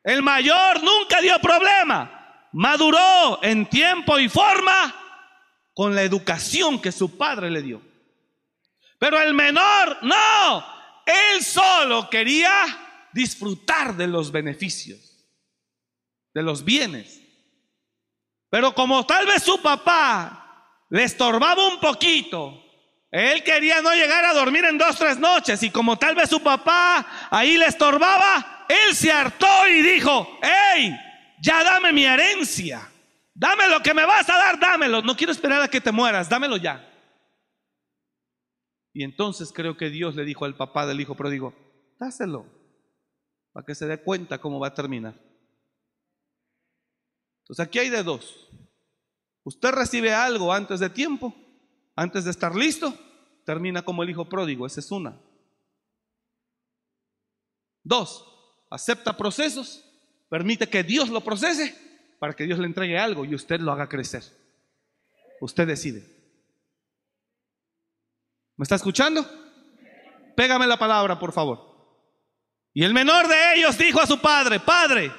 El 0.05 0.23
mayor 0.23 0.83
nunca 0.83 1.23
dio 1.23 1.39
problema. 1.39 2.49
Maduró 2.53 3.43
en 3.43 3.65
tiempo 3.65 4.19
y 4.19 4.29
forma 4.29 4.95
con 5.73 5.95
la 5.95 6.03
educación 6.03 6.79
que 6.83 6.93
su 6.93 7.17
padre 7.17 7.51
le 7.51 7.63
dio. 7.63 7.86
Pero 8.99 9.21
el 9.21 9.35
menor, 9.35 9.99
no. 10.03 10.65
Él 11.07 11.43
solo 11.43 12.09
quería 12.11 13.09
disfrutar 13.13 13.97
de 13.97 14.07
los 14.07 14.33
beneficios, 14.33 15.27
de 16.35 16.43
los 16.43 16.65
bienes. 16.65 17.21
Pero 18.51 18.75
como 18.75 19.07
tal 19.07 19.27
vez 19.27 19.43
su 19.43 19.61
papá 19.61 20.85
le 20.91 21.05
estorbaba 21.05 21.67
un 21.69 21.81
poquito, 21.81 22.63
él 23.11 23.43
quería 23.43 23.81
no 23.83 23.95
llegar 23.95 24.25
a 24.25 24.35
dormir 24.35 24.65
en 24.65 24.79
dos, 24.79 24.97
tres 24.97 25.19
noches. 25.19 25.63
Y 25.63 25.71
como 25.71 25.99
tal 25.99 26.15
vez 26.15 26.29
su 26.29 26.43
papá 26.43 27.29
ahí 27.31 27.57
le 27.57 27.67
estorbaba, 27.67 28.67
él 28.69 28.95
se 28.95 29.13
hartó 29.13 29.69
y 29.69 29.83
dijo, 29.83 30.39
hey, 30.43 30.95
ya 31.41 31.65
dame 31.65 31.93
mi 31.93 32.05
herencia. 32.05 32.89
Dame 33.35 33.69
lo 33.69 33.83
que 33.83 33.93
me 33.93 34.05
vas 34.05 34.29
a 34.31 34.37
dar, 34.37 34.59
dámelo. 34.59 35.03
No 35.03 35.17
quiero 35.17 35.33
esperar 35.33 35.61
a 35.61 35.69
que 35.69 35.81
te 35.81 35.93
mueras, 35.93 36.29
dámelo 36.29 36.57
ya. 36.57 36.86
Y 38.97 39.05
entonces 39.05 39.53
creo 39.53 39.77
que 39.77 39.91
Dios 39.91 40.15
le 40.15 40.25
dijo 40.25 40.47
al 40.47 40.57
papá 40.57 40.87
del 40.87 41.03
hijo 41.03 41.15
pródigo, 41.15 41.53
dáselo, 42.01 42.47
para 43.53 43.67
que 43.67 43.75
se 43.75 43.87
dé 43.87 44.03
cuenta 44.03 44.41
cómo 44.41 44.59
va 44.59 44.69
a 44.69 44.75
terminar. 44.75 45.21
Entonces 47.43 47.67
aquí 47.67 47.79
hay 47.79 47.91
de 47.91 48.03
dos. 48.03 48.49
Usted 49.45 49.73
recibe 49.73 50.15
algo 50.15 50.51
antes 50.51 50.81
de 50.81 50.89
tiempo, 50.89 51.35
antes 51.95 52.25
de 52.25 52.31
estar 52.31 52.57
listo, 52.57 52.99
termina 53.45 53.83
como 53.83 54.03
el 54.03 54.09
hijo 54.09 54.31
pródigo, 54.31 54.65
esa 54.65 54.81
es 54.81 54.91
una. 54.91 55.21
Dos, 57.83 58.25
acepta 58.71 59.15
procesos, 59.15 59.85
permite 60.31 60.71
que 60.71 60.83
Dios 60.83 61.11
lo 61.11 61.21
procese 61.21 61.77
para 62.19 62.33
que 62.33 62.45
Dios 62.45 62.59
le 62.59 62.65
entregue 62.65 62.97
algo 62.97 63.27
y 63.27 63.35
usted 63.35 63.61
lo 63.61 63.73
haga 63.73 63.91
crecer. 63.91 64.23
Usted 65.43 65.67
decide. 65.67 66.16
¿Me 68.57 68.63
está 68.63 68.75
escuchando? 68.77 69.25
Pégame 70.37 70.67
la 70.67 70.79
palabra, 70.79 71.19
por 71.19 71.33
favor. 71.33 71.75
Y 72.73 72.85
el 72.85 72.93
menor 72.93 73.27
de 73.29 73.55
ellos 73.55 73.79
dijo 73.79 74.01
a 74.01 74.07
su 74.07 74.19
padre, 74.21 74.61
Padre, 74.61 75.13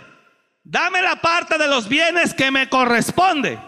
dame 0.63 1.01
la 1.01 1.15
parte 1.15 1.57
de 1.57 1.67
los 1.67 1.87
bienes 1.87 2.33
que 2.33 2.51
me 2.51 2.69
corresponde. 2.69 3.59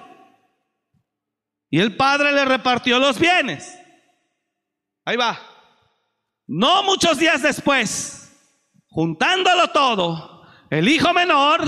Y 1.69 1.79
el 1.79 1.95
padre 1.95 2.31
le 2.31 2.45
repartió 2.45 2.99
los 2.99 3.19
bienes. 3.19 3.77
Ahí 5.05 5.17
va. 5.17 5.39
No 6.47 6.83
muchos 6.83 7.17
días 7.17 7.41
después, 7.41 8.19
Juntándolo 8.89 9.67
todo, 9.69 10.43
el 10.69 10.87
hijo 10.87 11.13
menor 11.13 11.61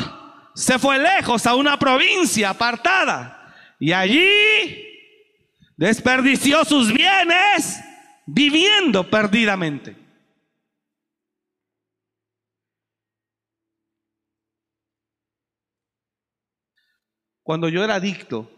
se 0.55 0.79
fue 0.79 0.97
lejos 0.97 1.45
a 1.45 1.55
una 1.55 1.77
provincia 1.77 2.49
apartada 2.49 3.55
y 3.79 3.93
allí 3.93 4.27
desperdició 5.77 6.65
sus 6.65 6.91
bienes 6.91 7.79
viviendo 8.33 9.09
perdidamente. 9.09 9.95
Cuando 17.43 17.67
yo 17.67 17.83
era 17.83 17.95
adicto 17.95 18.49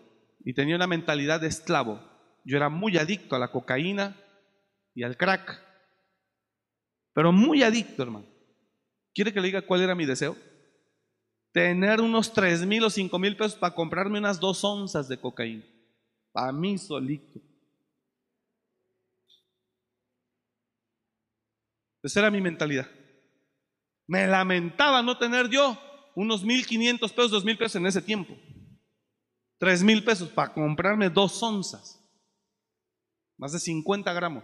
y 0.46 0.54
tenía 0.54 0.76
una 0.76 0.88
mentalidad 0.88 1.42
de 1.42 1.48
esclavo, 1.48 2.00
yo 2.46 2.58
era 2.58 2.70
muy 2.70 2.98
adicto 2.98 3.36
a 3.36 3.40
la 3.40 3.52
cocaína 3.52 4.16
y 4.94 5.04
al 5.04 5.18
crack, 5.18 5.60
pero 7.14 7.32
muy 7.32 7.64
adicto, 7.64 8.04
hermano. 8.04 8.28
¿Quiere 9.14 9.34
que 9.34 9.40
le 9.40 9.48
diga 9.48 9.62
cuál 9.66 9.82
era 9.82 9.96
mi 9.96 10.06
deseo? 10.06 10.36
Tener 11.52 12.02
unos 12.02 12.34
tres 12.34 12.66
mil 12.66 12.84
o 12.84 12.90
cinco 12.90 13.18
mil 13.18 13.38
pesos 13.38 13.56
para 13.56 13.74
comprarme 13.74 14.20
unas 14.20 14.40
dos 14.40 14.64
onzas 14.64 15.08
de 15.08 15.20
cocaína. 15.20 15.64
Para 16.32 16.52
mí 16.52 16.78
solito. 16.78 17.40
Esa 22.04 22.20
era 22.20 22.30
mi 22.30 22.42
mentalidad. 22.42 22.90
Me 24.08 24.28
lamentaba 24.28 25.02
no 25.02 25.18
tener 25.18 25.50
yo 25.50 25.78
unos 26.16 26.44
mil 26.44 26.68
quinientos 26.68 27.14
pesos, 27.14 27.32
dos 27.32 27.46
mil 27.46 27.58
pesos 27.58 27.78
en 27.78 27.86
ese 27.86 28.02
tiempo. 28.02 28.38
Tres 29.58 29.82
mil 29.82 30.04
pesos 30.04 30.30
para 30.30 30.54
comprarme 30.54 31.10
dos 31.10 31.42
onzas. 31.42 32.00
Más 33.38 33.54
de 33.54 33.60
50 33.60 34.12
gramos. 34.12 34.44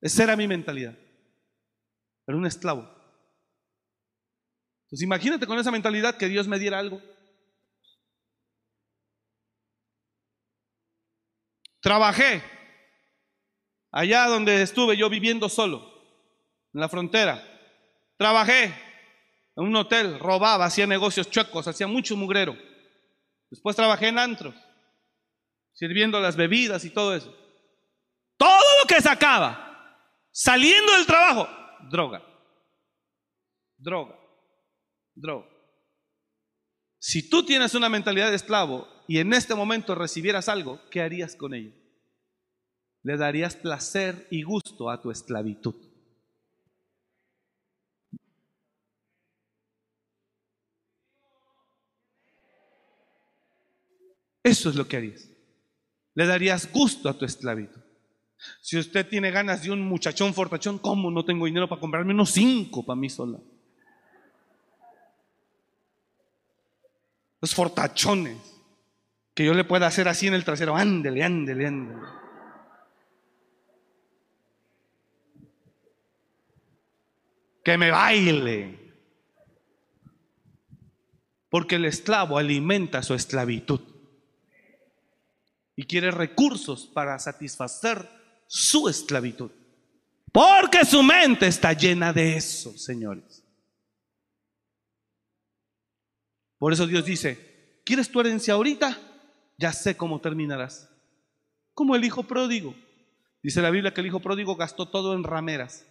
Esa 0.00 0.24
era 0.24 0.36
mi 0.36 0.48
mentalidad. 0.48 0.98
Era 2.26 2.36
un 2.36 2.46
esclavo. 2.46 2.82
Entonces 4.84 5.02
imagínate 5.02 5.46
con 5.46 5.58
esa 5.58 5.70
mentalidad 5.70 6.16
que 6.16 6.28
Dios 6.28 6.48
me 6.48 6.58
diera 6.58 6.80
algo. 6.80 7.00
Trabajé 11.80 12.42
allá 13.92 14.26
donde 14.26 14.62
estuve 14.62 14.96
yo 14.96 15.08
viviendo 15.08 15.48
solo, 15.48 15.92
en 16.72 16.80
la 16.80 16.88
frontera. 16.88 17.46
Trabajé 18.16 18.64
en 19.54 19.64
un 19.64 19.76
hotel, 19.76 20.18
robaba, 20.18 20.64
hacía 20.64 20.86
negocios 20.86 21.30
chuecos, 21.30 21.68
hacía 21.68 21.86
mucho 21.86 22.16
mugrero. 22.16 22.56
Después 23.50 23.76
trabajé 23.76 24.08
en 24.08 24.18
antros, 24.18 24.54
sirviendo 25.74 26.18
las 26.18 26.36
bebidas 26.36 26.84
y 26.84 26.90
todo 26.90 27.14
eso. 27.14 27.36
Todo 28.38 28.80
lo 28.80 28.88
que 28.88 29.00
sacaba, 29.00 29.98
saliendo 30.32 30.92
del 30.94 31.06
trabajo, 31.06 31.48
droga, 31.90 32.24
droga, 33.76 34.18
droga. 35.14 35.46
Si 36.98 37.28
tú 37.28 37.44
tienes 37.44 37.74
una 37.74 37.88
mentalidad 37.88 38.30
de 38.30 38.36
esclavo 38.36 38.88
y 39.06 39.18
en 39.18 39.32
este 39.34 39.54
momento 39.54 39.94
recibieras 39.94 40.48
algo, 40.48 40.80
¿qué 40.90 41.02
harías 41.02 41.36
con 41.36 41.52
ello? 41.52 41.81
Le 43.02 43.16
darías 43.16 43.56
placer 43.56 44.26
y 44.30 44.42
gusto 44.42 44.90
a 44.90 45.00
tu 45.00 45.10
esclavitud. 45.10 45.74
Eso 54.42 54.70
es 54.70 54.76
lo 54.76 54.86
que 54.86 54.96
harías. 54.96 55.28
Le 56.14 56.26
darías 56.26 56.70
gusto 56.72 57.08
a 57.08 57.16
tu 57.16 57.24
esclavitud. 57.24 57.80
Si 58.60 58.76
usted 58.76 59.08
tiene 59.08 59.30
ganas 59.30 59.62
de 59.62 59.70
un 59.70 59.80
muchachón 59.80 60.34
fortachón, 60.34 60.78
¿cómo 60.78 61.10
no 61.10 61.24
tengo 61.24 61.46
dinero 61.46 61.68
para 61.68 61.80
comprarme 61.80 62.12
unos 62.12 62.30
cinco 62.30 62.84
para 62.84 62.98
mí 62.98 63.08
sola? 63.08 63.38
Los 67.40 67.54
fortachones 67.54 68.38
que 69.34 69.44
yo 69.44 69.54
le 69.54 69.64
pueda 69.64 69.86
hacer 69.86 70.08
así 70.08 70.26
en 70.26 70.34
el 70.34 70.44
trasero, 70.44 70.76
ándele, 70.76 71.22
ándele, 71.22 71.66
ándele. 71.66 72.21
Que 77.64 77.78
me 77.78 77.90
baile. 77.90 78.78
Porque 81.48 81.76
el 81.76 81.84
esclavo 81.84 82.38
alimenta 82.38 83.02
su 83.02 83.14
esclavitud 83.14 83.80
y 85.76 85.84
quiere 85.84 86.10
recursos 86.10 86.86
para 86.86 87.18
satisfacer 87.18 88.08
su 88.46 88.88
esclavitud. 88.88 89.50
Porque 90.30 90.84
su 90.84 91.02
mente 91.02 91.46
está 91.46 91.72
llena 91.72 92.12
de 92.12 92.36
eso, 92.36 92.76
señores. 92.76 93.44
Por 96.58 96.72
eso 96.72 96.86
Dios 96.86 97.04
dice, 97.04 97.80
¿quieres 97.84 98.10
tu 98.10 98.20
herencia 98.20 98.54
ahorita? 98.54 98.98
Ya 99.58 99.72
sé 99.72 99.96
cómo 99.96 100.20
terminarás. 100.20 100.88
Como 101.74 101.96
el 101.96 102.04
hijo 102.04 102.22
pródigo. 102.22 102.74
Dice 103.42 103.60
la 103.60 103.70
Biblia 103.70 103.92
que 103.92 104.00
el 104.00 104.06
hijo 104.06 104.20
pródigo 104.20 104.56
gastó 104.56 104.88
todo 104.88 105.14
en 105.14 105.24
rameras. 105.24 105.86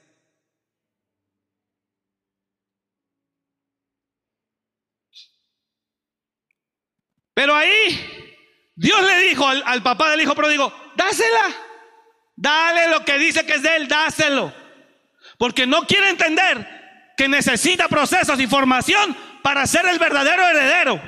Pero 7.33 7.55
ahí 7.55 8.33
Dios 8.75 9.01
le 9.01 9.19
dijo 9.19 9.47
al, 9.47 9.63
al, 9.65 9.83
papá 9.83 10.09
del 10.11 10.21
hijo 10.21 10.35
pródigo, 10.35 10.73
dásela, 10.95 11.43
dale 12.35 12.89
lo 12.89 13.05
que 13.05 13.17
dice 13.17 13.45
que 13.45 13.55
es 13.55 13.61
de 13.61 13.75
él, 13.75 13.87
dáselo. 13.87 14.53
Porque 15.37 15.65
no 15.65 15.83
quiere 15.83 16.09
entender 16.09 17.13
que 17.17 17.27
necesita 17.27 17.87
procesos 17.87 18.39
y 18.39 18.47
formación 18.47 19.15
para 19.43 19.65
ser 19.67 19.85
el 19.85 19.99
verdadero 19.99 20.47
heredero. 20.47 21.01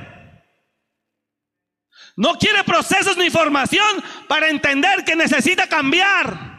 No 2.15 2.35
quiere 2.35 2.63
procesos 2.63 3.17
ni 3.17 3.29
formación 3.29 4.03
para 4.27 4.49
entender 4.49 5.03
que 5.03 5.15
necesita 5.15 5.67
cambiar. 5.67 6.53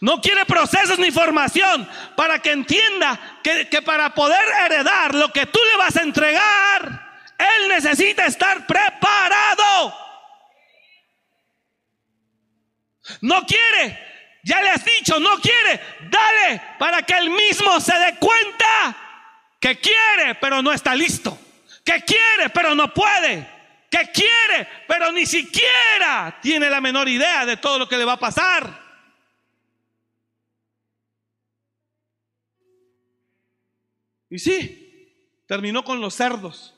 No 0.00 0.20
quiere 0.20 0.46
procesos 0.46 0.98
ni 0.98 1.10
formación 1.10 1.88
para 2.16 2.40
que 2.40 2.52
entienda 2.52 3.38
que, 3.42 3.68
que 3.68 3.82
para 3.82 4.14
poder 4.14 4.44
heredar 4.64 5.14
lo 5.14 5.32
que 5.32 5.46
tú 5.46 5.58
le 5.70 5.76
vas 5.76 5.96
a 5.96 6.02
entregar, 6.02 7.09
él 7.40 7.68
necesita 7.68 8.26
estar 8.26 8.66
preparado. 8.66 9.94
No 13.22 13.44
quiere, 13.44 13.98
ya 14.44 14.62
le 14.62 14.70
has 14.70 14.84
dicho, 14.84 15.18
no 15.18 15.40
quiere, 15.40 15.80
dale 16.10 16.62
para 16.78 17.02
que 17.02 17.14
él 17.14 17.30
mismo 17.30 17.80
se 17.80 17.98
dé 17.98 18.16
cuenta 18.18 18.96
que 19.60 19.78
quiere, 19.78 20.34
pero 20.36 20.62
no 20.62 20.72
está 20.72 20.94
listo. 20.94 21.38
Que 21.84 22.02
quiere, 22.02 22.50
pero 22.52 22.74
no 22.74 22.92
puede. 22.92 23.48
Que 23.90 24.10
quiere, 24.12 24.68
pero 24.86 25.10
ni 25.12 25.26
siquiera 25.26 26.38
tiene 26.40 26.70
la 26.70 26.80
menor 26.80 27.08
idea 27.08 27.44
de 27.44 27.56
todo 27.56 27.78
lo 27.78 27.88
que 27.88 27.96
le 27.96 28.04
va 28.04 28.12
a 28.12 28.18
pasar. 28.18 28.80
Y 34.30 34.38
sí, 34.38 35.44
terminó 35.46 35.82
con 35.84 36.00
los 36.00 36.14
cerdos. 36.14 36.74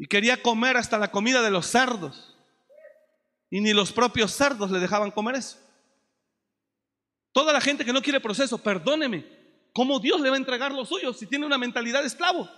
Y 0.00 0.06
quería 0.06 0.42
comer 0.42 0.78
hasta 0.78 0.96
la 0.96 1.10
comida 1.10 1.42
de 1.42 1.50
los 1.50 1.66
cerdos. 1.66 2.34
Y 3.50 3.60
ni 3.60 3.74
los 3.74 3.92
propios 3.92 4.32
cerdos 4.32 4.70
le 4.70 4.78
dejaban 4.78 5.10
comer 5.10 5.34
eso. 5.34 5.58
Toda 7.32 7.52
la 7.52 7.60
gente 7.60 7.84
que 7.84 7.92
no 7.92 8.00
quiere 8.00 8.18
proceso, 8.18 8.56
perdóneme, 8.56 9.26
¿cómo 9.74 10.00
Dios 10.00 10.22
le 10.22 10.30
va 10.30 10.36
a 10.36 10.38
entregar 10.38 10.72
lo 10.72 10.86
suyo 10.86 11.12
si 11.12 11.26
tiene 11.26 11.44
una 11.44 11.58
mentalidad 11.58 12.00
de 12.00 12.06
esclavo? 12.06 12.48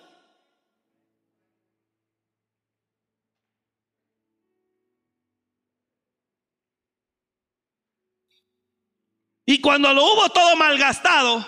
Y 9.45 9.61
cuando 9.61 9.93
lo 9.93 10.05
hubo 10.05 10.28
todo 10.28 10.55
malgastado, 10.55 11.45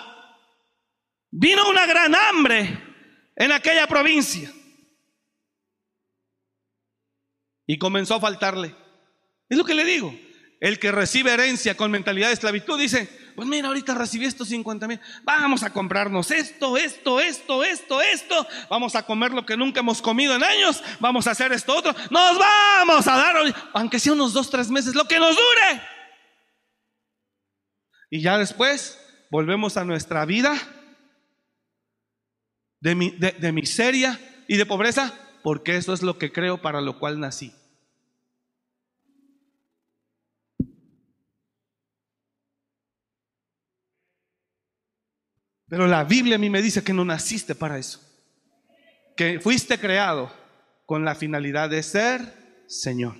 vino 1.31 1.69
una 1.69 1.85
gran 1.85 2.13
hambre 2.13 2.83
en 3.37 3.53
aquella 3.53 3.87
provincia. 3.87 4.51
Y 7.67 7.77
comenzó 7.77 8.15
a 8.15 8.19
faltarle. 8.19 8.75
Es 9.49 9.57
lo 9.57 9.65
que 9.65 9.73
le 9.73 9.85
digo. 9.85 10.13
El 10.59 10.79
que 10.79 10.91
recibe 10.91 11.33
herencia 11.33 11.75
con 11.75 11.91
mentalidad 11.91 12.27
de 12.27 12.33
esclavitud 12.33 12.79
dice, 12.79 13.09
pues 13.35 13.47
mira, 13.47 13.67
ahorita 13.67 13.93
recibí 13.93 14.25
estos 14.25 14.47
50 14.47 14.87
mil, 14.87 14.99
vamos 15.23 15.63
a 15.63 15.71
comprarnos 15.71 16.31
esto, 16.31 16.77
esto, 16.77 17.19
esto, 17.19 17.63
esto, 17.63 18.01
esto, 18.01 18.47
vamos 18.69 18.95
a 18.95 19.05
comer 19.05 19.31
lo 19.31 19.45
que 19.45 19.57
nunca 19.57 19.81
hemos 19.81 20.01
comido 20.01 20.33
en 20.33 20.43
años, 20.43 20.81
vamos 20.99 21.27
a 21.27 21.31
hacer 21.31 21.51
esto 21.51 21.75
otro, 21.75 21.93
nos 22.09 22.37
vamos 22.39 23.05
a 23.07 23.17
dar, 23.17 23.35
aunque 23.73 23.99
sea 23.99 24.13
unos 24.13 24.31
dos, 24.31 24.49
tres 24.49 24.69
meses, 24.71 24.95
lo 24.95 25.05
que 25.05 25.19
nos 25.19 25.35
dure. 25.35 25.81
Y 28.09 28.21
ya 28.21 28.37
después 28.37 28.97
volvemos 29.29 29.75
a 29.75 29.83
nuestra 29.83 30.23
vida 30.25 30.57
de, 32.79 32.95
de, 33.17 33.31
de 33.33 33.51
miseria 33.51 34.17
y 34.47 34.55
de 34.55 34.65
pobreza, 34.65 35.13
porque 35.45 35.75
eso 35.77 35.93
es 35.93 36.01
lo 36.01 36.17
que 36.17 36.31
creo 36.31 36.59
para 36.59 36.81
lo 36.81 36.97
cual 36.97 37.19
nací. 37.19 37.53
Pero 45.67 45.85
la 45.85 46.03
Biblia 46.03 46.37
a 46.37 46.39
mí 46.39 46.49
me 46.49 46.63
dice 46.63 46.83
que 46.83 46.93
no 46.93 47.05
naciste 47.05 47.53
para 47.53 47.77
eso. 47.77 48.01
Que 49.15 49.39
fuiste 49.39 49.77
creado 49.77 50.31
con 50.87 51.05
la 51.05 51.13
finalidad 51.13 51.69
de 51.69 51.83
ser 51.83 52.65
Señor. 52.65 53.15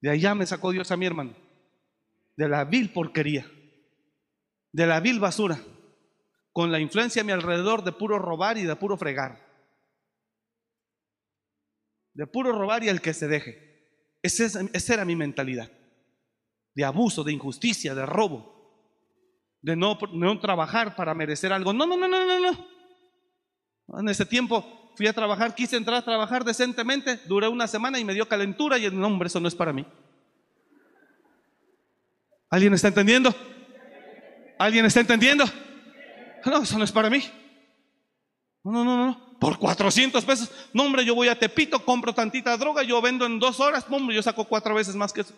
De 0.00 0.10
allá 0.10 0.36
me 0.36 0.46
sacó 0.46 0.70
Dios 0.70 0.92
a 0.92 0.96
mi 0.96 1.06
hermano. 1.06 1.34
De 2.36 2.48
la 2.48 2.64
vil 2.64 2.92
porquería. 2.92 3.50
De 4.70 4.86
la 4.86 5.00
vil 5.00 5.18
basura. 5.18 5.58
Con 6.54 6.72
la 6.72 6.80
influencia 6.80 7.20
a 7.20 7.24
mi 7.26 7.32
alrededor 7.32 7.84
de 7.84 7.92
puro 7.92 8.18
robar 8.18 8.56
y 8.56 8.62
de 8.62 8.76
puro 8.76 8.96
fregar. 8.96 9.44
De 12.14 12.26
puro 12.26 12.52
robar 12.52 12.82
y 12.82 12.88
el 12.88 13.02
que 13.02 13.12
se 13.12 13.28
deje. 13.28 13.90
Esa 14.22 14.94
era 14.94 15.04
mi 15.04 15.16
mentalidad 15.16 15.70
de 16.74 16.84
abuso, 16.84 17.22
de 17.22 17.32
injusticia, 17.32 17.94
de 17.94 18.04
robo, 18.04 18.52
de 19.62 19.76
no, 19.76 19.98
no 20.12 20.40
trabajar 20.40 20.96
para 20.96 21.14
merecer 21.14 21.52
algo. 21.52 21.72
No, 21.72 21.86
no, 21.86 21.96
no, 21.96 22.08
no, 22.08 22.24
no, 22.26 22.40
no. 22.40 24.00
En 24.00 24.08
ese 24.08 24.26
tiempo 24.26 24.92
fui 24.96 25.06
a 25.06 25.12
trabajar, 25.12 25.54
quise 25.54 25.76
entrar 25.76 25.98
a 25.98 26.04
trabajar 26.04 26.44
decentemente, 26.44 27.18
duré 27.26 27.48
una 27.48 27.66
semana 27.66 27.98
y 27.98 28.04
me 28.04 28.14
dio 28.14 28.28
calentura 28.28 28.78
y 28.78 28.84
el 28.84 28.98
nombre 28.98 29.26
eso 29.26 29.40
no 29.40 29.48
es 29.48 29.54
para 29.54 29.72
mí. 29.72 29.86
¿Alguien 32.50 32.74
está 32.74 32.88
entendiendo? 32.88 33.34
¿Alguien 34.58 34.84
está 34.84 35.00
entendiendo? 35.00 35.44
No, 36.44 36.62
eso 36.62 36.78
no 36.78 36.84
es 36.84 36.92
para 36.92 37.10
mí. 37.10 37.22
No, 38.62 38.72
no, 38.72 38.84
no, 38.84 39.06
no. 39.06 39.38
Por 39.38 39.58
400 39.58 40.24
pesos. 40.24 40.50
No, 40.72 40.84
hombre, 40.84 41.04
yo 41.04 41.14
voy 41.14 41.28
a 41.28 41.38
Tepito, 41.38 41.84
compro 41.84 42.14
tantita 42.14 42.56
droga, 42.56 42.82
yo 42.82 43.00
vendo 43.02 43.26
en 43.26 43.38
dos 43.38 43.60
horas. 43.60 43.84
Hombre, 43.90 44.16
yo 44.16 44.22
saco 44.22 44.44
cuatro 44.44 44.74
veces 44.74 44.94
más 44.96 45.12
que 45.12 45.22
eso. 45.22 45.34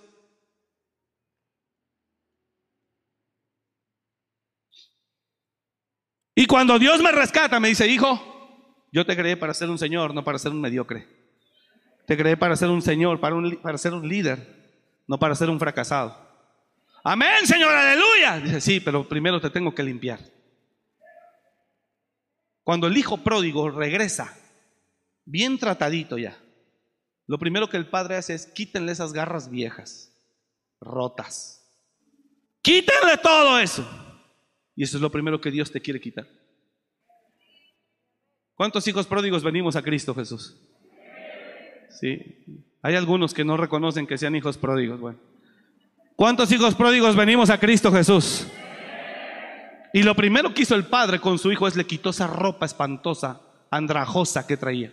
Y 6.35 6.47
cuando 6.47 6.79
Dios 6.79 7.03
me 7.03 7.11
rescata, 7.13 7.59
me 7.59 7.69
dice, 7.69 7.89
hijo, 7.89 8.21
yo 8.93 9.07
te 9.07 9.17
creé 9.17 9.37
para 9.37 9.55
ser 9.55 9.71
un 9.71 9.79
señor, 9.79 10.15
no 10.15 10.23
para 10.23 10.39
ser 10.39 10.53
un 10.53 10.61
mediocre. 10.61 11.09
Te 12.07 12.17
creé 12.17 12.37
para 12.37 12.55
ser 12.57 12.69
un 12.69 12.83
señor, 12.83 13.19
para, 13.21 13.35
un, 13.35 13.57
para 13.57 13.79
ser 13.79 13.95
un 13.95 14.07
líder, 14.07 15.03
no 15.09 15.19
para 15.19 15.35
ser 15.35 15.51
un 15.51 15.59
fracasado. 15.59 16.27
Amén, 17.03 17.47
Señor, 17.47 17.73
aleluya. 17.73 18.39
Dice, 18.39 18.61
sí, 18.61 18.81
pero 18.81 19.09
primero 19.09 19.41
te 19.41 19.49
tengo 19.49 19.75
que 19.75 19.83
limpiar. 19.83 20.36
Cuando 22.67 22.89
el 22.89 22.97
hijo 22.97 23.19
pródigo 23.19 23.71
regresa, 23.71 24.37
bien 25.25 25.57
tratadito 25.57 26.19
ya, 26.19 26.37
lo 27.29 27.39
primero 27.39 27.69
que 27.69 27.77
el 27.77 27.89
padre 27.89 28.17
hace 28.17 28.35
es 28.35 28.45
quítenle 28.45 28.91
esas 28.91 29.13
garras 29.13 29.49
viejas, 29.49 30.13
rotas. 30.81 31.65
Quítenle 32.63 33.19
todo 33.23 33.61
eso. 33.61 33.89
Y 34.75 34.83
eso 34.83 34.97
es 34.97 35.01
lo 35.01 35.13
primero 35.13 35.41
que 35.41 35.53
Dios 35.53 35.71
te 35.71 35.81
quiere 35.81 36.01
quitar. 36.01 36.27
¿Cuántos 38.57 38.89
hijos 38.89 39.07
pródigos 39.07 39.45
venimos 39.45 39.77
a 39.77 39.83
Cristo 39.83 40.13
Jesús? 40.13 40.61
Sí. 42.01 42.21
Hay 42.83 42.97
algunos 42.97 43.33
que 43.33 43.45
no 43.45 43.57
reconocen 43.57 44.09
que 44.09 44.19
sean 44.19 44.35
hijos 44.35 44.59
pródigos. 44.59 44.99
Bueno. 44.99 45.21
¿Cuántos 46.17 46.51
hijos 46.51 46.75
pródigos 46.75 47.15
venimos 47.15 47.49
a 47.49 47.61
Cristo 47.61 47.93
Jesús? 47.93 48.49
Y 49.97 50.03
lo 50.03 50.15
primero 50.15 50.53
que 50.53 50.61
hizo 50.61 50.75
el 50.75 50.85
padre 50.85 51.23
con 51.23 51.39
su 51.39 51.51
hijo 51.51 51.67
es 51.67 51.75
le 51.75 51.87
quitó 51.87 52.11
esa 52.11 52.27
ropa 52.27 52.67
espantosa, 52.67 53.41
andrajosa 53.71 54.47
que 54.47 54.59
traía. 54.59 54.93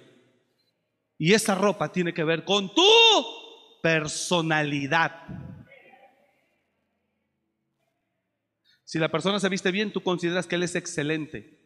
Y 1.17 1.33
esa 1.33 1.55
ropa 1.55 1.91
tiene 1.91 2.13
que 2.13 2.23
ver 2.23 2.45
con 2.45 2.73
tu 2.73 2.81
personalidad. 3.81 5.11
Si 8.85 8.97
la 8.97 9.09
persona 9.09 9.41
se 9.41 9.49
viste 9.49 9.71
bien, 9.71 9.91
tú 9.91 10.01
consideras 10.01 10.47
que 10.47 10.55
él 10.55 10.63
es 10.63 10.73
excelente. 10.73 11.59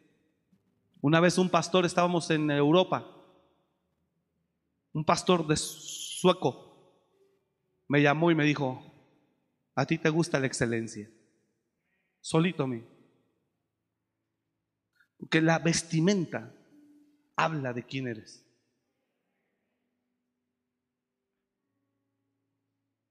Una 1.00 1.20
vez 1.20 1.38
un 1.38 1.48
pastor, 1.48 1.86
estábamos 1.86 2.32
en 2.32 2.50
Europa, 2.50 3.06
un 4.92 5.04
pastor 5.04 5.46
de 5.46 5.56
sueco, 5.56 6.92
me 7.86 8.02
llamó 8.02 8.32
y 8.32 8.34
me 8.34 8.42
dijo, 8.42 8.82
a 9.76 9.86
ti 9.86 9.96
te 9.96 10.10
gusta 10.10 10.40
la 10.40 10.48
excelencia. 10.48 11.08
Solito 12.20 12.66
a. 12.66 12.97
Porque 15.18 15.40
la 15.42 15.58
vestimenta 15.58 16.54
habla 17.36 17.72
de 17.72 17.84
quién 17.84 18.08
eres. 18.08 18.44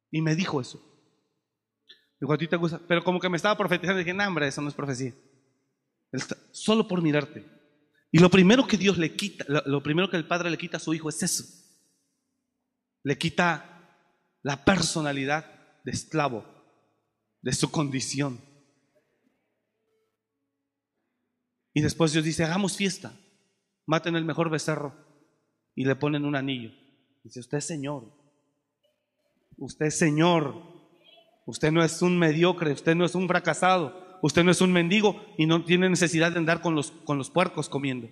Y 0.09 0.21
me 0.21 0.35
dijo 0.35 0.61
eso. 0.61 0.83
Dijo, 2.19 2.33
a 2.33 2.37
ti 2.37 2.47
te 2.47 2.55
gusta. 2.55 2.79
Pero 2.87 3.03
como 3.03 3.19
que 3.19 3.29
me 3.29 3.37
estaba 3.37 3.57
profetizando, 3.57 3.99
dije, 3.99 4.13
no, 4.13 4.25
hombre, 4.25 4.47
eso 4.47 4.61
no 4.61 4.69
es 4.69 4.73
profecía. 4.73 5.13
Solo 6.51 6.87
por 6.87 7.01
mirarte. 7.01 7.45
Y 8.11 8.19
lo 8.19 8.29
primero 8.29 8.65
que 8.65 8.77
Dios 8.77 8.97
le 8.97 9.15
quita, 9.15 9.45
lo 9.65 9.83
primero 9.83 10.09
que 10.09 10.17
el 10.17 10.27
Padre 10.27 10.49
le 10.49 10.57
quita 10.57 10.77
a 10.77 10.79
su 10.79 10.93
hijo 10.93 11.09
es 11.09 11.21
eso. 11.21 11.43
Le 13.03 13.17
quita 13.17 13.77
la 14.41 14.63
personalidad 14.63 15.45
de 15.83 15.91
esclavo, 15.91 16.45
de 17.41 17.53
su 17.53 17.69
condición. 17.69 18.41
Y 21.77 21.81
después 21.81 22.11
Dios 22.11 22.25
dice, 22.25 22.43
hagamos 22.43 22.75
fiesta, 22.75 23.13
maten 23.85 24.15
el 24.15 24.25
mejor 24.25 24.49
becerro 24.49 24.95
y 25.75 25.85
le 25.85 25.95
ponen 25.95 26.25
un 26.25 26.35
anillo. 26.35 26.71
Dice, 27.23 27.39
usted 27.39 27.59
es 27.59 27.67
Señor, 27.67 28.11
usted 29.57 29.85
es 29.85 29.99
Señor, 29.99 30.77
Usted 31.47 31.71
no 31.71 31.81
es 31.81 32.01
un 32.01 32.19
mediocre, 32.19 32.73
usted 32.73 32.93
no 32.93 33.05
es 33.05 33.15
un 33.15 33.25
fracasado, 33.25 34.19
usted 34.21 34.43
no 34.43 34.51
es 34.51 34.59
un 34.59 34.73
mendigo 34.73 35.25
y 35.37 35.45
no 35.45 35.63
tiene 35.63 35.89
necesidad 35.89 36.33
de 36.33 36.39
andar 36.39 36.59
con 36.59 36.75
los, 36.75 36.91
con 36.91 37.17
los 37.17 37.29
puercos 37.29 37.69
comiendo. 37.69 38.09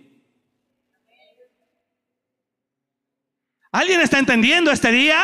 ¿Alguien 3.74 4.00
está 4.00 4.20
entendiendo 4.20 4.72
este 4.72 4.90
día? 4.90 5.22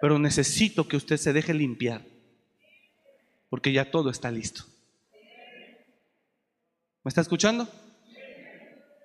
Pero 0.00 0.18
necesito 0.18 0.88
que 0.88 0.96
usted 0.96 1.18
se 1.18 1.32
deje 1.32 1.54
limpiar, 1.54 2.04
porque 3.48 3.72
ya 3.72 3.92
todo 3.92 4.10
está 4.10 4.32
listo. 4.32 4.64
¿Me 7.04 7.10
está 7.10 7.20
escuchando? 7.20 7.68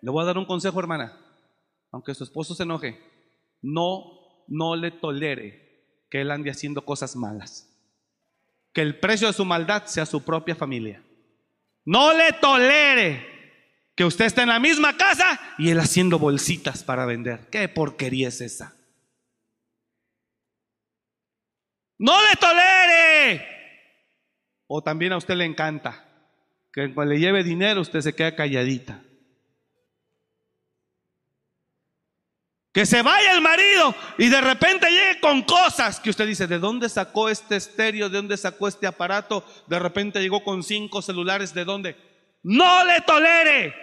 Le 0.02 0.10
voy 0.10 0.24
a 0.24 0.28
dar 0.28 0.38
un 0.38 0.46
consejo, 0.46 0.80
hermana, 0.80 1.18
aunque 1.92 2.16
su 2.16 2.24
esposo 2.24 2.56
se 2.56 2.64
enoje, 2.64 2.98
no, 3.62 4.46
no 4.48 4.78
le 4.78 4.92
tolere 4.92 6.06
que 6.10 6.22
él 6.22 6.32
ande 6.32 6.50
haciendo 6.50 6.86
cosas 6.86 7.18
malas. 7.18 7.68
Que 8.72 8.82
el 8.82 9.00
precio 9.00 9.28
de 9.28 9.34
su 9.34 9.44
maldad 9.44 9.86
sea 9.86 10.06
su 10.06 10.24
propia 10.24 10.56
familia. 10.56 11.04
No 11.84 12.14
le 12.14 12.32
tolere 12.34 13.28
que 13.96 14.06
usted 14.06 14.26
esté 14.26 14.44
en 14.44 14.50
la 14.50 14.60
misma 14.60 14.96
casa 14.96 15.38
y 15.58 15.70
él 15.70 15.80
haciendo 15.80 16.20
bolsitas 16.20 16.86
para 16.86 17.06
vender. 17.06 17.50
¿Qué 17.50 17.68
porquería 17.68 18.30
es 18.30 18.40
esa? 18.40 18.74
No 21.98 22.18
le 22.22 22.36
tolere. 22.38 23.46
O 24.68 24.82
también 24.82 25.12
a 25.12 25.18
usted 25.18 25.36
le 25.36 25.44
encanta 25.44 26.09
que 26.72 26.94
cuando 26.94 27.14
le 27.14 27.20
lleve 27.20 27.44
dinero 27.44 27.82
usted 27.82 28.02
se 28.02 28.14
queda 28.14 28.36
calladita. 28.36 29.04
Que 32.72 32.86
se 32.86 33.02
vaya 33.02 33.34
el 33.34 33.42
marido 33.42 33.96
y 34.20 34.30
de 34.30 34.42
repente 34.42 34.90
llegue 34.90 35.20
con 35.20 35.42
cosas 35.42 36.00
que 36.00 36.12
usted 36.12 36.28
dice, 36.28 36.46
¿de 36.46 36.60
dónde 36.60 36.88
sacó 36.88 37.28
este 37.28 37.56
estéreo? 37.56 38.10
¿De 38.10 38.18
dónde 38.18 38.38
sacó 38.38 38.68
este 38.68 38.86
aparato? 38.86 39.44
De 39.68 39.80
repente 39.80 40.22
llegó 40.22 40.44
con 40.44 40.64
cinco 40.64 41.02
celulares, 41.02 41.54
¿de 41.54 41.66
dónde? 41.66 41.96
No 42.44 42.86
le 42.86 43.02
tolere. 43.02 43.74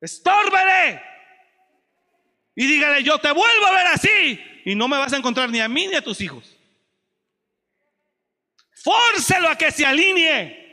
Estórbele. 0.00 1.02
Y 2.56 2.66
dígale, 2.66 3.04
yo 3.04 3.18
te 3.18 3.30
vuelvo 3.30 3.66
a 3.66 3.72
ver 3.72 3.86
así. 3.88 4.40
Y 4.64 4.74
no 4.74 4.88
me 4.88 4.98
vas 4.98 5.12
a 5.12 5.16
encontrar 5.16 5.50
ni 5.50 5.60
a 5.60 5.68
mí 5.68 5.86
ni 5.86 5.94
a 5.94 6.02
tus 6.02 6.20
hijos. 6.20 6.57
Fórcelo 8.82 9.48
a 9.48 9.56
que 9.56 9.70
se 9.70 9.84
alinee. 9.84 10.68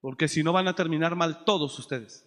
Porque 0.00 0.28
si 0.28 0.42
no 0.42 0.52
van 0.52 0.68
a 0.68 0.74
terminar 0.74 1.14
mal 1.16 1.44
todos 1.44 1.78
ustedes. 1.78 2.24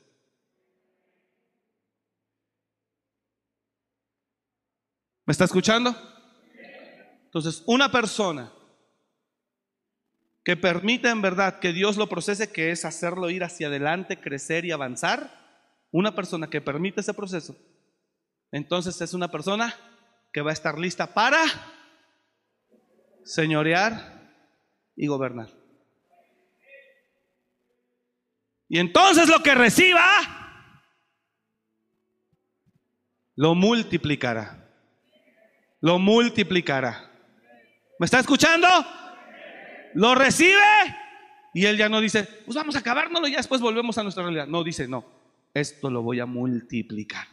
¿Me 5.26 5.32
está 5.32 5.46
escuchando? 5.46 5.96
Entonces, 7.26 7.64
una 7.66 7.92
persona 7.92 8.52
que 10.44 10.58
permita 10.58 11.10
en 11.10 11.22
verdad 11.22 11.60
que 11.60 11.72
Dios 11.72 11.98
lo 11.98 12.10
procese, 12.10 12.52
que 12.52 12.72
es 12.72 12.84
hacerlo 12.84 13.30
ir 13.30 13.44
hacia 13.44 13.68
adelante, 13.68 14.20
crecer 14.20 14.66
y 14.66 14.72
avanzar, 14.72 15.40
una 15.92 16.14
persona 16.14 16.50
que 16.50 16.62
permite 16.62 17.02
ese 17.02 17.14
proceso, 17.14 17.56
entonces 18.52 19.00
es 19.02 19.14
una 19.14 19.30
persona 19.30 19.76
que 20.32 20.42
va 20.42 20.52
a 20.52 20.54
estar 20.54 20.80
lista 20.80 21.14
para 21.14 21.44
señorear 23.24 24.22
y 24.96 25.08
gobernar. 25.08 25.50
Y 28.70 28.80
entonces 28.80 29.28
lo 29.28 29.44
que 29.44 29.54
reciba, 29.54 30.02
lo 33.36 33.54
multiplicará. 33.56 34.70
Lo 35.82 36.00
multiplicará. 36.00 37.12
¿Me 38.00 38.06
está 38.06 38.20
escuchando? 38.20 38.68
Lo 39.96 40.16
recibe 40.16 40.62
y 41.54 41.66
él 41.66 41.78
ya 41.78 41.90
no 41.90 42.00
dice, 42.00 42.24
pues 42.46 42.56
vamos 42.56 42.76
a 42.76 42.80
acabárnoslo 42.80 43.28
y 43.28 43.32
ya 43.32 43.38
después 43.38 43.60
volvemos 43.60 43.98
a 43.98 44.04
nuestra 44.04 44.24
realidad. 44.24 44.48
No, 44.48 44.64
dice, 44.64 44.88
no, 44.88 45.06
esto 45.54 45.90
lo 45.90 46.02
voy 46.02 46.20
a 46.20 46.26
multiplicar. 46.26 47.28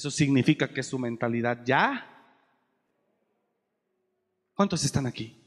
Eso 0.00 0.10
significa 0.10 0.66
que 0.66 0.82
su 0.82 0.98
mentalidad 0.98 1.62
ya. 1.62 2.08
¿Cuántos 4.54 4.82
están 4.82 5.06
aquí? 5.06 5.38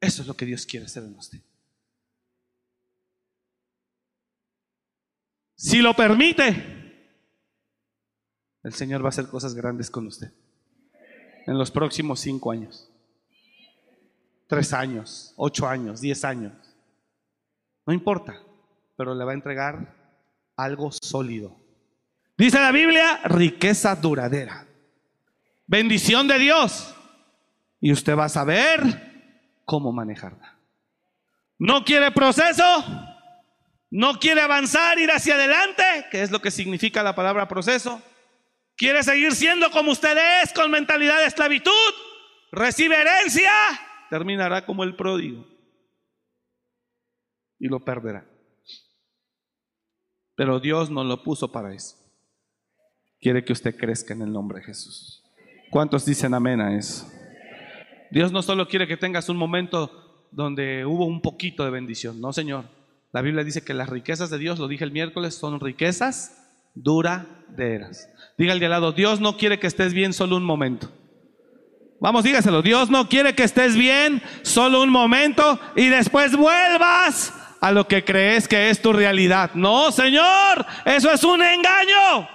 Eso 0.00 0.22
es 0.22 0.26
lo 0.26 0.34
que 0.34 0.44
Dios 0.44 0.66
quiere 0.66 0.86
hacer 0.86 1.04
en 1.04 1.14
usted. 1.14 1.38
Si 5.54 5.80
lo 5.80 5.94
permite, 5.94 7.06
el 8.64 8.74
Señor 8.74 9.02
va 9.02 9.06
a 9.06 9.10
hacer 9.10 9.28
cosas 9.28 9.54
grandes 9.54 9.88
con 9.88 10.08
usted 10.08 10.32
en 11.46 11.56
los 11.56 11.70
próximos 11.70 12.18
cinco 12.18 12.50
años, 12.50 12.90
tres 14.48 14.72
años, 14.72 15.32
ocho 15.36 15.68
años, 15.68 16.00
diez 16.00 16.24
años. 16.24 16.54
No 17.86 17.92
importa, 17.92 18.42
pero 18.96 19.14
le 19.14 19.24
va 19.24 19.30
a 19.30 19.34
entregar 19.36 20.05
algo 20.56 20.90
sólido. 20.92 21.56
Dice 22.36 22.60
la 22.60 22.72
Biblia, 22.72 23.20
riqueza 23.24 23.94
duradera. 23.94 24.66
bendición 25.66 26.28
de 26.28 26.38
Dios. 26.38 26.94
Y 27.80 27.92
usted 27.92 28.16
va 28.16 28.26
a 28.26 28.28
saber 28.28 29.60
cómo 29.64 29.92
manejarla. 29.92 30.58
¿No 31.58 31.84
quiere 31.84 32.10
proceso? 32.10 32.62
¿No 33.90 34.18
quiere 34.18 34.40
avanzar, 34.40 34.98
ir 34.98 35.10
hacia 35.10 35.34
adelante? 35.34 36.06
Que 36.10 36.22
es 36.22 36.30
lo 36.30 36.40
que 36.40 36.50
significa 36.50 37.02
la 37.02 37.14
palabra 37.14 37.48
proceso. 37.48 38.02
¿Quiere 38.76 39.02
seguir 39.02 39.32
siendo 39.34 39.70
como 39.70 39.92
usted 39.92 40.16
es, 40.42 40.52
con 40.52 40.70
mentalidad 40.70 41.18
de 41.18 41.26
esclavitud? 41.26 41.72
Recibe 42.52 43.00
herencia, 43.00 43.52
terminará 44.10 44.64
como 44.66 44.84
el 44.84 44.94
pródigo. 44.96 45.46
Y 47.58 47.68
lo 47.68 47.82
perderá. 47.84 48.26
Pero 50.36 50.60
Dios 50.60 50.90
no 50.90 51.02
lo 51.02 51.22
puso 51.22 51.50
para 51.50 51.74
eso. 51.74 51.96
Quiere 53.20 53.44
que 53.44 53.52
usted 53.52 53.76
crezca 53.76 54.14
en 54.14 54.22
el 54.22 54.32
nombre 54.32 54.60
de 54.60 54.66
Jesús. 54.66 55.24
¿Cuántos 55.70 56.04
dicen 56.04 56.34
amén 56.34 56.60
a 56.60 56.76
eso? 56.76 57.10
Dios 58.10 58.30
no 58.30 58.42
solo 58.42 58.68
quiere 58.68 58.86
que 58.86 58.96
tengas 58.96 59.28
un 59.28 59.36
momento 59.36 60.28
donde 60.30 60.84
hubo 60.84 61.06
un 61.06 61.22
poquito 61.22 61.64
de 61.64 61.70
bendición, 61.70 62.20
no 62.20 62.32
Señor. 62.32 62.66
La 63.12 63.22
Biblia 63.22 63.42
dice 63.42 63.64
que 63.64 63.74
las 63.74 63.88
riquezas 63.88 64.30
de 64.30 64.38
Dios, 64.38 64.58
lo 64.58 64.68
dije 64.68 64.84
el 64.84 64.92
miércoles, 64.92 65.34
son 65.34 65.58
riquezas 65.58 66.46
duraderas. 66.74 68.08
Diga 68.36 68.52
al 68.52 68.62
al 68.62 68.70
lado, 68.70 68.92
Dios 68.92 69.20
no 69.20 69.38
quiere 69.38 69.58
que 69.58 69.66
estés 69.66 69.94
bien 69.94 70.12
solo 70.12 70.36
un 70.36 70.44
momento. 70.44 70.90
Vamos, 71.98 72.24
dígaselo, 72.24 72.60
Dios 72.60 72.90
no 72.90 73.08
quiere 73.08 73.34
que 73.34 73.42
estés 73.42 73.74
bien 73.74 74.22
solo 74.42 74.82
un 74.82 74.90
momento 74.90 75.58
y 75.74 75.88
después 75.88 76.36
vuelvas 76.36 77.32
a 77.66 77.72
lo 77.72 77.88
que 77.88 78.04
crees 78.04 78.46
que 78.46 78.70
es 78.70 78.80
tu 78.80 78.92
realidad. 78.92 79.50
No, 79.54 79.90
Señor, 79.90 80.64
eso 80.84 81.10
es 81.10 81.24
un 81.24 81.42
engaño. 81.42 82.28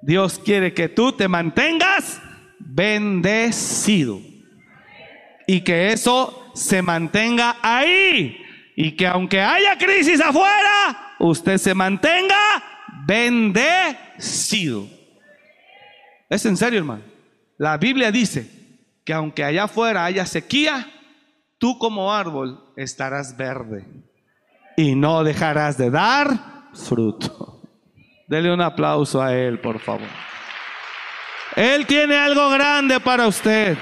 Dios 0.00 0.40
quiere 0.42 0.72
que 0.72 0.88
tú 0.88 1.12
te 1.12 1.28
mantengas 1.28 2.18
bendecido 2.58 4.22
y 5.46 5.60
que 5.60 5.92
eso 5.92 6.50
se 6.54 6.80
mantenga 6.80 7.56
ahí 7.60 8.40
y 8.74 8.92
que 8.92 9.06
aunque 9.06 9.42
haya 9.42 9.76
crisis 9.76 10.18
afuera, 10.18 11.16
usted 11.18 11.58
se 11.58 11.74
mantenga 11.74 12.64
bendecido. 13.04 14.86
Es 16.30 16.46
en 16.46 16.56
serio, 16.56 16.78
hermano. 16.78 17.02
La 17.58 17.76
Biblia 17.76 18.10
dice 18.10 18.50
que 19.04 19.12
aunque 19.12 19.44
allá 19.44 19.64
afuera 19.64 20.06
haya 20.06 20.24
sequía, 20.24 20.90
tú 21.58 21.76
como 21.76 22.14
árbol 22.14 22.67
estarás 22.78 23.36
verde 23.36 23.84
y 24.76 24.94
no 24.94 25.24
dejarás 25.24 25.76
de 25.76 25.90
dar 25.90 26.28
fruto. 26.72 27.60
Dele 28.28 28.52
un 28.52 28.60
aplauso 28.60 29.20
a 29.20 29.34
Él, 29.34 29.58
por 29.58 29.80
favor. 29.80 30.06
Él 31.56 31.86
tiene 31.86 32.16
algo 32.16 32.48
grande 32.50 33.00
para 33.00 33.26
usted. 33.26 33.76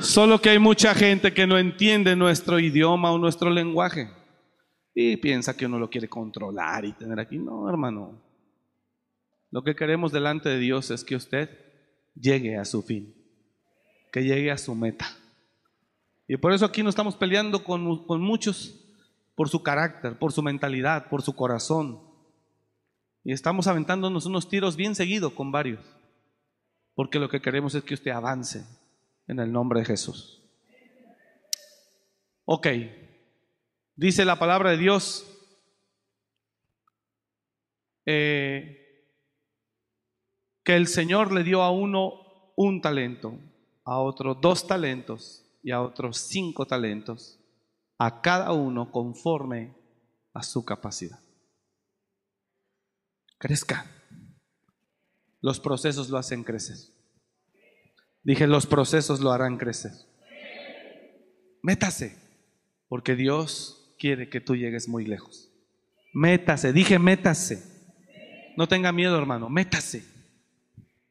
Solo 0.00 0.42
que 0.42 0.50
hay 0.50 0.58
mucha 0.58 0.94
gente 0.94 1.32
que 1.32 1.46
no 1.46 1.56
entiende 1.56 2.14
nuestro 2.14 2.58
idioma 2.58 3.10
o 3.12 3.18
nuestro 3.18 3.48
lenguaje 3.48 4.10
y 4.94 5.16
piensa 5.16 5.56
que 5.56 5.66
uno 5.66 5.78
lo 5.78 5.90
quiere 5.90 6.08
controlar 6.08 6.84
y 6.84 6.92
tener 6.92 7.18
aquí. 7.18 7.36
No, 7.36 7.68
hermano. 7.68 8.22
Lo 9.50 9.62
que 9.62 9.74
queremos 9.74 10.12
delante 10.12 10.48
de 10.48 10.58
Dios 10.58 10.90
es 10.90 11.04
que 11.04 11.16
usted 11.16 11.50
llegue 12.14 12.56
a 12.56 12.64
su 12.64 12.82
fin, 12.82 13.14
que 14.12 14.22
llegue 14.22 14.50
a 14.50 14.58
su 14.58 14.74
meta. 14.74 15.06
Y 16.26 16.36
por 16.36 16.52
eso 16.52 16.64
aquí 16.64 16.82
no 16.82 16.88
estamos 16.88 17.16
peleando 17.16 17.64
con, 17.64 18.06
con 18.06 18.20
muchos 18.20 18.80
por 19.34 19.48
su 19.48 19.62
carácter, 19.62 20.16
por 20.18 20.32
su 20.32 20.42
mentalidad, 20.42 21.08
por 21.08 21.22
su 21.22 21.34
corazón. 21.34 22.00
Y 23.24 23.32
estamos 23.32 23.66
aventándonos 23.66 24.26
unos 24.26 24.48
tiros 24.48 24.76
bien 24.76 24.94
seguidos 24.94 25.32
con 25.32 25.50
varios. 25.50 25.84
Porque 26.94 27.18
lo 27.18 27.28
que 27.28 27.40
queremos 27.40 27.74
es 27.74 27.82
que 27.82 27.94
usted 27.94 28.12
avance 28.12 28.64
en 29.26 29.40
el 29.40 29.50
nombre 29.50 29.80
de 29.80 29.86
Jesús. 29.86 30.42
Ok, 32.44 32.68
dice 33.96 34.24
la 34.24 34.38
palabra 34.38 34.70
de 34.70 34.78
Dios 34.78 35.26
eh, 38.06 38.84
que 40.62 40.76
el 40.76 40.86
Señor 40.86 41.32
le 41.32 41.44
dio 41.44 41.62
a 41.62 41.70
uno 41.70 42.52
un 42.56 42.80
talento, 42.80 43.38
a 43.84 43.98
otro 43.98 44.34
dos 44.34 44.66
talentos 44.66 45.44
y 45.62 45.70
a 45.70 45.80
otros 45.82 46.18
cinco 46.18 46.66
talentos, 46.66 47.40
a 47.98 48.20
cada 48.20 48.52
uno 48.52 48.90
conforme 48.90 49.74
a 50.32 50.42
su 50.42 50.64
capacidad. 50.64 51.18
Crezca. 53.38 53.90
Los 55.40 55.60
procesos 55.60 56.08
lo 56.08 56.16
hacen 56.16 56.44
crecer. 56.44 56.78
Dije, 58.22 58.46
los 58.46 58.66
procesos 58.66 59.20
lo 59.20 59.32
harán 59.32 59.58
crecer. 59.58 59.92
Métase, 61.62 62.18
porque 62.88 63.14
Dios 63.14 63.83
quiere 64.04 64.28
que 64.28 64.42
tú 64.42 64.54
llegues 64.54 64.86
muy 64.86 65.06
lejos. 65.06 65.50
Métase, 66.12 66.74
dije, 66.74 66.98
métase. 66.98 67.62
No 68.54 68.68
tenga 68.68 68.92
miedo, 68.92 69.16
hermano, 69.16 69.48
métase. 69.48 70.04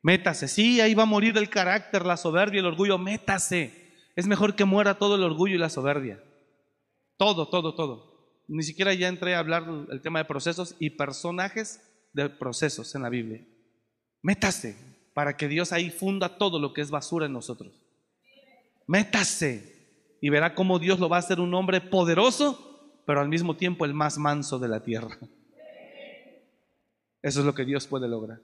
Métase. 0.03 0.47
Sí, 0.47 0.79
ahí 0.79 0.93
va 0.93 1.01
a 1.01 1.07
morir 1.07 1.35
el 1.39 1.49
carácter, 1.49 2.05
la 2.05 2.17
soberbia, 2.17 2.59
el 2.59 2.67
orgullo. 2.67 2.99
Métase. 2.99 3.73
Es 4.15 4.27
mejor 4.27 4.55
que 4.55 4.65
muera 4.65 4.99
todo 4.99 5.15
el 5.15 5.23
orgullo 5.23 5.55
y 5.55 5.57
la 5.57 5.71
soberbia. 5.71 6.23
Todo, 7.17 7.49
todo, 7.49 7.73
todo. 7.73 8.43
Ni 8.47 8.61
siquiera 8.61 8.93
ya 8.93 9.07
entré 9.07 9.33
a 9.33 9.39
hablar 9.39 9.65
el 9.89 9.99
tema 10.03 10.19
de 10.19 10.25
procesos 10.25 10.75
y 10.77 10.91
personajes 10.91 11.81
de 12.13 12.29
procesos 12.29 12.93
en 12.93 13.01
la 13.01 13.09
Biblia. 13.09 13.43
Métase, 14.21 14.77
para 15.15 15.35
que 15.35 15.47
Dios 15.47 15.73
ahí 15.73 15.89
funda 15.89 16.37
todo 16.37 16.59
lo 16.59 16.73
que 16.73 16.81
es 16.81 16.91
basura 16.91 17.25
en 17.25 17.33
nosotros. 17.33 17.73
Métase 18.85 20.17
y 20.21 20.29
verá 20.29 20.53
cómo 20.53 20.77
Dios 20.77 20.99
lo 20.99 21.09
va 21.09 21.15
a 21.15 21.21
hacer 21.21 21.39
un 21.39 21.55
hombre 21.55 21.81
poderoso, 21.81 22.72
pero 23.05 23.21
al 23.21 23.29
mismo 23.29 23.55
tiempo 23.55 23.85
el 23.85 23.93
más 23.93 24.17
manso 24.17 24.59
de 24.59 24.67
la 24.67 24.79
tierra. 24.81 25.17
Eso 27.21 27.39
es 27.39 27.45
lo 27.45 27.53
que 27.53 27.65
Dios 27.65 27.87
puede 27.87 28.07
lograr. 28.07 28.39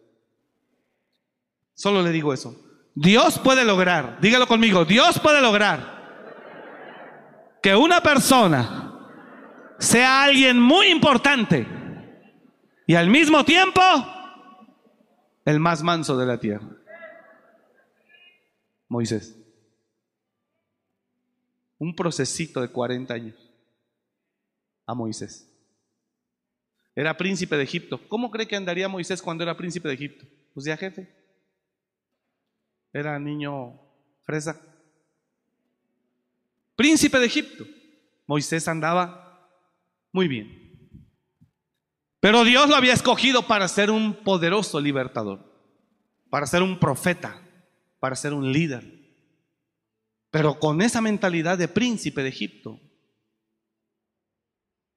Solo 1.74 2.01
le 2.01 2.12
digo 2.12 2.34
eso. 2.34 2.55
Dios 2.95 3.39
puede 3.39 3.64
lograr, 3.64 4.20
dígalo 4.20 4.47
conmigo, 4.47 4.84
Dios 4.84 5.20
puede 5.20 5.41
lograr 5.41 5.99
que 7.62 7.76
una 7.76 8.01
persona 8.01 9.07
sea 9.78 10.24
alguien 10.24 10.60
muy 10.60 10.88
importante 10.88 11.66
y 12.88 12.95
al 12.95 13.10
mismo 13.10 13.45
tiempo 13.45 13.82
el 15.45 15.60
más 15.60 15.84
manso 15.84 16.18
de 16.18 16.26
la 16.26 16.38
tierra. 16.38 16.68
Moisés. 18.89 19.38
Un 21.78 21.95
procesito 21.95 22.62
de 22.62 22.70
40 22.70 23.14
años 23.14 23.49
a 24.90 24.96
Moisés. 24.96 25.48
Era 26.96 27.16
príncipe 27.16 27.56
de 27.56 27.64
Egipto. 27.64 28.02
¿Cómo 28.10 28.32
cree 28.32 28.48
que 28.48 28.56
andaría 28.56 28.90
Moisés 28.90 29.22
cuando 29.22 29.44
era 29.44 29.56
príncipe 29.56 29.88
de 29.88 29.94
Egipto? 29.94 30.26
Pues 30.52 30.66
ya 30.66 30.76
jefe. 30.76 31.08
Era 32.92 33.20
niño 33.20 33.80
fresa. 34.24 34.60
Príncipe 36.76 37.20
de 37.20 37.26
Egipto. 37.28 37.66
Moisés 38.26 38.68
andaba 38.68 39.48
muy 40.12 40.28
bien. 40.28 40.90
Pero 42.20 42.44
Dios 42.44 42.68
lo 42.68 42.76
había 42.76 42.94
escogido 42.94 43.46
para 43.46 43.68
ser 43.68 43.92
un 43.92 44.16
poderoso 44.24 44.82
libertador, 44.82 45.54
para 46.32 46.48
ser 46.48 46.64
un 46.64 46.80
profeta, 46.80 47.40
para 48.00 48.16
ser 48.16 48.34
un 48.34 48.52
líder. 48.52 48.84
Pero 50.32 50.60
con 50.60 50.82
esa 50.82 51.00
mentalidad 51.00 51.60
de 51.60 51.68
príncipe 51.68 52.24
de 52.24 52.30
Egipto, 52.30 52.80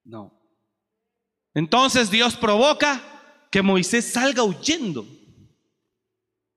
no. 0.04 0.38
Entonces 1.54 2.10
Dios 2.10 2.36
provoca 2.36 3.02
que 3.50 3.62
Moisés 3.62 4.12
salga 4.12 4.42
huyendo 4.42 5.06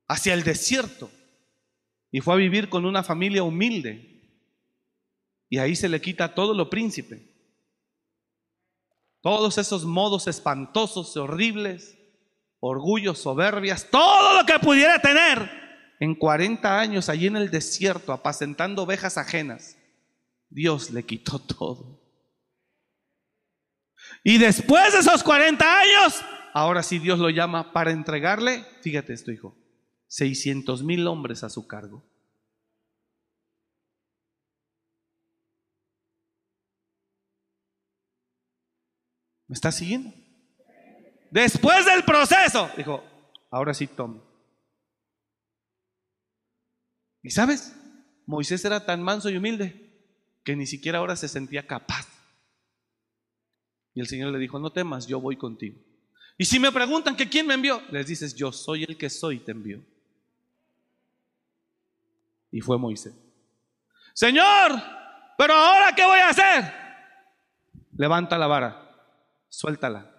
hacia 0.07 0.33
el 0.33 0.43
desierto 0.43 1.11
y 2.11 2.21
fue 2.21 2.35
a 2.35 2.37
vivir 2.37 2.69
con 2.69 2.85
una 2.85 3.03
familia 3.03 3.43
humilde. 3.43 4.11
Y 5.49 5.57
ahí 5.57 5.75
se 5.75 5.89
le 5.89 6.01
quita 6.01 6.33
todo 6.33 6.53
lo 6.53 6.69
príncipe 6.69 7.35
todos 9.25 9.57
esos 9.57 9.85
modos 9.85 10.27
espantosos 10.27 11.17
horribles, 11.17 11.97
orgullos, 12.59 13.17
soberbias, 13.17 13.89
todo 13.89 14.37
lo 14.39 14.45
que 14.45 14.59
pudiera 14.59 15.01
tener 15.01 15.49
en 15.99 16.13
40 16.13 16.79
años 16.79 17.09
allí 17.09 17.25
en 17.25 17.35
el 17.35 17.49
desierto, 17.49 18.13
apacentando 18.13 18.83
ovejas 18.83 19.17
ajenas, 19.17 19.79
Dios 20.47 20.91
le 20.91 21.01
quitó 21.07 21.39
todo. 21.39 22.04
Y 24.27 24.39
después 24.39 24.91
de 24.91 24.99
esos 25.01 25.21
40 25.21 25.63
años, 25.63 26.19
ahora 26.51 26.81
sí 26.81 26.97
Dios 26.97 27.19
lo 27.19 27.29
llama 27.29 27.71
para 27.71 27.91
entregarle, 27.91 28.65
fíjate 28.81 29.13
esto, 29.13 29.31
hijo, 29.31 29.55
600 30.07 30.81
mil 30.81 31.05
hombres 31.05 31.43
a 31.43 31.49
su 31.51 31.67
cargo. 31.67 32.03
¿Me 39.47 39.53
estás 39.53 39.75
siguiendo? 39.75 40.11
Después 41.29 41.85
del 41.85 42.03
proceso, 42.03 42.67
dijo, 42.75 43.03
ahora 43.51 43.75
sí 43.75 43.85
tome. 43.85 44.21
¿Y 47.21 47.29
sabes? 47.29 47.75
Moisés 48.25 48.65
era 48.65 48.87
tan 48.87 49.03
manso 49.03 49.29
y 49.29 49.37
humilde 49.37 50.03
que 50.43 50.55
ni 50.55 50.65
siquiera 50.65 50.97
ahora 50.97 51.15
se 51.15 51.27
sentía 51.27 51.67
capaz 51.67 52.14
y 53.95 54.01
el 54.01 54.07
Señor 54.07 54.31
le 54.31 54.39
dijo, 54.39 54.59
no 54.59 54.71
temas, 54.71 55.07
yo 55.07 55.21
voy 55.21 55.37
contigo. 55.37 55.79
Y 56.37 56.43
si 56.43 56.59
me 56.59 56.71
preguntan 56.71 57.15
que 57.15 57.29
quién 57.29 57.47
me 57.47 57.53
envió, 57.53 57.81
les 57.89 58.05
dices, 58.05 58.35
yo 58.35 58.51
soy 58.51 58.83
el 58.83 58.97
que 58.97 59.09
soy, 59.09 59.39
te 59.39 59.53
envió. 59.53 59.81
Y 62.51 62.59
fue 62.59 62.77
Moisés. 62.77 63.13
Señor, 64.13 64.71
pero 65.37 65.53
ahora 65.53 65.95
¿qué 65.95 66.05
voy 66.05 66.19
a 66.19 66.29
hacer? 66.29 66.73
Levanta 67.97 68.37
la 68.37 68.47
vara, 68.47 68.91
suéltala, 69.47 70.11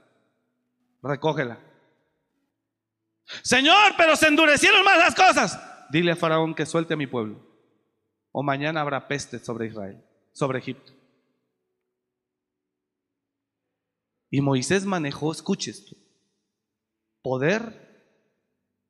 recógela. 1.03 1.59
Señor, 3.43 3.93
pero 3.99 4.17
se 4.17 4.29
endurecieron 4.29 4.85
más 4.85 4.99
las 4.99 5.15
cosas. 5.15 5.61
Dile 5.91 6.13
a 6.13 6.17
Faraón 6.17 6.55
que 6.55 6.65
suelte 6.65 6.95
a 6.95 6.97
mi 6.97 7.07
pueblo. 7.07 7.45
O 8.33 8.43
mañana 8.43 8.81
habrá 8.81 9.07
peste 9.07 9.39
sobre 9.39 9.67
Israel, 9.67 10.03
sobre 10.33 10.61
Egipto. 10.61 10.96
Y 14.31 14.41
Moisés 14.41 14.85
manejó, 14.85 15.33
escuche 15.33 15.71
esto, 15.71 15.97
poder 17.23 17.87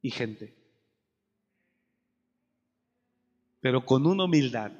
y 0.02 0.10
gente. 0.10 0.56
Pero 3.60 3.84
con 3.84 4.06
una 4.06 4.24
humildad 4.24 4.72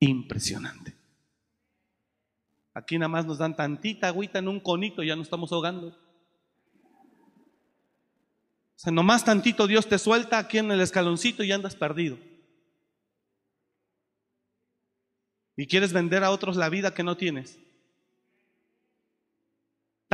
impresionante. 0.00 0.94
Aquí 2.74 2.98
nada 2.98 3.08
más 3.08 3.24
nos 3.24 3.38
dan 3.38 3.54
tantita 3.54 4.08
agüita 4.08 4.40
en 4.40 4.48
un 4.48 4.58
conito 4.58 5.02
ya 5.02 5.14
nos 5.14 5.26
estamos 5.26 5.52
ahogando. 5.52 5.88
O 8.76 8.78
sea, 8.84 8.92
nomás 8.92 9.24
tantito 9.24 9.68
Dios 9.68 9.88
te 9.88 9.98
suelta 9.98 10.38
aquí 10.38 10.58
en 10.58 10.72
el 10.72 10.80
escaloncito 10.80 11.44
y 11.44 11.52
andas 11.52 11.76
perdido. 11.76 12.18
Y 15.56 15.66
quieres 15.68 15.92
vender 15.92 16.24
a 16.24 16.32
otros 16.32 16.56
la 16.56 16.68
vida 16.68 16.92
que 16.92 17.04
no 17.04 17.16
tienes. 17.16 17.60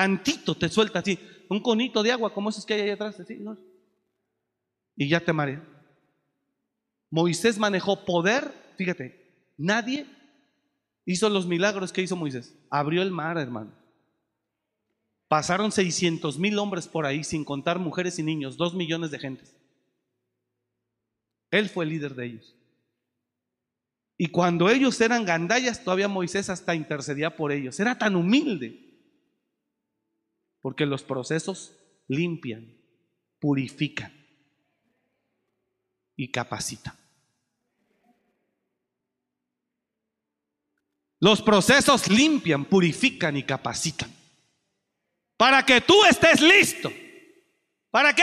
Tantito 0.01 0.55
te 0.55 0.71
suelta 0.71 1.01
así, 1.01 1.19
un 1.51 1.61
conito 1.61 2.03
de 2.03 2.11
agua 2.11 2.33
como 2.33 2.49
esos 2.49 2.65
que 2.65 2.73
hay 2.73 2.81
ahí 2.81 2.89
atrás, 2.89 3.21
así, 3.21 3.35
¿no? 3.35 3.59
y 4.97 5.11
ya 5.11 5.21
te 5.21 5.31
marea. 5.31 5.63
Moisés 7.11 7.59
manejó 7.59 8.07
poder, 8.07 8.51
fíjate, 8.79 9.53
nadie 9.59 10.07
hizo 11.05 11.29
los 11.29 11.47
milagros 11.47 11.93
que 11.93 12.01
hizo 12.01 12.17
Moisés. 12.17 12.55
Abrió 12.71 13.03
el 13.03 13.11
mar, 13.11 13.37
hermano. 13.37 13.73
Pasaron 15.29 15.71
600 15.71 16.39
mil 16.39 16.59
hombres 16.59 16.89
por 16.89 17.05
ahí, 17.05 17.23
sin 17.23 17.45
contar 17.45 17.79
mujeres 17.79 18.19
y 18.19 18.23
niños, 18.23 18.57
dos 18.57 18.75
millones 18.75 19.11
de 19.11 19.19
gentes. 19.19 19.55
Él 21.51 21.69
fue 21.69 21.85
el 21.85 21.91
líder 21.91 22.15
de 22.15 22.25
ellos. 22.25 22.57
Y 24.17 24.29
cuando 24.29 24.71
ellos 24.71 24.99
eran 25.03 25.27
gandallas, 25.27 25.85
todavía 25.85 26.09
Moisés 26.09 26.49
hasta 26.49 26.75
intercedía 26.75 27.37
por 27.37 27.53
ellos. 27.53 27.79
Era 27.81 27.99
tan 27.99 28.17
humilde. 28.17 28.90
Porque 30.61 30.87
los 30.87 31.03
procesos 31.03 31.77
limpian, 32.09 32.77
purifican 33.39 34.13
y 36.17 36.31
capacitan. 36.31 36.95
Los 41.19 41.43
procesos 41.43 42.09
limpian, 42.09 42.65
purifican 42.65 43.37
y 43.37 43.43
capacitan. 43.43 44.11
Para 45.37 45.65
que 45.65 45.81
tú 45.81 46.05
estés 46.05 46.41
listo. 46.41 46.91
¿Para 47.91 48.15
qué? 48.15 48.23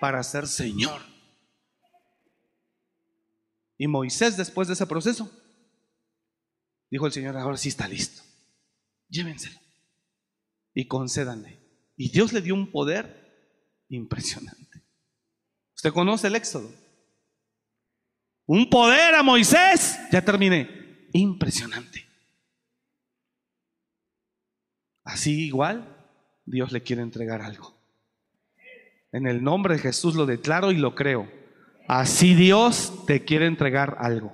Para 0.00 0.22
ser 0.22 0.46
Señor. 0.46 1.00
Y 3.76 3.86
Moisés, 3.86 4.36
después 4.36 4.68
de 4.68 4.74
ese 4.74 4.86
proceso, 4.86 5.30
dijo 6.90 7.06
el 7.06 7.12
Señor, 7.12 7.36
ahora 7.36 7.56
sí 7.56 7.68
está 7.68 7.88
listo. 7.88 8.22
Llévenselo 9.08 9.58
y 10.74 10.86
concédanle. 10.86 11.63
Y 11.96 12.10
Dios 12.10 12.32
le 12.32 12.40
dio 12.40 12.54
un 12.54 12.70
poder 12.70 13.24
impresionante. 13.88 14.82
Usted 15.74 15.92
conoce 15.92 16.26
el 16.26 16.36
Éxodo. 16.36 16.70
Un 18.46 18.68
poder 18.68 19.14
a 19.14 19.22
Moisés, 19.22 19.98
ya 20.10 20.22
terminé, 20.22 21.08
impresionante. 21.12 22.04
Así 25.04 25.46
igual, 25.46 25.86
Dios 26.44 26.72
le 26.72 26.82
quiere 26.82 27.02
entregar 27.02 27.40
algo. 27.42 27.74
En 29.12 29.26
el 29.26 29.42
nombre 29.42 29.74
de 29.74 29.80
Jesús 29.80 30.14
lo 30.14 30.26
declaro 30.26 30.72
y 30.72 30.76
lo 30.76 30.94
creo. 30.94 31.30
Así 31.86 32.34
Dios 32.34 33.04
te 33.06 33.24
quiere 33.24 33.46
entregar 33.46 33.96
algo. 34.00 34.32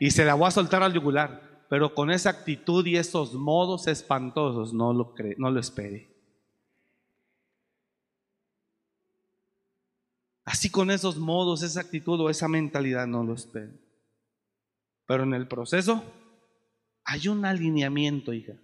Y 0.00 0.10
se 0.10 0.24
la 0.24 0.34
voy 0.34 0.48
a 0.48 0.50
soltar 0.50 0.82
al 0.82 0.92
yugular, 0.92 1.64
pero 1.70 1.94
con 1.94 2.10
esa 2.10 2.30
actitud 2.30 2.84
y 2.86 2.96
esos 2.96 3.34
modos 3.34 3.86
espantosos, 3.86 4.74
no 4.74 4.92
lo, 4.92 5.14
cree, 5.14 5.36
no 5.38 5.50
lo 5.50 5.60
espere. 5.60 6.11
Así 10.44 10.70
con 10.70 10.90
esos 10.90 11.18
modos, 11.18 11.62
esa 11.62 11.80
actitud 11.80 12.20
o 12.20 12.30
esa 12.30 12.48
mentalidad, 12.48 13.06
no 13.06 13.22
lo 13.22 13.34
espere. 13.34 13.78
Pero 15.06 15.22
en 15.24 15.34
el 15.34 15.46
proceso 15.46 16.02
hay 17.04 17.28
un 17.28 17.44
alineamiento, 17.44 18.32
hija. 18.32 18.54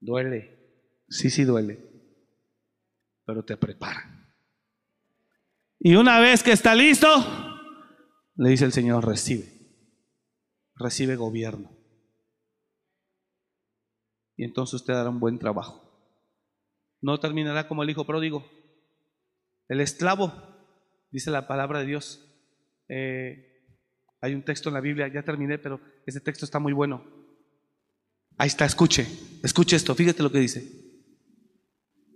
Duele. 0.00 1.04
Sí, 1.08 1.30
sí 1.30 1.44
duele. 1.44 1.80
Pero 3.24 3.44
te 3.44 3.56
prepara. 3.56 4.14
Y 5.78 5.96
una 5.96 6.20
vez 6.20 6.42
que 6.42 6.52
está 6.52 6.74
listo, 6.74 7.08
le 8.36 8.50
dice 8.50 8.64
el 8.64 8.72
Señor, 8.72 9.06
recibe. 9.06 9.48
Recibe 10.76 11.16
gobierno. 11.16 11.70
Y 14.36 14.44
entonces 14.44 14.74
usted 14.74 14.94
hará 14.94 15.10
un 15.10 15.20
buen 15.20 15.38
trabajo. 15.38 15.82
No 17.00 17.18
terminará 17.20 17.68
como 17.68 17.82
el 17.82 17.90
hijo 17.90 18.04
pródigo. 18.04 18.44
El 19.68 19.80
esclavo, 19.80 20.32
dice 21.10 21.30
la 21.30 21.46
palabra 21.46 21.80
de 21.80 21.86
Dios. 21.86 22.28
Eh, 22.88 23.62
hay 24.20 24.34
un 24.34 24.42
texto 24.42 24.68
en 24.68 24.74
la 24.74 24.80
Biblia, 24.80 25.08
ya 25.08 25.22
terminé, 25.22 25.58
pero 25.58 25.80
ese 26.06 26.20
texto 26.20 26.44
está 26.44 26.58
muy 26.58 26.72
bueno. 26.72 27.04
Ahí 28.36 28.48
está, 28.48 28.64
escuche, 28.64 29.06
escuche 29.42 29.76
esto, 29.76 29.94
fíjate 29.94 30.22
lo 30.22 30.32
que 30.32 30.40
dice. 30.40 30.70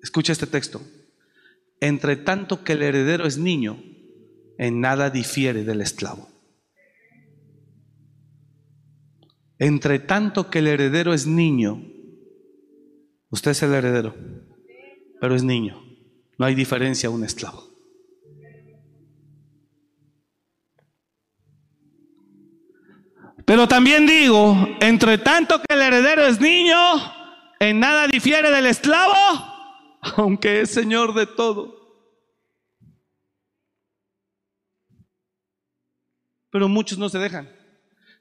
Escucha 0.02 0.32
este 0.32 0.46
texto. 0.46 0.80
Entre 1.80 2.16
tanto 2.16 2.64
que 2.64 2.72
el 2.72 2.82
heredero 2.82 3.26
es 3.26 3.38
niño, 3.38 3.82
en 4.58 4.80
nada 4.80 5.10
difiere 5.10 5.64
del 5.64 5.80
esclavo. 5.80 6.28
Entre 9.58 9.98
tanto 9.98 10.50
que 10.50 10.58
el 10.60 10.68
heredero 10.68 11.12
es 11.12 11.26
niño, 11.26 11.82
usted 13.30 13.52
es 13.52 13.62
el 13.62 13.74
heredero, 13.74 14.14
pero 15.20 15.34
es 15.34 15.42
niño. 15.42 15.87
No 16.38 16.46
hay 16.46 16.54
diferencia 16.54 17.08
a 17.08 17.12
un 17.12 17.24
esclavo. 17.24 17.68
Pero 23.44 23.66
también 23.66 24.06
digo, 24.06 24.54
entre 24.80 25.18
tanto 25.18 25.60
que 25.60 25.74
el 25.74 25.80
heredero 25.80 26.26
es 26.26 26.40
niño, 26.40 26.76
en 27.58 27.80
nada 27.80 28.06
difiere 28.06 28.50
del 28.50 28.66
esclavo, 28.66 29.14
aunque 30.16 30.60
es 30.60 30.70
señor 30.70 31.14
de 31.14 31.26
todo. 31.26 31.76
Pero 36.50 36.68
muchos 36.68 36.98
no 36.98 37.08
se 37.08 37.18
dejan. 37.18 37.50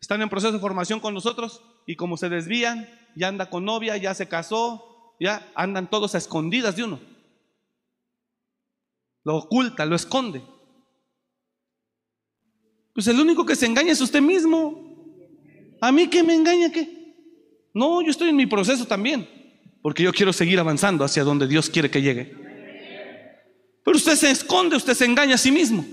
Están 0.01 0.21
en 0.21 0.29
proceso 0.29 0.53
de 0.53 0.59
formación 0.59 0.99
con 0.99 1.13
nosotros 1.13 1.61
y 1.85 1.95
como 1.95 2.17
se 2.17 2.29
desvían, 2.29 2.87
ya 3.15 3.27
anda 3.27 3.49
con 3.49 3.65
novia, 3.65 3.97
ya 3.97 4.13
se 4.13 4.27
casó, 4.27 5.15
ya 5.19 5.51
andan 5.55 5.89
todos 5.89 6.15
a 6.15 6.19
escondidas 6.19 6.75
de 6.75 6.83
uno. 6.83 7.16
Lo 9.27 9.35
oculta, 9.35 9.85
lo 9.85 9.97
esconde. 9.97 10.41
Pues 12.93 13.07
el 13.07 13.19
único 13.19 13.45
que 13.45 13.57
se 13.57 13.65
engaña 13.65 13.91
es 13.91 13.99
usted 13.99 14.21
mismo. 14.21 14.95
¿A 15.81 15.91
mí 15.91 16.07
qué 16.07 16.23
me 16.23 16.33
engaña 16.33 16.71
qué? 16.71 17.13
No, 17.73 18.01
yo 18.01 18.09
estoy 18.09 18.29
en 18.29 18.37
mi 18.37 18.45
proceso 18.45 18.85
también, 18.85 19.27
porque 19.81 20.01
yo 20.01 20.13
quiero 20.13 20.31
seguir 20.31 20.61
avanzando 20.61 21.03
hacia 21.03 21.25
donde 21.25 21.45
Dios 21.45 21.69
quiere 21.69 21.91
que 21.91 22.01
llegue. 22.01 22.33
Pero 23.83 23.97
usted 23.97 24.15
se 24.15 24.31
esconde, 24.31 24.77
usted 24.77 24.93
se 24.93 25.03
engaña 25.03 25.35
a 25.35 25.37
sí 25.37 25.51
mismo. 25.51 25.85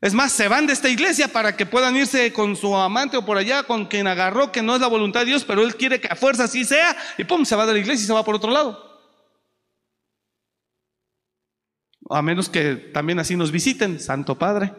Es 0.00 0.14
más, 0.14 0.30
se 0.30 0.46
van 0.46 0.68
de 0.68 0.72
esta 0.72 0.88
iglesia 0.88 1.26
para 1.26 1.56
que 1.56 1.66
puedan 1.66 1.96
irse 1.96 2.32
con 2.32 2.54
su 2.54 2.76
amante 2.76 3.16
o 3.16 3.26
por 3.26 3.38
allá, 3.38 3.64
con 3.64 3.86
quien 3.86 4.06
agarró, 4.06 4.52
que 4.52 4.62
no 4.62 4.76
es 4.76 4.80
la 4.80 4.86
voluntad 4.86 5.20
de 5.22 5.26
Dios, 5.26 5.44
pero 5.44 5.62
él 5.62 5.74
quiere 5.74 6.00
que 6.00 6.06
a 6.06 6.14
fuerza 6.14 6.44
así 6.44 6.64
sea, 6.64 6.96
y 7.18 7.24
pum, 7.24 7.44
se 7.44 7.56
va 7.56 7.66
de 7.66 7.72
la 7.72 7.80
iglesia 7.80 8.04
y 8.04 8.06
se 8.06 8.12
va 8.12 8.24
por 8.24 8.36
otro 8.36 8.52
lado. 8.52 8.93
A 12.10 12.22
menos 12.22 12.48
que 12.48 12.76
también 12.76 13.18
así 13.18 13.36
nos 13.36 13.50
visiten, 13.50 13.98
Santo 13.98 14.38
Padre. 14.38 14.72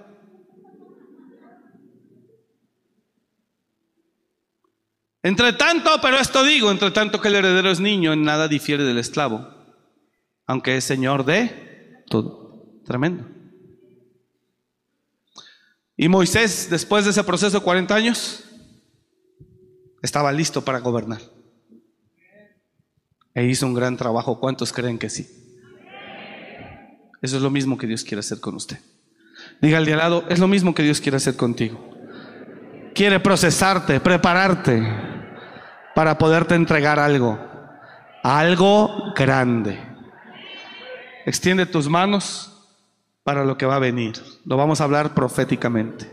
Entre 5.23 5.53
tanto, 5.53 5.89
pero 6.03 6.17
esto 6.17 6.43
digo, 6.43 6.69
entre 6.69 6.91
tanto 6.91 7.19
que 7.19 7.29
el 7.29 7.35
heredero 7.35 7.71
es 7.71 7.79
niño, 7.79 8.13
en 8.13 8.23
nada 8.23 8.47
difiere 8.47 8.83
del 8.83 8.99
esclavo, 8.99 9.47
aunque 10.45 10.77
es 10.77 10.83
señor 10.83 11.25
de 11.25 12.03
todo. 12.07 12.63
Tremendo. 12.85 13.27
Y 15.97 16.09
Moisés, 16.09 16.69
después 16.69 17.05
de 17.05 17.11
ese 17.11 17.23
proceso 17.23 17.57
de 17.57 17.63
40 17.63 17.95
años, 17.95 18.43
estaba 20.03 20.31
listo 20.31 20.63
para 20.63 20.79
gobernar. 20.79 21.21
E 23.33 23.45
hizo 23.45 23.65
un 23.65 23.73
gran 23.73 23.97
trabajo. 23.97 24.39
¿Cuántos 24.39 24.71
creen 24.71 24.99
que 24.99 25.09
sí? 25.09 25.44
Eso 27.25 27.37
es 27.37 27.41
lo 27.41 27.49
mismo 27.49 27.75
que 27.75 27.87
Dios 27.87 28.03
quiere 28.03 28.19
hacer 28.19 28.39
con 28.39 28.53
usted. 28.53 28.77
Diga 29.59 29.79
al 29.79 29.85
de 29.85 29.93
al 29.93 29.97
lado, 29.97 30.25
es 30.29 30.37
lo 30.37 30.47
mismo 30.47 30.75
que 30.75 30.83
Dios 30.83 31.01
quiere 31.01 31.17
hacer 31.17 31.35
contigo. 31.35 31.89
Quiere 32.93 33.19
procesarte, 33.19 33.99
prepararte 33.99 34.87
para 35.95 36.19
poderte 36.19 36.53
entregar 36.53 36.99
algo. 36.99 37.39
Algo 38.21 39.11
grande. 39.15 39.79
Extiende 41.25 41.65
tus 41.65 41.89
manos 41.89 42.51
para 43.23 43.43
lo 43.43 43.57
que 43.57 43.65
va 43.65 43.77
a 43.77 43.79
venir. 43.79 44.21
Lo 44.45 44.55
vamos 44.55 44.79
a 44.79 44.83
hablar 44.83 45.15
proféticamente. 45.15 46.05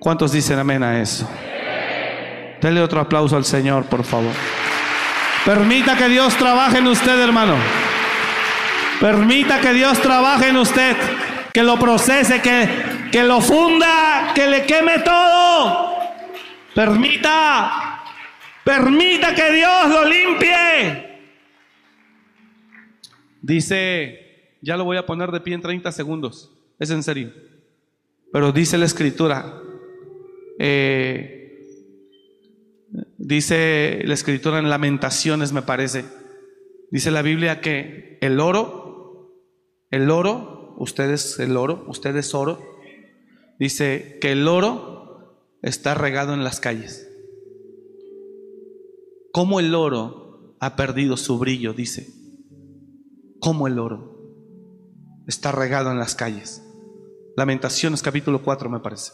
¿Cuántos 0.00 0.32
dicen 0.32 0.58
amén 0.58 0.82
a 0.82 1.02
eso? 1.02 1.28
Dele 2.62 2.80
otro 2.80 2.98
aplauso 2.98 3.36
al 3.36 3.44
Señor, 3.44 3.84
por 3.84 4.04
favor. 4.04 4.32
Permita 5.44 5.98
que 5.98 6.08
Dios 6.08 6.34
trabaje 6.36 6.78
en 6.78 6.86
usted, 6.86 7.20
hermano. 7.20 7.85
Permita 9.00 9.60
que 9.60 9.72
Dios 9.72 10.00
trabaje 10.00 10.48
en 10.48 10.56
usted, 10.56 10.96
que 11.52 11.62
lo 11.62 11.78
procese, 11.78 12.40
que, 12.40 12.68
que 13.12 13.22
lo 13.22 13.40
funda, 13.40 14.32
que 14.34 14.46
le 14.46 14.64
queme 14.64 15.00
todo. 15.00 15.96
Permita, 16.74 18.02
permita 18.64 19.34
que 19.34 19.52
Dios 19.52 19.88
lo 19.88 20.04
limpie. 20.04 21.20
Dice, 23.42 24.56
ya 24.60 24.76
lo 24.76 24.84
voy 24.84 24.96
a 24.96 25.06
poner 25.06 25.30
de 25.30 25.40
pie 25.40 25.54
en 25.54 25.62
30 25.62 25.92
segundos, 25.92 26.52
es 26.78 26.90
en 26.90 27.02
serio. 27.02 27.32
Pero 28.32 28.52
dice 28.52 28.76
la 28.76 28.86
escritura, 28.86 29.54
eh, 30.58 31.36
Dice 33.18 34.02
la 34.04 34.14
escritura 34.14 34.60
en 34.60 34.70
Lamentaciones, 34.70 35.52
me 35.52 35.62
parece. 35.62 36.04
Dice 36.92 37.10
la 37.10 37.22
Biblia 37.22 37.60
que 37.60 38.18
el 38.20 38.38
oro, 38.38 38.85
el 39.90 40.10
oro, 40.10 40.74
ustedes 40.78 41.38
el 41.38 41.56
oro, 41.56 41.84
ustedes 41.88 42.34
oro. 42.34 42.58
Dice 43.58 44.18
que 44.20 44.32
el 44.32 44.48
oro 44.48 45.56
está 45.62 45.94
regado 45.94 46.34
en 46.34 46.44
las 46.44 46.60
calles. 46.60 47.08
¿Cómo 49.32 49.60
el 49.60 49.74
oro 49.74 50.56
ha 50.60 50.76
perdido 50.76 51.16
su 51.16 51.38
brillo? 51.38 51.72
Dice. 51.72 52.12
¿Cómo 53.40 53.66
el 53.66 53.78
oro 53.78 54.16
está 55.26 55.52
regado 55.52 55.90
en 55.90 55.98
las 55.98 56.14
calles? 56.14 56.62
Lamentaciones 57.36 58.02
capítulo 58.02 58.42
4 58.42 58.70
me 58.70 58.80
parece. 58.80 59.12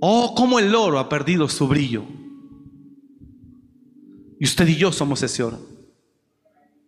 Oh, 0.00 0.34
cómo 0.36 0.58
el 0.58 0.74
oro 0.74 0.98
ha 0.98 1.08
perdido 1.08 1.48
su 1.48 1.66
brillo. 1.66 2.04
Y 4.38 4.44
usted 4.44 4.68
y 4.68 4.76
yo 4.76 4.92
somos 4.92 5.22
ese 5.22 5.42
oro. 5.42 5.58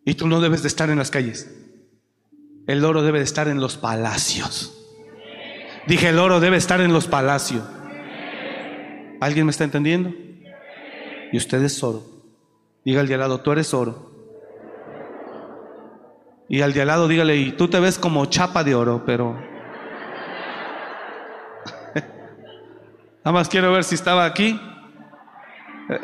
Y 0.04 0.14
tú 0.14 0.28
no 0.28 0.40
debes 0.40 0.62
de 0.62 0.68
estar 0.68 0.90
en 0.90 0.98
las 0.98 1.10
calles. 1.10 1.57
El 2.68 2.84
oro 2.84 3.02
debe 3.02 3.18
de 3.18 3.24
estar 3.24 3.48
en 3.48 3.60
los 3.62 3.78
palacios. 3.78 4.74
Dije, 5.86 6.10
el 6.10 6.18
oro 6.18 6.38
debe 6.38 6.58
estar 6.58 6.82
en 6.82 6.92
los 6.92 7.08
palacios. 7.08 7.64
¿Alguien 9.20 9.46
me 9.46 9.50
está 9.50 9.64
entendiendo? 9.64 10.12
Y 11.32 11.38
usted 11.38 11.62
es 11.62 11.82
oro. 11.82 12.02
Diga 12.84 13.00
al 13.00 13.08
de 13.08 13.14
al 13.14 13.20
lado, 13.20 13.40
tú 13.40 13.52
eres 13.52 13.72
oro. 13.72 14.12
Y 16.46 16.60
al 16.60 16.74
de 16.74 16.82
al 16.82 16.88
lado 16.88 17.08
dígale, 17.08 17.36
y 17.36 17.52
tú 17.52 17.68
te 17.68 17.80
ves 17.80 17.98
como 17.98 18.26
chapa 18.26 18.62
de 18.62 18.74
oro, 18.74 19.02
pero 19.06 19.32
Nada 23.24 23.32
más 23.32 23.48
quiero 23.48 23.72
ver 23.72 23.84
si 23.84 23.94
estaba 23.94 24.26
aquí. 24.26 24.60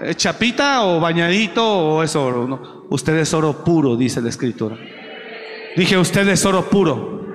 ¿Es 0.01 0.17
¿Chapita 0.17 0.83
o 0.85 0.99
bañadito 0.99 1.63
o 1.63 2.03
es 2.03 2.17
oro? 2.17 2.49
No. 2.49 2.87
Usted 2.89 3.19
es 3.19 3.35
oro 3.35 3.63
puro, 3.63 3.97
dice 3.97 4.23
la 4.23 4.31
escritura. 4.31 4.79
Dije, 5.77 5.99
usted 5.99 6.29
es 6.29 6.45
oro 6.45 6.69
puro. 6.69 7.27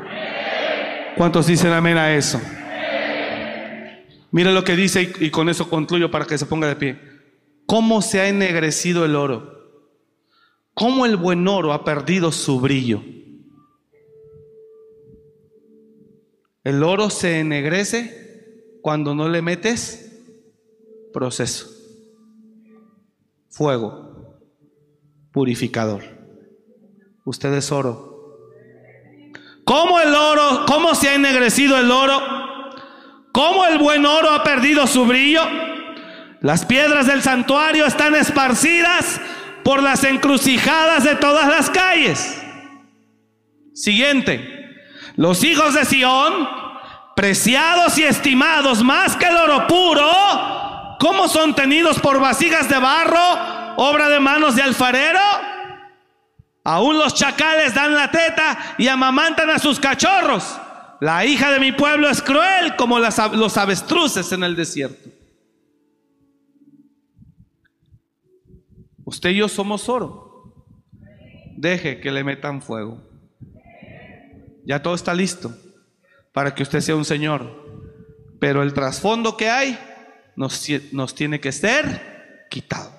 ¿Cuántos 1.17 1.47
dicen 1.47 1.71
amén 1.71 1.97
a 1.97 2.15
eso? 2.15 2.39
Mire 4.31 4.53
lo 4.53 4.63
que 4.63 4.75
dice 4.75 5.13
y, 5.19 5.25
y 5.25 5.29
con 5.31 5.49
eso 5.49 5.69
concluyo 5.69 6.09
para 6.11 6.25
que 6.25 6.37
se 6.37 6.45
ponga 6.45 6.67
de 6.67 6.75
pie. 6.75 6.99
¿Cómo 7.65 8.01
se 8.01 8.21
ha 8.21 8.29
ennegrecido 8.29 9.05
el 9.05 9.15
oro? 9.15 9.59
¿Cómo 10.73 11.05
el 11.05 11.17
buen 11.17 11.47
oro 11.47 11.73
ha 11.73 11.83
perdido 11.83 12.31
su 12.31 12.59
brillo? 12.59 13.03
El 16.63 16.83
oro 16.83 17.09
se 17.09 17.39
ennegrece 17.39 18.79
cuando 18.81 19.15
no 19.15 19.27
le 19.27 19.41
metes 19.41 20.09
proceso, 21.11 21.67
fuego, 23.49 24.39
purificador. 25.31 26.03
Usted 27.25 27.53
es 27.53 27.71
oro. 27.71 28.08
¿Cómo 29.69 29.99
el 29.99 30.15
oro, 30.15 30.65
cómo 30.65 30.95
se 30.95 31.09
ha 31.09 31.13
ennegrecido 31.13 31.77
el 31.77 31.91
oro? 31.91 32.19
¿Cómo 33.31 33.67
el 33.67 33.77
buen 33.77 34.03
oro 34.03 34.31
ha 34.31 34.43
perdido 34.43 34.87
su 34.87 35.05
brillo? 35.05 35.43
Las 36.41 36.65
piedras 36.65 37.05
del 37.05 37.21
santuario 37.21 37.85
están 37.85 38.15
esparcidas 38.15 39.21
por 39.63 39.83
las 39.83 40.03
encrucijadas 40.03 41.03
de 41.03 41.13
todas 41.17 41.47
las 41.49 41.69
calles. 41.69 42.41
Siguiente. 43.75 44.87
Los 45.15 45.43
hijos 45.43 45.75
de 45.75 45.85
Sión 45.85 46.49
preciados 47.15 47.95
y 47.99 48.05
estimados 48.05 48.83
más 48.83 49.15
que 49.17 49.27
el 49.27 49.35
oro 49.35 49.67
puro, 49.67 50.97
¿cómo 50.99 51.27
son 51.27 51.53
tenidos 51.53 51.99
por 51.99 52.19
vasijas 52.19 52.67
de 52.69 52.79
barro, 52.79 53.75
obra 53.77 54.09
de 54.09 54.19
manos 54.19 54.55
de 54.55 54.63
alfarero? 54.63 55.19
Aún 56.71 56.99
los 56.99 57.15
chacales 57.15 57.73
dan 57.73 57.95
la 57.95 58.11
teta 58.11 58.75
y 58.77 58.87
amamantan 58.87 59.49
a 59.49 59.57
sus 59.57 59.79
cachorros. 59.79 60.55
La 61.01 61.25
hija 61.25 61.49
de 61.51 61.59
mi 61.59 61.71
pueblo 61.71 62.07
es 62.07 62.21
cruel 62.21 62.75
como 62.75 62.99
los 62.99 63.57
avestruces 63.57 64.31
en 64.33 64.43
el 64.43 64.55
desierto. 64.55 65.09
Usted 69.03 69.31
y 69.31 69.37
yo 69.37 69.47
somos 69.47 69.89
oro. 69.89 70.53
Deje 71.57 71.99
que 71.99 72.11
le 72.11 72.23
metan 72.23 72.61
fuego. 72.61 73.01
Ya 74.63 74.83
todo 74.83 74.93
está 74.93 75.15
listo 75.15 75.51
para 76.33 76.53
que 76.53 76.61
usted 76.61 76.81
sea 76.81 76.95
un 76.95 77.05
Señor. 77.05 77.65
Pero 78.39 78.61
el 78.61 78.75
trasfondo 78.75 79.35
que 79.35 79.49
hay 79.49 79.79
nos, 80.35 80.67
nos 80.91 81.15
tiene 81.15 81.39
que 81.39 81.51
ser 81.51 82.45
quitado. 82.47 82.91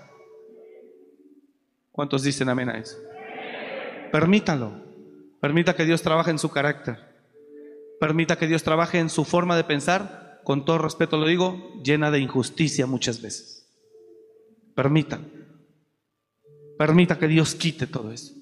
¿Cuántos 1.92 2.24
dicen 2.24 2.48
amén 2.48 2.68
a 2.68 2.76
eso? 2.76 2.96
Permítalo. 4.12 4.72
Permita 5.40 5.74
que 5.74 5.84
Dios 5.84 6.02
trabaje 6.02 6.30
en 6.30 6.38
su 6.38 6.50
carácter. 6.50 6.98
Permita 7.98 8.36
que 8.36 8.46
Dios 8.46 8.62
trabaje 8.62 8.98
en 8.98 9.10
su 9.10 9.24
forma 9.24 9.56
de 9.56 9.64
pensar. 9.64 10.40
Con 10.44 10.64
todo 10.64 10.78
respeto 10.78 11.16
lo 11.16 11.26
digo, 11.26 11.80
llena 11.82 12.10
de 12.10 12.20
injusticia 12.20 12.86
muchas 12.86 13.22
veces. 13.22 13.68
Permita. 14.74 15.20
Permita 16.78 17.18
que 17.18 17.28
Dios 17.28 17.54
quite 17.54 17.86
todo 17.86 18.10
eso. 18.10 18.34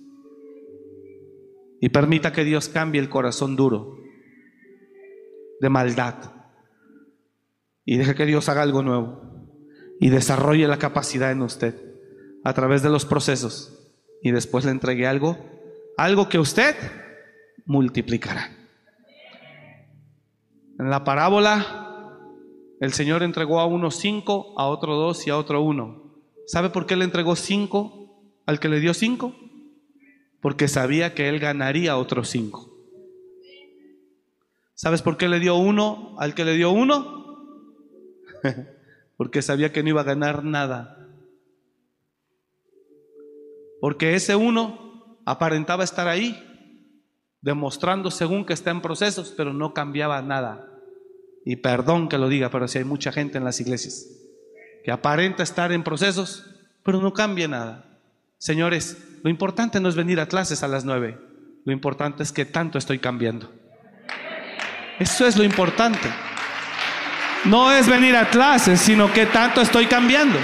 Y 1.81 1.89
permita 1.91 2.33
que 2.33 2.45
Dios 2.45 2.69
cambie 2.69 3.01
el 3.01 3.09
corazón 3.09 3.57
duro 3.57 3.99
de 5.61 5.69
maldad. 5.69 6.15
Y 7.85 7.97
deje 7.97 8.15
que 8.15 8.27
Dios 8.27 8.49
haga 8.49 8.63
algo 8.63 8.83
nuevo 8.83 9.29
y 10.01 10.11
desarrolle 10.11 10.69
la 10.69 10.79
capacidad 10.79 11.33
en 11.33 11.43
usted 11.43 11.75
a 12.45 12.53
través 12.53 12.83
de 12.83 12.91
los 12.91 13.05
procesos 13.05 13.93
y 14.23 14.31
después 14.31 14.65
le 14.65 14.71
entregue 14.71 15.07
algo, 15.07 15.39
algo 15.99 16.29
que 16.29 16.39
usted 16.39 16.77
multiplicará. 17.67 18.57
En 20.79 20.91
la 20.91 21.03
parábola, 21.03 22.15
el 22.81 22.93
Señor 22.93 23.25
entregó 23.25 23.59
a 23.59 23.67
uno 23.67 23.91
cinco, 23.91 24.55
a 24.57 24.69
otro 24.69 24.95
dos 24.95 25.27
y 25.27 25.31
a 25.31 25.37
otro 25.37 25.61
uno. 25.61 26.15
¿Sabe 26.47 26.71
por 26.71 26.87
qué 26.87 26.95
le 26.95 27.05
entregó 27.05 27.35
cinco 27.35 28.23
al 28.47 28.61
que 28.61 28.69
le 28.69 28.79
dio 28.79 28.95
cinco? 28.95 29.35
Porque 30.41 30.69
sabía 30.69 31.15
que 31.15 31.29
él 31.29 31.41
ganaría 31.41 31.97
otros 31.97 32.29
cinco. 32.29 32.73
¿Sabes 34.75 35.03
por 35.03 35.17
qué 35.17 35.29
le 35.29 35.41
dio 35.41 35.57
uno 35.57 36.15
al 36.21 36.37
que 36.37 36.45
le 36.45 36.55
dio 36.55 36.71
uno? 36.71 37.43
Porque 39.17 39.43
sabía 39.43 39.73
que 39.73 39.83
no 39.83 39.89
iba 39.89 40.03
a 40.03 40.05
ganar 40.05 40.45
nada. 40.45 41.09
Porque 43.81 44.15
ese 44.15 44.37
uno 44.37 44.88
aparentaba 45.31 45.85
estar 45.85 46.09
ahí, 46.09 46.43
demostrando 47.43 48.11
según 48.11 48.47
que 48.47 48.55
está 48.55 48.71
en 48.71 48.81
procesos, 48.81 49.35
pero 49.37 49.53
no 49.53 49.75
cambiaba 49.75 50.23
nada. 50.23 50.67
Y 51.45 51.57
perdón 51.57 52.09
que 52.09 52.19
lo 52.19 52.29
diga, 52.29 52.51
pero 52.51 52.67
si 52.67 52.79
hay 52.79 52.85
mucha 52.85 53.13
gente 53.13 53.39
en 53.39 53.45
las 53.45 53.61
iglesias. 53.61 54.07
que 54.85 54.93
aparenta 54.93 55.43
estar 55.43 55.71
en 55.73 55.83
procesos, 55.83 56.47
pero 56.83 57.03
no 57.03 57.13
cambia 57.13 57.47
nada. 57.47 57.85
Señores, 58.39 58.97
lo 59.23 59.29
importante 59.29 59.81
no 59.81 59.89
es 59.89 59.97
venir 59.97 60.19
a 60.19 60.29
clases 60.29 60.63
a 60.63 60.69
las 60.69 60.85
nueve, 60.85 61.19
lo 61.67 61.73
importante 61.73 62.23
es 62.23 62.33
que 62.33 62.47
tanto 62.47 62.79
estoy 62.79 62.99
cambiando. 62.99 63.53
Eso 64.99 65.27
es 65.27 65.37
lo 65.37 65.45
importante. 65.45 66.09
No 67.45 67.71
es 67.71 67.87
venir 67.87 68.17
a 68.17 68.31
clases, 68.31 68.81
sino 68.81 69.13
que 69.13 69.27
tanto 69.27 69.61
estoy 69.61 69.87
cambiando. 69.87 70.39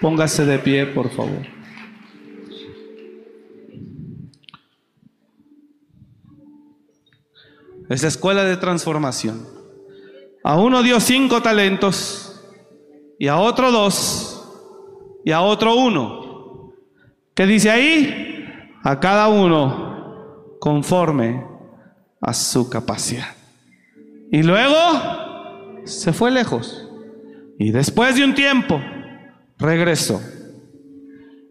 Póngase 0.00 0.46
de 0.46 0.58
pie, 0.58 0.86
por 0.86 1.10
favor. 1.10 1.59
Es 7.90 8.04
escuela 8.04 8.44
de 8.44 8.56
transformación. 8.56 9.44
A 10.44 10.56
uno 10.60 10.80
dio 10.84 11.00
cinco 11.00 11.42
talentos 11.42 12.40
y 13.18 13.26
a 13.26 13.36
otro 13.36 13.72
dos 13.72 14.48
y 15.24 15.32
a 15.32 15.40
otro 15.40 15.74
uno. 15.74 16.72
¿Qué 17.34 17.46
dice 17.46 17.68
ahí? 17.68 18.46
A 18.84 19.00
cada 19.00 19.26
uno 19.26 20.54
conforme 20.60 21.44
a 22.20 22.32
su 22.32 22.70
capacidad. 22.70 23.34
Y 24.30 24.44
luego 24.44 25.82
se 25.84 26.12
fue 26.12 26.30
lejos. 26.30 26.86
Y 27.58 27.72
después 27.72 28.14
de 28.14 28.22
un 28.24 28.36
tiempo 28.36 28.80
regresó. 29.58 30.22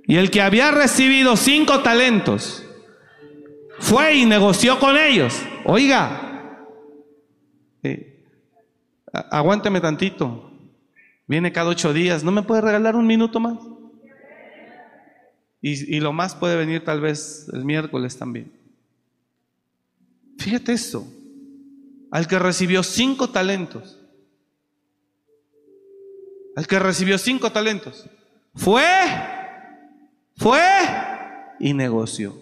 Y 0.07 0.15
el 0.15 0.31
que 0.31 0.41
había 0.41 0.71
recibido 0.71 1.35
cinco 1.35 1.81
talentos 1.81 2.65
fue 3.79 4.15
y 4.15 4.25
negoció 4.25 4.79
con 4.79 4.97
ellos. 4.97 5.37
Oiga, 5.65 6.28
aguánteme 9.13 9.81
tantito. 9.81 10.51
Viene 11.27 11.51
cada 11.51 11.69
ocho 11.69 11.93
días. 11.93 12.23
¿No 12.23 12.31
me 12.31 12.43
puede 12.43 12.61
regalar 12.61 12.95
un 12.95 13.07
minuto 13.07 13.39
más? 13.39 13.57
Y, 15.61 15.95
y 15.95 15.99
lo 15.99 16.13
más 16.13 16.35
puede 16.35 16.55
venir 16.55 16.83
tal 16.83 17.01
vez 17.01 17.47
el 17.53 17.65
miércoles 17.65 18.17
también. 18.17 18.51
Fíjate 20.37 20.73
esto. 20.73 21.05
Al 22.11 22.27
que 22.27 22.39
recibió 22.39 22.81
cinco 22.81 23.29
talentos. 23.29 23.99
Al 26.55 26.65
que 26.65 26.79
recibió 26.79 27.17
cinco 27.17 27.51
talentos. 27.51 28.09
Fue, 28.55 28.83
fue 30.35 30.61
y 31.59 31.73
negoció. 31.73 32.35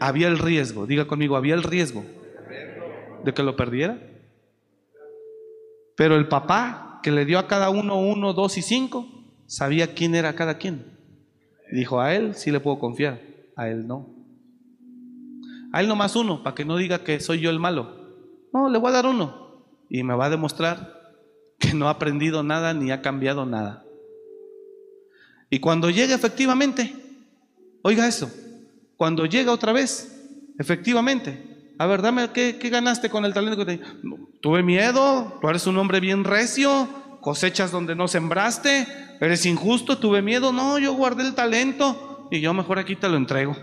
Había 0.00 0.28
el 0.28 0.38
riesgo, 0.38 0.86
diga 0.86 1.06
conmigo, 1.06 1.36
había 1.36 1.54
el 1.54 1.62
riesgo 1.62 2.04
de 3.24 3.34
que 3.34 3.42
lo 3.42 3.56
perdiera. 3.56 3.98
Pero 5.96 6.16
el 6.16 6.28
papá 6.28 7.00
que 7.02 7.10
le 7.10 7.24
dio 7.24 7.38
a 7.38 7.46
cada 7.46 7.70
uno 7.70 8.00
uno, 8.00 8.32
dos 8.32 8.56
y 8.58 8.62
cinco, 8.62 9.06
sabía 9.46 9.94
quién 9.94 10.14
era 10.14 10.34
cada 10.34 10.58
quien. 10.58 10.84
Dijo, 11.72 12.00
a 12.00 12.14
él 12.14 12.34
sí 12.34 12.50
le 12.50 12.60
puedo 12.60 12.78
confiar, 12.78 13.20
a 13.56 13.68
él 13.68 13.86
no. 13.86 14.08
A 15.72 15.80
él 15.80 15.88
nomás 15.88 16.16
uno, 16.16 16.42
para 16.42 16.54
que 16.54 16.64
no 16.64 16.76
diga 16.76 17.04
que 17.04 17.20
soy 17.20 17.40
yo 17.40 17.50
el 17.50 17.60
malo. 17.60 18.00
No, 18.52 18.68
le 18.68 18.78
voy 18.78 18.90
a 18.90 18.94
dar 18.94 19.06
uno. 19.06 19.64
Y 19.88 20.02
me 20.02 20.14
va 20.14 20.26
a 20.26 20.30
demostrar 20.30 21.14
que 21.58 21.74
no 21.74 21.88
ha 21.88 21.90
aprendido 21.90 22.42
nada 22.42 22.74
ni 22.74 22.90
ha 22.90 23.02
cambiado 23.02 23.46
nada. 23.46 23.84
Y 25.50 25.60
cuando 25.60 25.90
llegue 25.90 26.14
efectivamente, 26.14 26.94
oiga 27.82 28.06
eso, 28.06 28.30
cuando 28.96 29.26
llega 29.26 29.52
otra 29.52 29.72
vez, 29.72 30.28
efectivamente, 30.58 31.49
a 31.80 31.86
ver, 31.86 32.02
dame, 32.02 32.28
¿qué, 32.28 32.52
ganaste 32.68 33.08
con 33.08 33.24
el 33.24 33.32
talento 33.32 33.56
que 33.56 33.78
te 33.78 33.84
Tuve 34.42 34.62
miedo, 34.62 35.38
tú 35.40 35.48
eres 35.48 35.66
un 35.66 35.78
hombre 35.78 35.98
bien 35.98 36.24
recio, 36.24 36.86
cosechas 37.22 37.70
donde 37.70 37.96
no 37.96 38.06
sembraste, 38.06 38.86
eres 39.18 39.46
injusto, 39.46 39.96
tuve 39.96 40.20
miedo, 40.20 40.52
no, 40.52 40.78
yo 40.78 40.92
guardé 40.92 41.22
el 41.22 41.34
talento 41.34 42.28
y 42.30 42.42
yo 42.42 42.52
mejor 42.52 42.78
aquí 42.78 42.96
te 42.96 43.08
lo 43.08 43.16
entrego. 43.16 43.56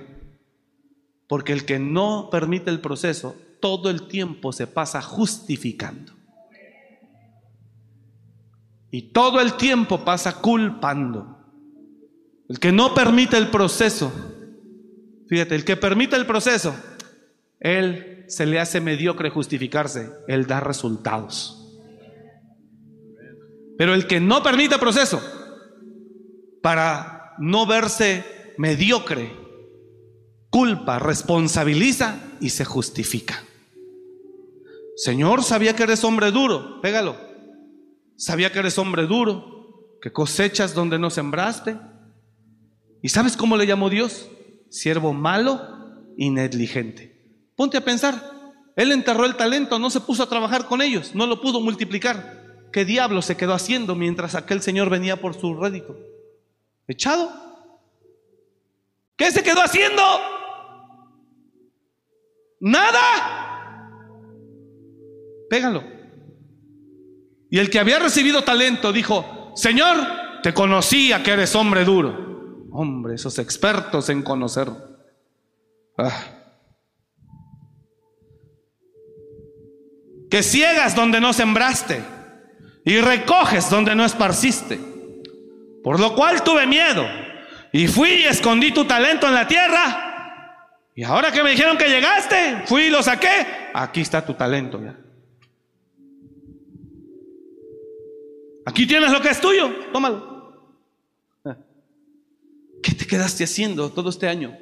Porque 1.28 1.54
el 1.54 1.64
que 1.64 1.78
no 1.78 2.30
permite 2.32 2.72
el 2.72 2.80
proceso, 2.80 3.36
todo 3.62 3.92
el 3.92 4.08
tiempo 4.08 4.52
se 4.52 4.66
pasa 4.66 5.00
justificando. 5.04 6.14
Y 8.90 9.12
todo 9.12 9.40
el 9.42 9.58
tiempo 9.58 10.04
pasa 10.04 10.42
culpando. 10.42 11.38
El 12.50 12.58
que 12.58 12.72
no 12.72 12.96
permite 12.96 13.38
el 13.38 13.52
proceso, 13.52 14.12
fíjate, 15.30 15.54
el 15.54 15.64
que 15.64 15.78
permite 15.78 16.16
el 16.16 16.26
proceso, 16.26 16.74
él 17.60 18.26
se 18.28 18.46
le 18.46 18.60
hace 18.60 18.82
mediocre 18.82 19.30
justificarse, 19.30 20.10
él 20.28 20.46
da 20.48 20.60
resultados. 20.60 21.54
Pero 23.78 23.94
el 23.94 24.08
que 24.08 24.20
no 24.20 24.44
permite 24.44 24.76
el 24.76 24.80
proceso, 24.80 25.22
para 26.62 27.36
no 27.38 27.66
verse 27.66 28.24
mediocre, 28.58 29.32
culpa, 30.50 31.00
responsabiliza 31.00 32.20
y 32.40 32.50
se 32.50 32.66
justifica. 32.66 33.44
Señor, 34.96 35.44
sabía 35.44 35.76
que 35.76 35.84
eres 35.84 36.04
hombre 36.04 36.32
duro, 36.32 36.82
pégalo. 36.82 37.16
Sabía 38.16 38.52
que 38.52 38.60
eres 38.60 38.80
hombre 38.80 39.06
duro, 39.06 39.98
que 40.02 40.12
cosechas 40.12 40.74
donde 40.74 40.98
no 40.98 41.12
sembraste. 41.12 41.78
¿Y 43.04 43.10
sabes 43.10 43.38
cómo 43.38 43.58
le 43.58 43.68
llamó 43.68 43.92
Dios? 43.92 44.28
Siervo 44.72 45.14
malo 45.14 45.62
y 46.18 46.32
negligente. 46.32 47.17
Ponte 47.58 47.76
a 47.76 47.84
pensar, 47.84 48.54
él 48.76 48.92
enterró 48.92 49.26
el 49.26 49.36
talento, 49.36 49.80
no 49.80 49.90
se 49.90 50.00
puso 50.00 50.22
a 50.22 50.30
trabajar 50.30 50.68
con 50.68 50.84
ellos, 50.84 51.16
no 51.16 51.26
lo 51.26 51.42
pudo 51.42 51.60
multiplicar. 51.60 52.70
¿Qué 52.72 52.86
diablo 52.86 53.24
se 53.24 53.36
quedó 53.36 53.56
haciendo 53.56 53.96
mientras 53.96 54.36
aquel 54.36 54.62
señor 54.62 54.92
venía 54.92 55.20
por 55.20 55.34
su 55.34 55.56
rédito? 55.56 55.98
¿Echado? 56.88 57.32
¿Qué 59.16 59.32
se 59.32 59.42
quedó 59.42 59.62
haciendo? 59.62 60.04
Nada. 62.60 63.90
Pégalo. 65.50 65.84
Y 67.50 67.58
el 67.58 67.72
que 67.72 67.80
había 67.80 67.98
recibido 67.98 68.44
talento 68.44 68.94
dijo, 68.94 69.54
Señor, 69.56 69.98
te 70.44 70.54
conocía 70.54 71.24
que 71.24 71.32
eres 71.32 71.56
hombre 71.56 71.84
duro. 71.84 72.68
Hombre, 72.70 73.16
esos 73.16 73.40
expertos 73.40 74.10
en 74.10 74.22
conocer. 74.22 74.70
Ah. 75.98 76.37
Que 80.30 80.44
ciegas 80.44 80.96
donde 80.96 81.22
no 81.22 81.34
sembraste 81.34 82.02
y 82.84 83.00
recoges 83.00 83.70
donde 83.70 83.96
no 83.96 84.06
esparciste. 84.06 84.80
Por 85.84 86.00
lo 86.00 86.16
cual 86.16 86.44
tuve 86.44 86.66
miedo 86.66 87.06
y 87.72 87.88
fui 87.88 88.10
y 88.10 88.24
escondí 88.24 88.72
tu 88.72 88.86
talento 88.86 89.28
en 89.28 89.34
la 89.34 89.48
tierra. 89.48 90.04
Y 90.96 91.04
ahora 91.04 91.32
que 91.32 91.44
me 91.44 91.52
dijeron 91.52 91.78
que 91.78 91.88
llegaste, 91.88 92.64
fui 92.66 92.84
y 92.84 92.90
lo 92.90 93.04
saqué. 93.04 93.70
Aquí 93.74 94.02
está 94.02 94.26
tu 94.26 94.34
talento 94.34 94.84
ya. 94.84 94.98
Aquí 98.66 98.86
tienes 98.86 99.12
lo 99.12 99.22
que 99.22 99.30
es 99.30 99.40
tuyo, 99.40 99.70
tómalo. 99.94 100.38
¿Qué 102.84 102.94
te 102.94 103.08
quedaste 103.08 103.44
haciendo 103.44 103.90
todo 103.92 104.10
este 104.10 104.28
año? 104.28 104.58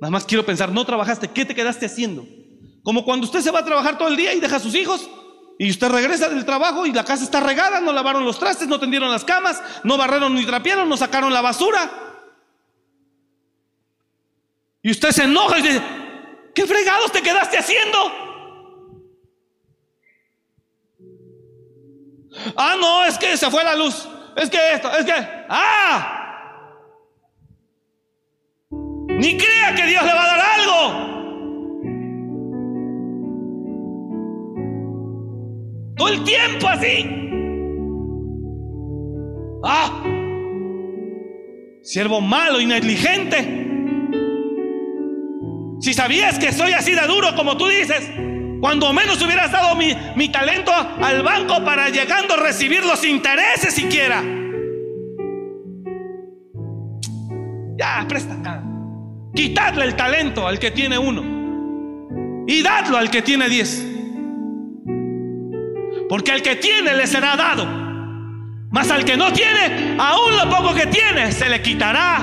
Nada 0.00 0.10
más 0.10 0.24
quiero 0.24 0.46
pensar, 0.46 0.72
no 0.72 0.84
trabajaste, 0.84 1.28
¿qué 1.28 1.44
te 1.44 1.54
quedaste 1.54 1.86
haciendo? 1.86 2.26
Como 2.82 3.04
cuando 3.04 3.26
usted 3.26 3.40
se 3.40 3.50
va 3.50 3.60
a 3.60 3.64
trabajar 3.64 3.98
todo 3.98 4.08
el 4.08 4.16
día 4.16 4.32
y 4.32 4.40
deja 4.40 4.56
a 4.56 4.60
sus 4.60 4.74
hijos 4.74 5.08
y 5.58 5.70
usted 5.70 5.88
regresa 5.88 6.28
del 6.30 6.46
trabajo 6.46 6.86
y 6.86 6.92
la 6.92 7.04
casa 7.04 7.24
está 7.24 7.40
regada, 7.40 7.80
no 7.80 7.92
lavaron 7.92 8.24
los 8.24 8.38
trastes, 8.38 8.66
no 8.66 8.80
tendieron 8.80 9.10
las 9.10 9.24
camas, 9.24 9.62
no 9.84 9.98
barreron 9.98 10.34
ni 10.34 10.46
trapearon, 10.46 10.88
no 10.88 10.96
sacaron 10.96 11.32
la 11.32 11.42
basura. 11.42 11.90
Y 14.82 14.90
usted 14.90 15.10
se 15.10 15.24
enoja 15.24 15.58
y 15.58 15.62
dice, 15.62 15.82
¿qué 16.54 16.66
fregados 16.66 17.12
te 17.12 17.20
quedaste 17.20 17.58
haciendo? 17.58 17.98
Ah, 22.56 22.76
no, 22.80 23.04
es 23.04 23.18
que 23.18 23.36
se 23.36 23.50
fue 23.50 23.62
la 23.62 23.74
luz. 23.74 24.08
Es 24.36 24.48
que 24.48 24.72
esto, 24.72 24.90
es 24.96 25.04
que... 25.04 25.12
¡Ah! 25.48 26.16
Ni 28.70 29.36
crea 29.36 29.74
que 29.74 29.84
Dios 29.84 30.02
le 30.02 30.14
va 30.14 30.22
a 30.22 30.26
dar 30.26 30.40
algo. 30.40 31.09
Todo 36.00 36.08
el 36.08 36.24
tiempo 36.24 36.66
así. 36.66 37.06
¡Ah! 39.62 40.02
Siervo 41.82 42.22
malo 42.22 42.58
y 42.58 42.64
negligente. 42.64 43.68
Si 45.82 45.92
sabías 45.92 46.38
que 46.38 46.52
soy 46.52 46.72
así 46.72 46.92
de 46.92 47.06
duro 47.06 47.36
como 47.36 47.58
tú 47.58 47.66
dices, 47.66 48.10
cuando 48.62 48.94
menos 48.94 49.20
hubieras 49.20 49.52
dado 49.52 49.76
mi, 49.76 49.94
mi 50.16 50.30
talento 50.32 50.72
al 50.72 51.22
banco 51.22 51.62
para 51.66 51.90
llegando 51.90 52.32
a 52.32 52.38
recibir 52.38 52.82
los 52.82 53.04
intereses 53.04 53.74
siquiera. 53.74 54.22
Ya, 57.76 58.06
presta 58.08 58.36
acá. 58.36 58.64
Quitadle 59.34 59.84
el 59.84 59.96
talento 59.96 60.48
al 60.48 60.58
que 60.58 60.70
tiene 60.70 60.96
uno 60.98 62.44
y 62.46 62.62
dadlo 62.62 62.96
al 62.96 63.10
que 63.10 63.20
tiene 63.20 63.50
diez. 63.50 63.89
Porque 66.10 66.32
al 66.32 66.42
que 66.42 66.56
tiene 66.56 66.92
le 66.92 67.06
será 67.06 67.36
dado. 67.36 67.64
Mas 68.72 68.90
al 68.90 69.04
que 69.04 69.16
no 69.16 69.32
tiene, 69.32 69.96
aún 69.96 70.36
lo 70.36 70.50
poco 70.50 70.74
que 70.74 70.88
tiene, 70.88 71.30
se 71.30 71.48
le 71.48 71.62
quitará. 71.62 72.18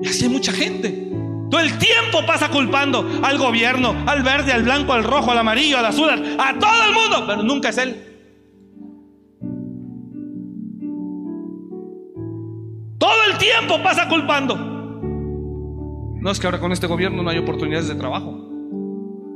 Y 0.00 0.08
así 0.08 0.24
hay 0.24 0.30
mucha 0.30 0.52
gente. 0.52 1.10
Todo 1.50 1.60
el 1.60 1.76
tiempo 1.76 2.24
pasa 2.26 2.48
culpando 2.48 3.06
al 3.22 3.36
gobierno, 3.36 3.94
al 4.06 4.22
verde, 4.22 4.54
al 4.54 4.62
blanco, 4.62 4.94
al 4.94 5.04
rojo, 5.04 5.30
al 5.30 5.36
amarillo, 5.36 5.76
al 5.76 5.84
azul, 5.84 6.08
a 6.08 6.58
todo 6.58 6.84
el 6.88 6.94
mundo, 6.94 7.24
pero 7.26 7.42
nunca 7.42 7.68
es 7.68 7.76
él. 7.76 7.96
Todo 12.98 13.24
el 13.30 13.36
tiempo 13.36 13.82
pasa 13.82 14.08
culpando. 14.08 14.56
No 14.56 16.30
es 16.30 16.40
que 16.40 16.46
ahora 16.46 16.60
con 16.60 16.72
este 16.72 16.86
gobierno 16.86 17.22
no 17.22 17.28
hay 17.28 17.36
oportunidades 17.36 17.86
de 17.86 17.94
trabajo. 17.96 18.49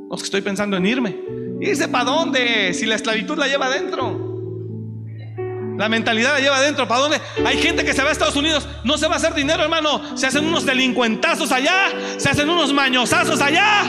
No 0.08 0.14
es 0.14 0.22
que 0.22 0.26
estoy 0.26 0.42
pensando 0.42 0.76
en 0.76 0.86
irme. 0.86 1.16
¿Irse 1.60 1.88
para 1.88 2.04
dónde? 2.04 2.74
Si 2.74 2.86
la 2.86 2.96
esclavitud 2.96 3.38
la 3.38 3.46
lleva 3.46 3.66
adentro. 3.66 4.32
La 5.78 5.88
mentalidad 5.88 6.34
la 6.34 6.40
lleva 6.40 6.56
adentro. 6.56 6.86
¿Para 6.86 7.00
dónde? 7.00 7.20
Hay 7.44 7.58
gente 7.58 7.84
que 7.84 7.92
se 7.92 8.02
va 8.02 8.10
a 8.10 8.12
Estados 8.12 8.36
Unidos. 8.36 8.68
No 8.84 8.96
se 8.96 9.08
va 9.08 9.14
a 9.14 9.16
hacer 9.16 9.34
dinero, 9.34 9.62
hermano. 9.62 10.16
Se 10.16 10.26
hacen 10.26 10.44
unos 10.44 10.64
delincuentazos 10.64 11.50
allá. 11.50 11.88
Se 12.16 12.28
hacen 12.28 12.48
unos 12.48 12.72
mañosazos 12.72 13.40
allá. 13.40 13.82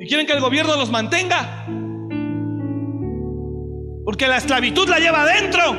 Y 0.00 0.06
quieren 0.06 0.26
que 0.26 0.32
el 0.32 0.40
gobierno 0.40 0.76
los 0.76 0.90
mantenga. 0.90 1.66
Porque 4.04 4.26
la 4.26 4.38
esclavitud 4.38 4.88
la 4.88 4.98
lleva 4.98 5.22
adentro. 5.22 5.76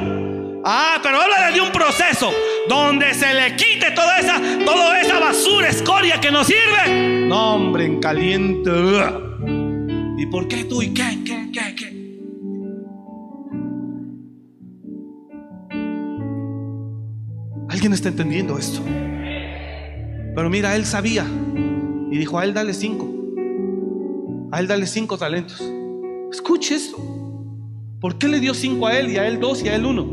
Ah, 0.65 0.99
pero 1.03 1.19
habla 1.19 1.51
de 1.51 1.59
un 1.59 1.71
proceso 1.71 2.31
donde 2.69 3.13
se 3.13 3.33
le 3.33 3.55
quite 3.57 3.91
toda 3.91 4.17
esa, 4.19 4.39
toda 4.63 5.01
esa 5.01 5.19
basura, 5.19 5.67
escoria 5.67 6.21
que 6.21 6.31
nos 6.31 6.47
sirve. 6.47 7.12
No, 7.33 7.55
hombre, 7.55 7.85
en 7.85 7.99
caliente. 7.99 8.69
¿Y 10.19 10.25
por 10.27 10.47
qué 10.47 10.65
tú? 10.65 10.83
¿Y 10.83 10.93
qué? 10.93 11.17
¿Qué? 11.25 11.49
¿Qué? 11.51 11.75
¿Qué? 11.75 11.87
¿Alguien 17.69 17.93
está 17.93 18.09
entendiendo 18.09 18.59
esto? 18.59 18.81
Pero 20.35 20.47
mira, 20.51 20.75
él 20.75 20.85
sabía 20.85 21.25
y 22.11 22.19
dijo, 22.19 22.37
a 22.37 22.43
él 22.43 22.53
dale 22.53 22.71
cinco. 22.75 23.09
A 24.51 24.59
él 24.59 24.67
dale 24.67 24.85
cinco 24.85 25.17
talentos. 25.17 25.59
Escuche 26.31 26.75
esto. 26.75 26.97
¿Por 27.99 28.19
qué 28.19 28.27
le 28.27 28.41
dio 28.41 28.53
cinco 28.53 28.85
a 28.85 28.99
él 28.99 29.09
y 29.09 29.17
a 29.17 29.27
él 29.27 29.39
dos 29.39 29.63
y 29.63 29.69
a 29.69 29.75
él 29.75 29.87
uno? 29.87 30.05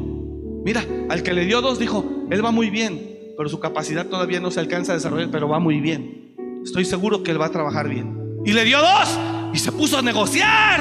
Mira, 0.65 0.83
al 1.11 1.23
que 1.23 1.35
le 1.35 1.45
dio 1.45 1.61
dos 1.61 1.79
dijo, 1.79 2.03
él 2.31 2.43
va 2.43 2.51
muy 2.51 2.71
bien, 2.71 2.99
pero 3.37 3.51
su 3.51 3.61
capacidad 3.61 4.07
todavía 4.07 4.41
no 4.41 4.51
se 4.51 4.61
alcanza 4.61 4.93
a 4.93 4.95
desarrollar, 4.95 5.29
pero 5.31 5.51
va 5.51 5.59
muy 5.59 5.81
bien. 5.81 6.20
Estoy 6.65 6.85
seguro 6.85 7.23
que 7.23 7.31
él 7.31 7.41
va 7.41 7.47
a 7.47 7.51
trabajar 7.51 7.89
bien. 7.89 8.19
Y 8.45 8.53
le 8.53 8.65
dio 8.65 8.79
dos 8.79 9.19
y 9.53 9.59
se 9.59 9.73
puso 9.73 9.99
a 9.99 10.03
negociar. 10.03 10.81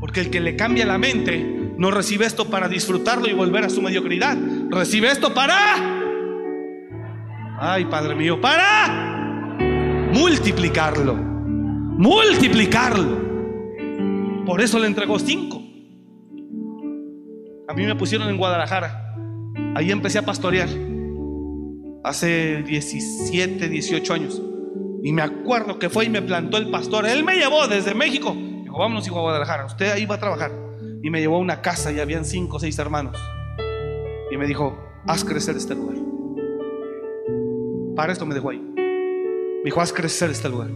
Porque 0.00 0.20
el 0.20 0.30
que 0.30 0.40
le 0.40 0.56
cambia 0.56 0.86
la 0.86 0.98
mente 0.98 1.72
no 1.76 1.90
recibe 1.90 2.26
esto 2.26 2.46
para 2.46 2.68
disfrutarlo 2.68 3.28
y 3.28 3.32
volver 3.32 3.64
a 3.64 3.70
su 3.70 3.82
mediocridad. 3.82 4.36
Recibe 4.70 5.10
esto 5.10 5.34
para... 5.34 5.98
Ay, 7.58 7.84
Padre 7.86 8.14
mío, 8.14 8.40
para 8.40 9.58
multiplicarlo. 10.12 11.14
Multiplicarlo. 11.14 13.30
Por 14.46 14.60
eso 14.60 14.78
le 14.78 14.86
entregó 14.86 15.18
cinco. 15.18 15.62
A 17.68 17.74
mí 17.74 17.86
me 17.86 17.94
pusieron 17.94 18.28
en 18.28 18.36
Guadalajara. 18.36 19.14
Ahí 19.74 19.90
empecé 19.90 20.18
a 20.18 20.24
pastorear. 20.24 20.68
Hace 22.02 22.62
17, 22.62 23.68
18 23.68 24.14
años. 24.14 24.42
Y 25.02 25.12
me 25.12 25.22
acuerdo 25.22 25.78
que 25.78 25.88
fue 25.88 26.06
y 26.06 26.08
me 26.08 26.22
plantó 26.22 26.56
el 26.56 26.70
pastor. 26.70 27.06
Él 27.06 27.24
me 27.24 27.36
llevó 27.36 27.66
desde 27.66 27.94
México. 27.94 28.34
Dijo, 28.34 28.78
vámonos 28.78 29.06
hijo 29.06 29.18
a 29.18 29.22
Guadalajara. 29.22 29.66
Usted 29.66 29.90
ahí 29.92 30.04
va 30.06 30.16
a 30.16 30.20
trabajar. 30.20 30.52
Y 31.02 31.10
me 31.10 31.20
llevó 31.20 31.36
a 31.36 31.38
una 31.38 31.62
casa 31.62 31.90
y 31.92 32.00
habían 32.00 32.24
cinco 32.24 32.56
o 32.56 32.60
seis 32.60 32.78
hermanos. 32.78 33.16
Y 34.30 34.36
me 34.36 34.46
dijo, 34.46 34.78
haz 35.06 35.24
crecer 35.24 35.56
este 35.56 35.74
lugar. 35.74 35.96
Para 37.96 38.12
esto 38.12 38.26
me 38.26 38.34
dejó 38.34 38.50
ahí. 38.50 38.58
Me 38.58 39.64
dijo, 39.64 39.80
haz 39.80 39.92
crecer 39.92 40.30
este 40.30 40.48
lugar. 40.48 40.70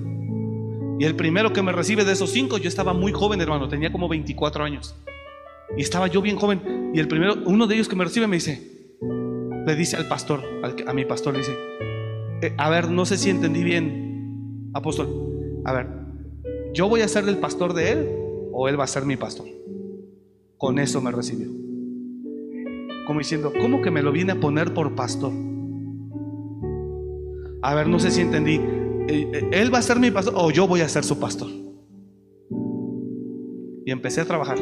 Y 0.98 1.04
el 1.04 1.16
primero 1.16 1.52
que 1.52 1.62
me 1.62 1.72
recibe 1.72 2.04
de 2.04 2.12
esos 2.12 2.30
cinco, 2.30 2.58
yo 2.58 2.68
estaba 2.68 2.92
muy 2.92 3.12
joven, 3.12 3.40
hermano, 3.40 3.68
tenía 3.68 3.92
como 3.92 4.08
24 4.08 4.64
años. 4.64 4.96
Y 5.76 5.82
estaba 5.82 6.06
yo 6.06 6.22
bien 6.22 6.36
joven. 6.36 6.92
Y 6.94 7.00
el 7.00 7.08
primero, 7.08 7.34
uno 7.46 7.66
de 7.66 7.74
ellos 7.74 7.88
que 7.88 7.96
me 7.96 8.04
recibe 8.04 8.26
me 8.26 8.36
dice, 8.36 8.96
le 9.66 9.74
dice 9.74 9.96
al 9.96 10.06
pastor, 10.06 10.42
a 10.86 10.92
mi 10.92 11.04
pastor, 11.04 11.32
le 11.34 11.40
dice, 11.40 11.56
eh, 12.42 12.54
a 12.56 12.68
ver, 12.70 12.90
no 12.90 13.06
sé 13.06 13.16
si 13.16 13.30
entendí 13.30 13.64
bien, 13.64 14.03
apóstol. 14.74 15.62
A 15.64 15.72
ver, 15.72 15.86
¿yo 16.74 16.88
voy 16.88 17.00
a 17.00 17.08
ser 17.08 17.26
el 17.28 17.38
pastor 17.38 17.72
de 17.72 17.92
él 17.92 18.08
o 18.52 18.68
él 18.68 18.78
va 18.78 18.84
a 18.84 18.88
ser 18.88 19.06
mi 19.06 19.16
pastor? 19.16 19.46
Con 20.58 20.78
eso 20.78 21.00
me 21.00 21.10
recibió. 21.10 21.48
Como 23.06 23.20
diciendo, 23.20 23.52
¿cómo 23.58 23.80
que 23.80 23.90
me 23.90 24.02
lo 24.02 24.12
viene 24.12 24.32
a 24.32 24.40
poner 24.40 24.74
por 24.74 24.94
pastor? 24.94 25.32
A 27.62 27.74
ver, 27.74 27.88
no 27.88 27.98
sé 27.98 28.10
si 28.10 28.20
entendí. 28.20 28.56
Eh, 28.56 29.30
eh, 29.32 29.48
¿Él 29.52 29.72
va 29.72 29.78
a 29.78 29.82
ser 29.82 29.98
mi 29.98 30.10
pastor 30.10 30.34
o 30.36 30.50
yo 30.50 30.66
voy 30.66 30.80
a 30.80 30.88
ser 30.88 31.04
su 31.04 31.18
pastor? 31.18 31.48
Y 33.86 33.90
empecé 33.90 34.20
a 34.22 34.24
trabajar. 34.24 34.58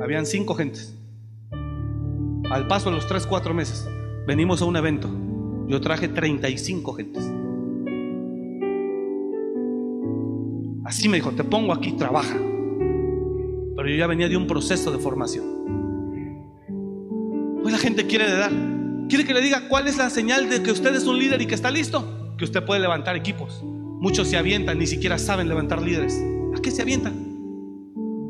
Habían 0.00 0.26
cinco 0.26 0.54
gentes. 0.54 0.96
Al 2.50 2.66
paso 2.66 2.90
de 2.90 2.96
los 2.96 3.06
tres, 3.06 3.26
cuatro 3.26 3.54
meses, 3.54 3.88
venimos 4.26 4.62
a 4.62 4.64
un 4.64 4.76
evento. 4.76 5.08
Yo 5.68 5.80
traje 5.80 6.08
35 6.08 6.94
gentes. 6.94 7.30
Así 10.88 11.06
me 11.06 11.18
dijo, 11.18 11.32
te 11.32 11.44
pongo 11.44 11.74
aquí, 11.74 11.92
trabaja. 11.92 12.34
Pero 13.76 13.90
yo 13.90 13.94
ya 13.94 14.06
venía 14.06 14.26
de 14.26 14.38
un 14.38 14.46
proceso 14.46 14.90
de 14.90 14.96
formación. 14.96 15.44
Hoy 17.62 17.70
la 17.70 17.76
gente 17.76 18.06
quiere 18.06 18.32
dar. 18.32 18.50
Quiere 19.06 19.26
que 19.26 19.34
le 19.34 19.42
diga 19.42 19.68
cuál 19.68 19.86
es 19.86 19.98
la 19.98 20.08
señal 20.08 20.48
de 20.48 20.62
que 20.62 20.72
usted 20.72 20.94
es 20.94 21.04
un 21.04 21.18
líder 21.18 21.42
y 21.42 21.46
que 21.46 21.54
está 21.54 21.70
listo. 21.70 22.32
Que 22.38 22.44
usted 22.44 22.64
puede 22.64 22.80
levantar 22.80 23.16
equipos. 23.16 23.62
Muchos 23.62 24.28
se 24.28 24.38
avientan, 24.38 24.78
ni 24.78 24.86
siquiera 24.86 25.18
saben 25.18 25.46
levantar 25.46 25.82
líderes. 25.82 26.18
¿A 26.56 26.62
qué 26.62 26.70
se 26.70 26.80
avientan? 26.80 27.12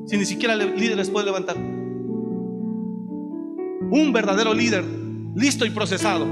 si 0.06 0.16
ni 0.16 0.24
siquiera 0.24 0.56
líderes 0.56 1.10
puede 1.10 1.26
levantar? 1.26 1.56
Un 3.90 4.12
verdadero 4.12 4.52
líder, 4.52 4.84
listo 5.36 5.64
y 5.64 5.70
procesado, 5.70 6.26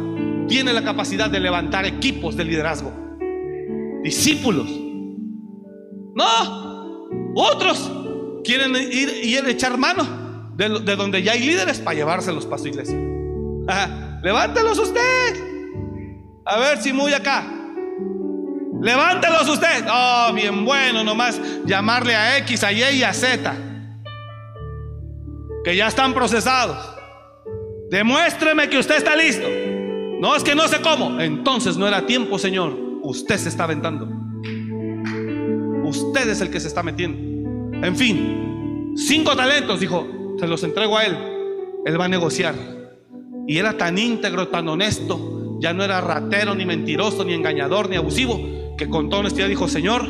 tiene 0.48 0.72
la 0.72 0.82
capacidad 0.82 1.30
de 1.30 1.38
levantar 1.38 1.86
equipos 1.86 2.36
de 2.36 2.44
liderazgo, 2.46 2.92
discípulos. 4.02 4.85
No, 6.16 7.08
otros 7.36 7.92
quieren 8.42 8.74
ir 8.74 9.20
y 9.22 9.36
echar 9.36 9.76
mano 9.76 10.50
de, 10.56 10.68
donde 10.96 11.22
ya 11.22 11.32
hay 11.32 11.40
líderes 11.40 11.78
para 11.78 11.94
llevárselos 11.94 12.46
para 12.46 12.58
su 12.58 12.68
iglesia. 12.68 12.98
levántelos 14.22 14.78
usted. 14.78 15.36
A 16.44 16.58
ver 16.58 16.78
si 16.78 16.92
muy 16.92 17.12
acá. 17.12 17.44
Levántelos 18.80 19.48
usted. 19.48 19.86
Oh, 19.90 20.32
bien 20.34 20.64
bueno, 20.64 21.04
nomás 21.04 21.40
llamarle 21.66 22.14
a 22.14 22.38
X, 22.38 22.64
a 22.64 22.72
Y 22.72 22.98
y 22.98 23.02
a 23.02 23.12
Z 23.12 23.54
que 25.66 25.74
ya 25.74 25.88
están 25.88 26.14
procesados. 26.14 26.78
Demuéstreme 27.90 28.70
que 28.70 28.78
usted 28.78 28.96
está 28.96 29.16
listo. 29.16 29.48
No 30.20 30.36
es 30.36 30.44
que 30.44 30.54
no 30.54 30.68
sé 30.68 30.80
cómo. 30.80 31.20
Entonces 31.20 31.76
no 31.76 31.88
era 31.88 32.06
tiempo, 32.06 32.38
Señor. 32.38 32.74
Usted 33.02 33.36
se 33.36 33.48
está 33.48 33.64
aventando. 33.64 34.08
Usted 36.16 36.30
es 36.30 36.40
el 36.40 36.48
que 36.48 36.60
se 36.60 36.68
está 36.68 36.82
metiendo. 36.82 37.18
En 37.86 37.94
fin, 37.94 38.94
cinco 38.96 39.36
talentos, 39.36 39.80
dijo, 39.80 40.06
se 40.40 40.46
los 40.46 40.64
entrego 40.64 40.96
a 40.96 41.04
él. 41.04 41.14
Él 41.84 42.00
va 42.00 42.06
a 42.06 42.08
negociar. 42.08 42.54
Y 43.46 43.58
era 43.58 43.76
tan 43.76 43.98
íntegro, 43.98 44.48
tan 44.48 44.66
honesto. 44.66 45.58
Ya 45.60 45.74
no 45.74 45.84
era 45.84 46.00
ratero, 46.00 46.54
ni 46.54 46.64
mentiroso, 46.64 47.22
ni 47.22 47.34
engañador, 47.34 47.90
ni 47.90 47.96
abusivo. 47.96 48.40
Que 48.78 48.88
con 48.88 49.10
toda 49.10 49.20
honestidad 49.20 49.48
dijo, 49.48 49.68
Señor, 49.68 50.08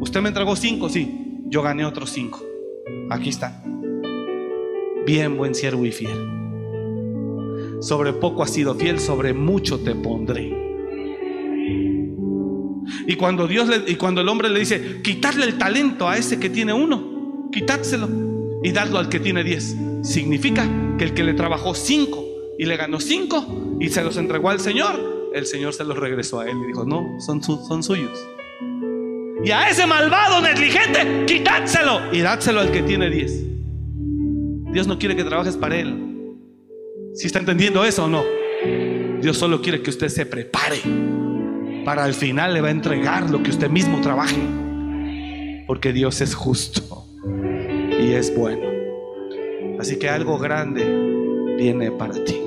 usted 0.00 0.22
me 0.22 0.28
entregó 0.28 0.56
cinco, 0.56 0.88
sí. 0.88 1.42
Yo 1.50 1.60
gané 1.60 1.84
otros 1.84 2.08
cinco. 2.08 2.42
Aquí 3.10 3.28
está. 3.28 3.62
Bien, 5.04 5.36
buen 5.36 5.54
siervo 5.54 5.84
y 5.84 5.92
fiel. 5.92 6.16
Sobre 7.82 8.14
poco 8.14 8.42
has 8.42 8.50
sido 8.50 8.74
fiel, 8.76 8.98
sobre 8.98 9.34
mucho 9.34 9.78
te 9.80 9.94
pondré. 9.94 10.67
Y 13.06 13.16
cuando 13.16 13.46
Dios 13.46 13.68
le, 13.68 13.90
y 13.90 13.96
cuando 13.96 14.20
el 14.20 14.28
hombre 14.28 14.48
le 14.48 14.60
dice, 14.60 15.00
quitarle 15.02 15.44
el 15.44 15.58
talento 15.58 16.08
a 16.08 16.16
ese 16.16 16.38
que 16.38 16.50
tiene 16.50 16.72
uno, 16.72 17.48
quitárselo 17.52 18.08
y 18.62 18.72
darlo 18.72 18.98
al 18.98 19.08
que 19.08 19.20
tiene 19.20 19.44
diez, 19.44 19.76
significa 20.02 20.68
que 20.98 21.04
el 21.04 21.14
que 21.14 21.24
le 21.24 21.34
trabajó 21.34 21.74
cinco 21.74 22.24
y 22.58 22.66
le 22.66 22.76
ganó 22.76 23.00
cinco 23.00 23.76
y 23.80 23.88
se 23.88 24.02
los 24.02 24.16
entregó 24.16 24.50
al 24.50 24.60
Señor, 24.60 25.30
el 25.34 25.46
Señor 25.46 25.74
se 25.74 25.84
los 25.84 25.96
regresó 25.96 26.40
a 26.40 26.48
él 26.48 26.56
y 26.64 26.66
dijo, 26.68 26.84
no, 26.84 27.06
son, 27.20 27.42
son 27.42 27.82
suyos. 27.82 28.18
Y 29.44 29.50
a 29.52 29.70
ese 29.70 29.86
malvado 29.86 30.40
negligente, 30.40 31.24
quitárselo 31.26 32.12
y 32.12 32.20
dárselo 32.20 32.60
al 32.60 32.72
que 32.72 32.82
tiene 32.82 33.08
diez. 33.08 33.44
Dios 34.72 34.86
no 34.86 34.98
quiere 34.98 35.16
que 35.16 35.24
trabajes 35.24 35.56
para 35.56 35.76
Él. 35.76 36.36
¿Si 37.14 37.26
está 37.26 37.38
entendiendo 37.38 37.84
eso 37.84 38.04
o 38.04 38.08
no? 38.08 38.24
Dios 39.20 39.36
solo 39.36 39.62
quiere 39.62 39.82
que 39.82 39.90
usted 39.90 40.08
se 40.08 40.26
prepare. 40.26 40.80
Para 41.84 42.04
al 42.04 42.14
final 42.14 42.54
le 42.54 42.60
va 42.60 42.68
a 42.68 42.72
entregar 42.72 43.30
lo 43.30 43.42
que 43.42 43.50
usted 43.50 43.70
mismo 43.70 44.00
trabaje. 44.00 44.40
Porque 45.66 45.92
Dios 45.92 46.20
es 46.20 46.34
justo 46.34 47.06
y 48.00 48.12
es 48.12 48.34
bueno. 48.36 48.68
Así 49.78 49.98
que 49.98 50.08
algo 50.08 50.38
grande 50.38 50.84
viene 51.56 51.90
para 51.90 52.14
ti. 52.24 52.40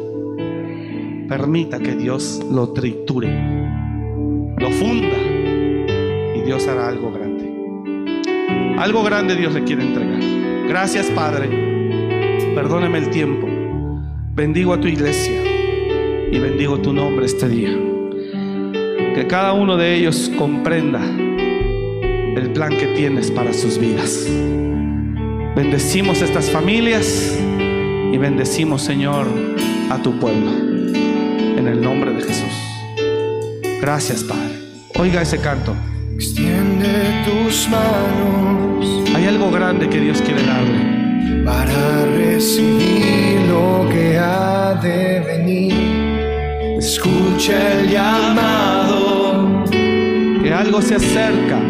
Permita 1.30 1.80
que 1.80 1.96
Dios 1.96 2.42
lo 2.52 2.74
triture, 2.74 3.30
lo 4.58 4.70
funda 4.72 5.18
y 6.36 6.42
Dios 6.42 6.68
hará 6.68 6.90
algo 6.90 7.12
grande. 7.12 7.50
Algo 8.78 9.04
grande 9.04 9.36
Dios 9.36 9.54
le 9.54 9.64
quiere 9.64 9.84
entregar. 9.84 10.68
Gracias 10.68 11.10
Padre. 11.12 11.48
Perdóneme 12.56 12.98
el 12.98 13.10
tiempo. 13.10 13.48
Bendigo 14.34 14.74
a 14.74 14.80
tu 14.80 14.88
iglesia 14.88 15.42
y 16.32 16.40
bendigo 16.40 16.80
tu 16.80 16.92
nombre 16.92 17.26
este 17.26 17.48
día. 17.48 17.91
Que 19.16 19.28
cada 19.28 19.54
uno 19.54 19.78
de 19.78 19.96
ellos 19.96 20.32
comprenda 20.38 21.02
el 21.04 22.52
plan 22.54 22.78
que 22.78 22.88
tienes 22.96 23.30
para 23.32 23.54
sus 23.54 23.78
vidas. 23.78 24.26
Bendecimos 25.56 26.22
estas 26.22 26.50
familias 26.50 27.38
y 28.14 28.18
bendecimos, 28.18 28.82
Señor, 28.82 29.28
a 29.90 29.98
tu 30.02 30.18
pueblo. 30.20 30.52
En 30.52 31.68
el 31.68 31.82
nombre 31.82 32.14
de 32.14 32.22
Jesús. 32.22 32.54
Gracias, 33.82 34.24
Padre. 34.24 34.56
Oiga 35.00 35.22
ese 35.22 35.40
canto. 35.40 35.76
Extiende 36.16 37.24
tus 37.26 37.68
manos 37.70 39.10
Hay 39.16 39.26
algo 39.26 39.50
grande 39.50 39.90
que 39.90 40.00
Dios 40.00 40.22
quiere 40.22 40.44
darle. 40.44 41.44
para 41.44 42.06
recibir 42.06 43.42
lo 43.50 43.90
que 43.90 44.18
ha 44.20 44.76
de 44.82 45.20
venir. 45.22 45.74
Escucha 46.78 47.80
el 47.80 47.90
llamado, 47.90 49.01
Que 50.52 50.58
algo 50.58 50.82
se 50.82 50.96
acerca. 50.96 51.62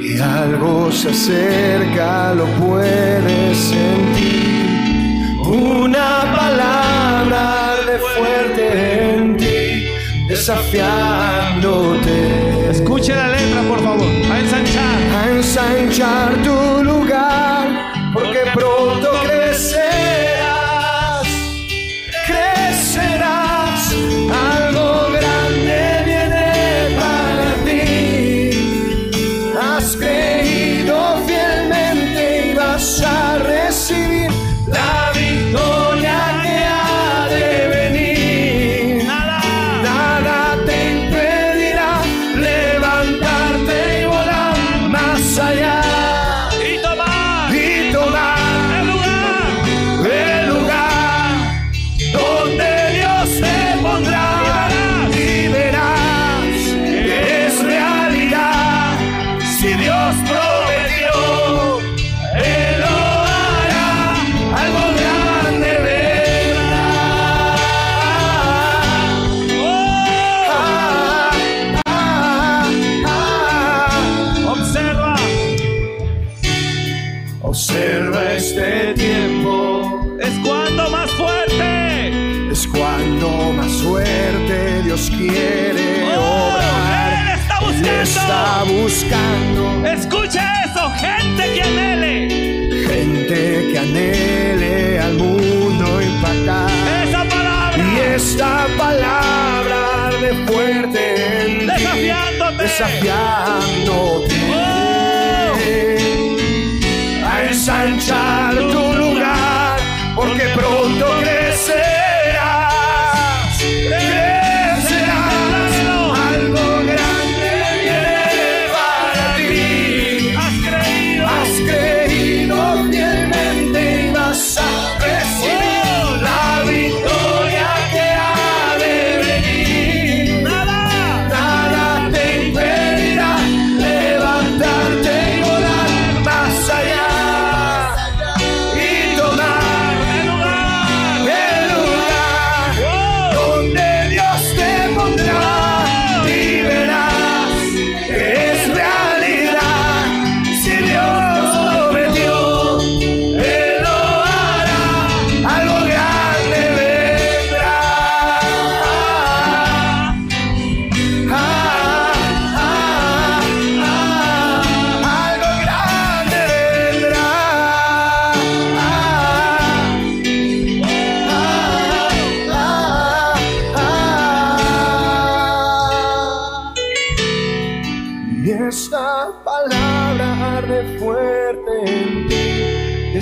que 0.00 0.22
algo 0.22 0.92
se 0.92 1.08
acerca, 1.08 2.34
lo 2.34 2.44
puedes 2.64 3.58
sentir. 3.58 5.36
Una 5.40 6.20
palabra 6.36 7.74
de 7.84 7.98
fuerte 7.98 9.16
en 9.16 9.36
ti, 9.36 9.88
desafiándote. 10.28 12.70
Escuche 12.70 13.12
la 13.12 13.26
letra, 13.26 13.62
por 13.62 13.82
favor. 13.82 14.06
A 14.30 14.38
ensanchar. 14.38 15.00
a 15.16 15.30
ensanchar 15.32 16.40
tu 16.44 16.77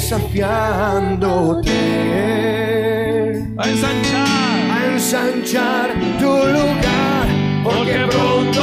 desafiándote 0.06 1.70
A 3.58 3.68
ensanchar. 3.68 4.26
a 4.70 4.86
ensanchar 4.92 5.88
tu 6.20 6.32
lugar, 6.56 7.26
porque 7.64 8.06
pronto 8.08 8.55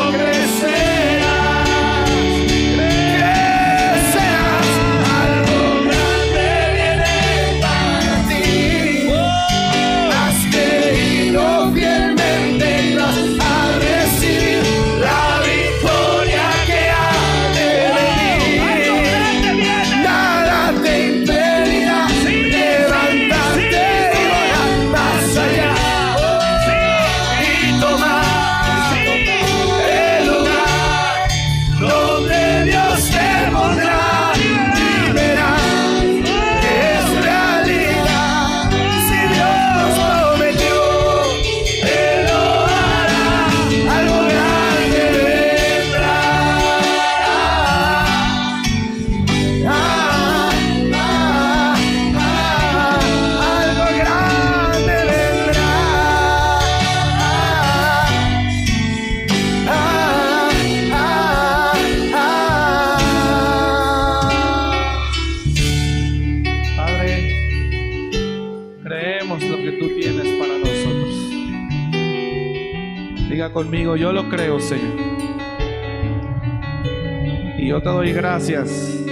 yo 77.74 77.82
te 77.82 77.90
doy 77.90 78.14
gracias 78.14 79.04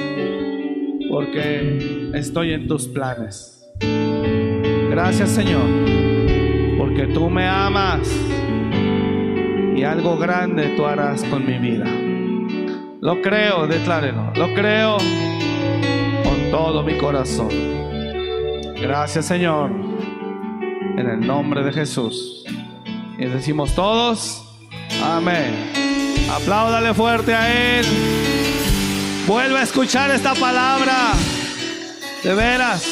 porque 1.09 2.11
estoy 2.13 2.53
en 2.53 2.67
tus 2.67 2.87
planes. 2.87 3.59
Gracias, 4.91 5.31
Señor, 5.31 5.65
porque 6.77 7.07
tú 7.07 7.27
me 7.31 7.47
amas 7.47 8.07
y 9.75 9.81
algo 9.83 10.15
grande 10.15 10.75
tú 10.77 10.85
harás 10.85 11.23
con 11.23 11.43
mi 11.43 11.57
vida. 11.57 11.85
Lo 13.01 13.19
creo, 13.23 13.65
declárelo. 13.65 14.31
Lo 14.35 14.53
creo 14.53 14.97
con 16.23 16.51
todo 16.51 16.83
mi 16.83 16.99
corazón. 16.99 17.49
Gracias, 18.79 19.25
Señor. 19.25 19.71
En 19.71 21.09
el 21.09 21.25
nombre 21.25 21.63
de 21.63 21.73
Jesús. 21.73 22.45
Y 23.17 23.25
decimos 23.25 23.73
todos, 23.73 24.47
amén. 25.03 25.71
Apláudale 26.31 26.93
fuerte 26.93 27.33
a 27.33 27.79
Él. 27.79 28.30
Vuelve 29.31 29.59
a 29.59 29.63
escuchar 29.63 30.11
esta 30.11 30.35
palabra. 30.35 31.13
De 32.21 32.35
veras. 32.35 32.83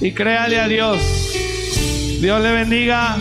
Y 0.00 0.12
créale 0.12 0.58
a 0.58 0.66
Dios. 0.66 0.98
Dios 2.20 2.42
le 2.42 2.50
bendiga. 2.50 3.16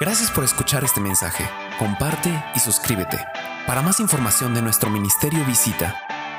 Gracias 0.00 0.30
por 0.30 0.42
escuchar 0.42 0.84
este 0.84 1.02
mensaje. 1.02 1.44
Comparte 1.78 2.30
y 2.54 2.60
suscríbete. 2.60 3.18
Para 3.66 3.82
más 3.82 4.00
información 4.00 4.54
de 4.54 4.62
nuestro 4.62 4.88
ministerio 4.88 5.44
visita 5.44 5.94